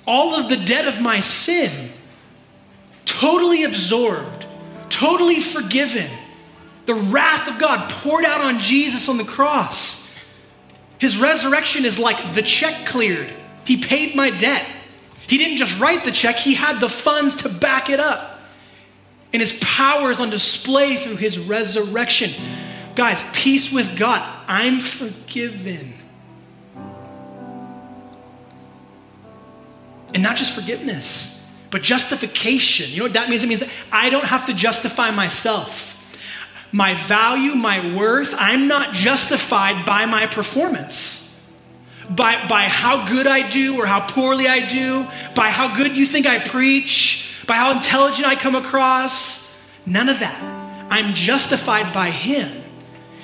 All 0.08 0.36
of 0.36 0.49
the 0.49 0.58
debt 0.58 0.88
of 0.88 1.01
my 1.01 1.20
sin, 1.20 1.89
totally 3.06 3.64
absorbed, 3.64 4.45
totally 4.89 5.39
forgiven. 5.39 6.10
The 6.86 6.95
wrath 6.95 7.47
of 7.47 7.60
God 7.60 7.89
poured 7.89 8.26
out 8.26 8.41
on 8.41 8.60
Jesus 8.60 9.10
on 9.10 9.18
the 9.18 9.24
cross. 9.24 10.06
His 10.99 11.18
resurrection 11.18 11.86
is 11.86 11.99
like 11.99 12.34
the 12.34 12.41
check 12.41 12.86
cleared. 12.86 13.34
He 13.66 13.78
paid 13.78 14.16
my 14.16 14.30
debt. 14.30 14.66
He 15.28 15.38
didn't 15.38 15.58
just 15.58 15.80
write 15.80 16.03
the 16.03 16.12
check, 16.12 16.36
he 16.36 16.53
had 16.53 16.80
the 16.80 16.89
funds 16.89 17.38
to 17.38 17.49
back 17.49 17.89
it 17.89 17.99
up. 17.99 18.39
And 19.34 19.41
his 19.41 19.58
power 19.62 20.12
is 20.12 20.20
on 20.20 20.30
display 20.30 20.95
through 20.95 21.18
his 21.18 21.38
resurrection. 21.38 22.32
Guys, 22.95 23.22
peace 23.34 23.72
with 23.72 23.97
God. 23.97 24.22
I'm 24.47 24.80
forgiven. 24.80 25.93
And 30.16 30.24
not 30.24 30.36
just 30.36 30.55
forgiveness, 30.55 31.47
but 31.70 31.84
justification. 31.84 32.89
You 32.89 32.99
know 32.99 33.03
what 33.03 33.13
that 33.13 33.30
means? 33.30 33.43
It 33.43 33.47
means 33.47 33.63
I 33.91 34.09
don't 34.09 34.26
have 34.26 34.47
to 34.47 34.53
justify 34.53 35.11
myself. 35.11 35.91
My 36.72 36.95
value, 36.95 37.53
my 37.53 37.95
worth, 37.95 38.34
I'm 38.36 38.68
not 38.68 38.95
justified 38.95 39.86
by 39.86 40.07
my 40.07 40.26
performance 40.26 41.26
by, 42.09 42.45
by 42.47 42.63
how 42.63 43.07
good 43.07 43.28
I 43.28 43.49
do 43.49 43.78
or 43.78 43.86
how 43.86 44.07
poorly 44.07 44.47
I 44.47 44.68
do, 44.68 45.05
by 45.36 45.49
how 45.49 45.76
good 45.76 45.95
you 45.95 46.05
think 46.05 46.26
I 46.26 46.39
preach, 46.39 47.43
by 47.47 47.55
how 47.55 47.72
intelligent 47.72 48.28
I 48.28 48.36
come 48.36 48.55
across. 48.55 49.43
None 49.86 50.09
of 50.09 50.20
that. 50.20 50.88
I'm 50.89 51.13
justified 51.13 51.93
by 51.93 52.09
Him. 52.09 52.63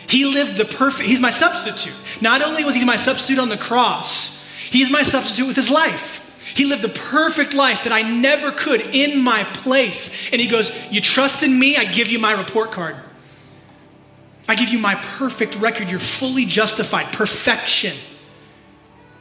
He 0.07 0.25
lived 0.25 0.57
the 0.57 0.65
perfect, 0.65 1.07
He's 1.07 1.19
my 1.19 1.29
substitute. 1.29 1.95
Not 2.21 2.41
only 2.41 2.63
was 2.63 2.75
He 2.75 2.85
my 2.85 2.97
substitute 2.97 3.39
on 3.39 3.49
the 3.49 3.57
cross, 3.57 4.43
He's 4.69 4.89
my 4.89 5.03
substitute 5.03 5.47
with 5.47 5.55
His 5.55 5.69
life. 5.69 6.20
He 6.56 6.66
lived 6.66 6.82
the 6.82 6.89
perfect 6.89 7.54
life 7.54 7.84
that 7.84 7.93
I 7.93 8.02
never 8.02 8.52
could 8.52 8.82
in 8.82 9.22
my 9.22 9.43
place. 9.43 10.32
And 10.32 10.41
He 10.41 10.47
goes, 10.47 10.72
You 10.91 11.02
trust 11.02 11.43
in 11.43 11.58
me, 11.58 11.78
I 11.78 11.86
give 11.86 12.10
you 12.10 12.20
my 12.20 12.34
report 12.34 12.72
card. 12.72 12.95
I 14.47 14.56
give 14.56 14.70
you 14.70 14.80
my 14.80 14.95
perfect 14.95 15.56
record. 15.56 15.89
You're 15.89 15.99
fully 15.99 16.45
justified. 16.45 17.14
Perfection. 17.14 17.95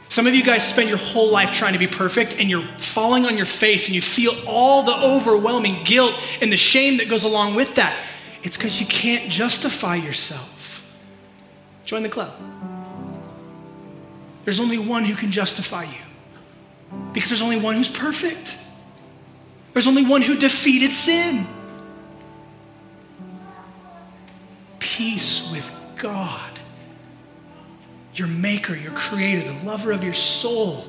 Some 0.09 0.27
of 0.27 0.35
you 0.35 0.43
guys 0.43 0.67
spend 0.67 0.89
your 0.89 0.97
whole 0.97 1.31
life 1.31 1.53
trying 1.53 1.71
to 1.71 1.79
be 1.79 1.87
perfect 1.87 2.35
and 2.37 2.49
you're 2.49 2.67
falling 2.77 3.25
on 3.25 3.37
your 3.37 3.45
face 3.45 3.85
and 3.85 3.95
you 3.95 4.01
feel 4.01 4.33
all 4.45 4.83
the 4.83 4.93
overwhelming 4.93 5.85
guilt 5.85 6.13
and 6.41 6.51
the 6.51 6.57
shame 6.57 6.97
that 6.97 7.07
goes 7.07 7.23
along 7.23 7.55
with 7.55 7.75
that. 7.75 7.97
It's 8.43 8.57
because 8.57 8.81
you 8.81 8.87
can't 8.87 9.31
justify 9.31 9.95
yourself. 9.95 10.97
Join 11.85 12.03
the 12.03 12.09
club. 12.09 12.33
There's 14.43 14.59
only 14.59 14.77
one 14.77 15.05
who 15.05 15.15
can 15.15 15.31
justify 15.31 15.83
you 15.83 16.10
because 17.13 17.29
there's 17.29 17.41
only 17.41 17.59
one 17.59 17.75
who's 17.75 17.89
perfect. 17.89 18.57
There's 19.73 19.87
only 19.87 20.05
one 20.05 20.21
who 20.21 20.37
defeated 20.37 20.91
sin. 20.91 21.45
Peace 24.79 25.51
with 25.51 25.71
God 25.97 26.51
your 28.13 28.27
maker, 28.27 28.75
your 28.75 28.91
creator, 28.91 29.41
the 29.51 29.65
lover 29.65 29.91
of 29.91 30.03
your 30.03 30.13
soul. 30.13 30.85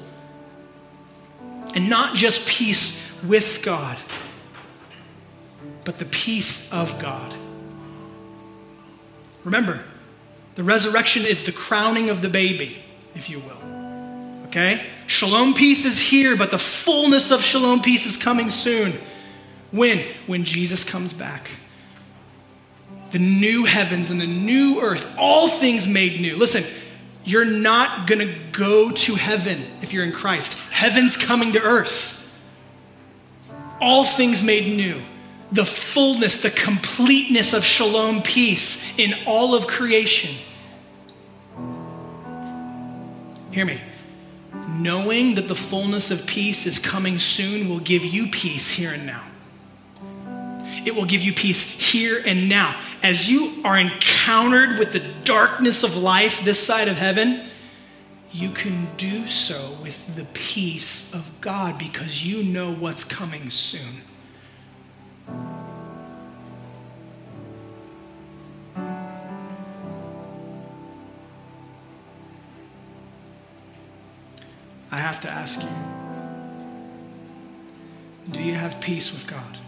And 1.75 1.89
not 1.89 2.17
just 2.17 2.47
peace 2.47 3.21
with 3.25 3.63
God, 3.63 3.97
but 5.85 5.99
the 5.99 6.05
peace 6.05 6.73
of 6.73 7.01
God. 7.01 7.33
Remember, 9.45 9.81
the 10.55 10.65
resurrection 10.65 11.25
is 11.25 11.45
the 11.45 11.53
crowning 11.53 12.11
of 12.11 12.23
the 12.23 12.29
baby, 12.29 12.83
if 13.15 13.31
you 13.31 13.41
will. 13.41 14.47
Okay? 14.49 14.85
Shalom 15.13 15.53
peace 15.53 15.85
is 15.85 16.01
here, 16.01 16.39
but 16.39 16.51
the 16.51 16.59
fullness 16.59 17.31
of 17.31 17.43
shalom 17.43 17.83
peace 17.83 18.07
is 18.07 18.17
coming 18.17 18.49
soon. 18.49 18.93
When? 19.71 19.99
When 20.27 20.45
Jesus 20.45 20.85
comes 20.85 21.13
back. 21.13 21.51
The 23.11 23.19
new 23.19 23.67
heavens 23.67 24.11
and 24.11 24.19
the 24.19 24.27
new 24.27 24.81
earth, 24.81 25.15
all 25.19 25.49
things 25.49 25.87
made 25.87 26.19
new. 26.19 26.35
Listen, 26.35 26.65
you're 27.27 27.45
not 27.45 28.07
going 28.09 28.27
to 28.27 28.35
go 28.53 28.91
to 28.91 29.15
heaven 29.15 29.63
if 29.83 29.93
you're 29.93 30.03
in 30.03 30.13
Christ. 30.13 30.57
Heaven's 30.71 31.19
coming 31.19 31.53
to 31.53 31.63
earth. 31.63 32.19
All 33.83 34.07
things 34.07 34.43
made 34.43 34.75
new. 34.75 34.99
The 35.53 35.67
fullness, 35.67 36.41
the 36.41 36.51
completeness 36.51 37.53
of 37.53 37.65
shalom 37.65 38.23
peace 38.23 38.99
in 38.99 39.13
all 39.27 39.55
of 39.55 39.67
creation. 39.67 40.35
Hear 43.51 43.67
me. 43.67 43.79
Knowing 44.69 45.35
that 45.35 45.49
the 45.49 45.55
fullness 45.55 46.11
of 46.11 46.27
peace 46.27 46.67
is 46.67 46.79
coming 46.79 47.19
soon 47.19 47.69
will 47.69 47.81
give 47.81 48.05
you 48.05 48.27
peace 48.29 48.71
here 48.71 48.93
and 48.93 49.07
now. 49.07 49.25
It 50.85 50.95
will 50.95 51.05
give 51.05 51.23
you 51.23 51.33
peace 51.33 51.63
here 51.63 52.23
and 52.27 52.49
now 52.49 52.77
as 53.03 53.29
you 53.29 53.53
are 53.65 53.79
encountered 53.79 54.79
with 54.79 54.93
the 54.93 55.03
darkness 55.25 55.83
of 55.83 55.97
life 55.97 56.45
this 56.45 56.65
side 56.65 56.89
of 56.89 56.97
heaven, 56.97 57.41
you 58.31 58.51
can 58.51 58.89
do 58.97 59.27
so 59.27 59.77
with 59.83 60.15
the 60.17 60.25
peace 60.27 61.13
of 61.13 61.31
God 61.41 61.79
because 61.79 62.25
you 62.25 62.45
know 62.45 62.73
what's 62.73 63.05
coming 63.05 63.51
soon. 63.51 64.03
I 74.93 74.99
have 74.99 75.21
to 75.23 75.29
ask 75.29 75.61
you 75.63 75.69
do 78.31 78.41
you 78.41 78.55
have 78.55 78.81
peace 78.81 79.13
with 79.13 79.27
God? 79.27 79.59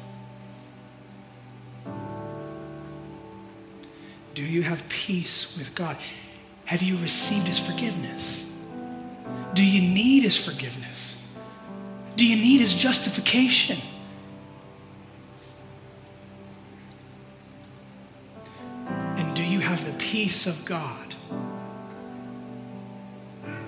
Do 4.34 4.42
you 4.42 4.62
have 4.62 4.88
peace 4.88 5.56
with 5.56 5.74
God? 5.74 5.96
Have 6.66 6.82
you 6.82 6.96
received 6.98 7.46
His 7.46 7.58
forgiveness? 7.58 8.56
Do 9.54 9.64
you 9.64 9.80
need 9.80 10.22
His 10.22 10.36
forgiveness? 10.36 11.22
Do 12.16 12.26
you 12.26 12.36
need 12.36 12.60
His 12.60 12.74
justification? 12.74 13.78
And 18.88 19.34
do 19.34 19.44
you 19.44 19.60
have 19.60 19.84
the 19.84 19.92
peace 19.98 20.46
of 20.46 20.64
God 20.64 21.13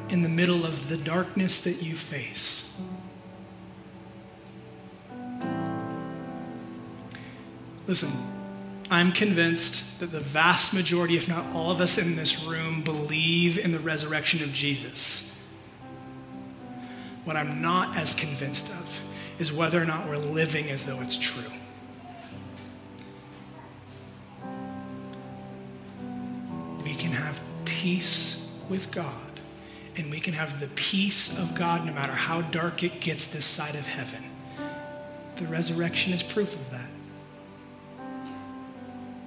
in 0.09 0.23
the 0.23 0.29
middle 0.29 0.65
of 0.65 0.89
the 0.89 0.97
darkness 0.97 1.61
that 1.61 1.83
you 1.83 1.95
face? 1.95 2.77
Listen, 7.87 8.11
I'm 8.91 9.13
convinced 9.13 10.01
that 10.01 10.13
the 10.13 10.21
vast 10.21 10.75
majority, 10.75 11.17
if 11.17 11.29
not 11.29 11.45
all 11.55 11.71
of 11.71 11.81
us 11.81 11.99
in 11.99 12.17
this 12.17 12.45
room, 12.45 12.83
believe 12.83 13.59
in 13.59 13.73
the 13.73 13.79
resurrection 13.79 14.43
of 14.43 14.53
Jesus. 14.53 15.23
What 17.25 17.37
I'm 17.37 17.61
not 17.61 17.97
as 17.97 18.15
convinced 18.15 18.71
of 18.71 19.01
is 19.39 19.53
whether 19.53 19.81
or 19.81 19.85
not 19.85 20.07
we're 20.07 20.17
living 20.17 20.71
as 20.71 20.87
though 20.87 21.01
it's 21.01 21.17
true. 21.17 21.43
We 26.85 26.95
can 26.95 27.11
have 27.13 27.41
peace 27.65 28.49
with 28.69 28.93
God 28.93 29.26
and 29.97 30.11
we 30.11 30.21
can 30.21 30.35
have 30.35 30.61
the 30.61 30.69
peace 30.69 31.39
of 31.39 31.55
God 31.55 31.87
no 31.87 31.93
matter 31.93 32.13
how 32.13 32.43
dark 32.43 32.83
it 32.83 33.01
gets 33.01 33.27
this 33.27 33.47
side 33.47 33.75
of 33.75 33.87
heaven. 33.87 34.23
The 35.37 35.47
resurrection 35.47 36.13
is 36.13 36.23
proof 36.23 36.55
of 36.55 36.71
that. 36.71 36.89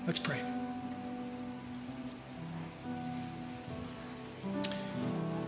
Let's 0.05 0.19
pray. 0.19 0.39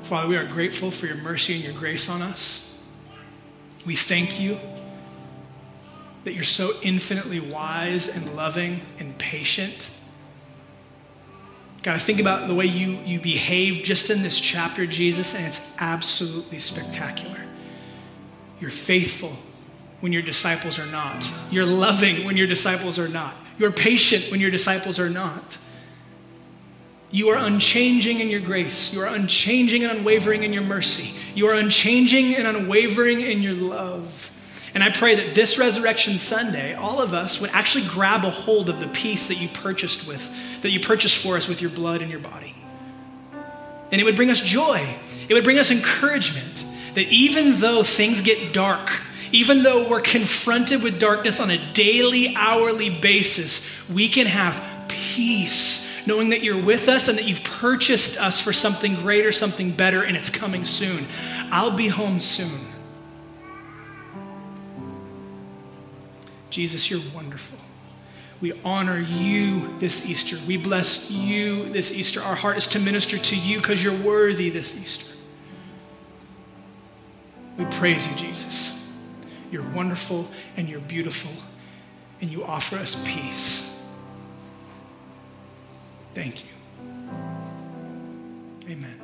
Father, 0.03 0.27
we 0.27 0.37
are 0.37 0.45
grateful 0.45 0.91
for 0.91 1.05
your 1.05 1.15
mercy 1.17 1.55
and 1.55 1.63
your 1.63 1.73
grace 1.73 2.09
on 2.09 2.21
us. 2.21 2.79
We 3.85 3.95
thank 3.95 4.39
you 4.39 4.59
that 6.25 6.33
you're 6.33 6.43
so 6.43 6.73
infinitely 6.83 7.39
wise 7.39 8.07
and 8.07 8.35
loving 8.35 8.81
and 8.99 9.17
patient. 9.17 9.89
God, 11.83 11.95
I 11.95 11.99
think 11.99 12.19
about 12.19 12.47
the 12.47 12.53
way 12.53 12.65
you, 12.65 12.99
you 13.05 13.19
behave 13.19 13.83
just 13.83 14.09
in 14.09 14.21
this 14.21 14.39
chapter, 14.39 14.85
Jesus, 14.85 15.33
and 15.33 15.45
it's 15.45 15.75
absolutely 15.79 16.59
spectacular. 16.59 17.39
You're 18.59 18.69
faithful 18.69 19.35
when 19.99 20.11
your 20.11 20.21
disciples 20.21 20.77
are 20.77 20.85
not. 20.91 21.29
You're 21.49 21.65
loving 21.65 22.25
when 22.25 22.37
your 22.37 22.47
disciples 22.47 22.99
are 22.99 23.07
not. 23.07 23.33
You're 23.57 23.71
patient 23.71 24.29
when 24.29 24.39
your 24.39 24.51
disciples 24.51 24.99
are 24.99 25.09
not. 25.09 25.57
You 27.09 27.29
are 27.29 27.37
unchanging 27.37 28.19
in 28.19 28.29
your 28.29 28.39
grace. 28.39 28.93
You 28.93 29.01
are 29.01 29.13
unchanging 29.13 29.83
and 29.83 29.97
unwavering 29.97 30.43
in 30.43 30.53
your 30.53 30.63
mercy. 30.63 31.19
You 31.35 31.47
are 31.47 31.55
unchanging 31.55 32.35
and 32.35 32.47
unwavering 32.47 33.21
in 33.21 33.41
your 33.41 33.53
love. 33.53 34.29
And 34.73 34.83
I 34.83 34.89
pray 34.89 35.15
that 35.15 35.35
this 35.35 35.57
Resurrection 35.57 36.17
Sunday, 36.17 36.73
all 36.73 37.01
of 37.01 37.13
us 37.13 37.41
would 37.41 37.49
actually 37.51 37.85
grab 37.87 38.23
a 38.23 38.29
hold 38.29 38.69
of 38.69 38.79
the 38.79 38.87
peace 38.87 39.27
that 39.27 39.41
you 39.41 39.49
purchased 39.49 40.07
with, 40.07 40.50
that 40.61 40.71
you 40.71 40.79
purchased 40.79 41.17
for 41.17 41.35
us 41.35 41.47
with 41.47 41.61
your 41.61 41.71
blood 41.71 42.01
and 42.01 42.09
your 42.09 42.19
body. 42.19 42.55
And 43.91 43.99
it 43.99 44.03
would 44.03 44.15
bring 44.15 44.29
us 44.29 44.41
joy. 44.41 44.79
It 45.27 45.33
would 45.33 45.43
bring 45.43 45.59
us 45.59 45.71
encouragement 45.71 46.65
that 46.95 47.07
even 47.07 47.59
though 47.59 47.83
things 47.83 48.21
get 48.21 48.53
dark, 48.53 49.01
even 49.31 49.63
though 49.63 49.89
we're 49.89 50.01
confronted 50.01 50.83
with 50.83 50.99
darkness 50.99 51.39
on 51.39 51.49
a 51.49 51.73
daily, 51.73 52.35
hourly 52.35 52.89
basis, 52.89 53.89
we 53.89 54.07
can 54.07 54.27
have 54.27 54.61
peace 54.87 55.81
knowing 56.07 56.29
that 56.29 56.43
you're 56.43 56.61
with 56.61 56.89
us 56.89 57.07
and 57.07 57.17
that 57.17 57.25
you've 57.25 57.43
purchased 57.43 58.19
us 58.19 58.41
for 58.41 58.51
something 58.51 58.95
greater, 58.95 59.31
something 59.31 59.71
better, 59.71 60.03
and 60.03 60.17
it's 60.17 60.29
coming 60.29 60.65
soon. 60.65 61.05
I'll 61.51 61.75
be 61.75 61.87
home 61.87 62.19
soon. 62.19 62.59
Jesus, 66.49 66.89
you're 66.89 67.01
wonderful. 67.13 67.30
We 68.41 68.53
honor 68.65 68.97
you 68.97 69.77
this 69.77 70.09
Easter. 70.09 70.37
We 70.47 70.57
bless 70.57 71.11
you 71.11 71.69
this 71.69 71.93
Easter. 71.93 72.21
Our 72.21 72.35
heart 72.35 72.57
is 72.57 72.65
to 72.67 72.79
minister 72.79 73.19
to 73.19 73.35
you 73.35 73.57
because 73.57 73.83
you're 73.83 73.95
worthy 73.95 74.49
this 74.49 74.75
Easter. 74.75 75.15
We 77.57 77.65
praise 77.65 78.07
you, 78.07 78.15
Jesus. 78.15 78.89
You're 79.51 79.69
wonderful 79.69 80.27
and 80.57 80.67
you're 80.67 80.79
beautiful, 80.79 81.31
and 82.21 82.31
you 82.31 82.43
offer 82.43 82.77
us 82.77 82.95
peace. 83.05 83.67
Thank 86.15 86.43
you. 86.43 86.49
Amen. 88.69 89.00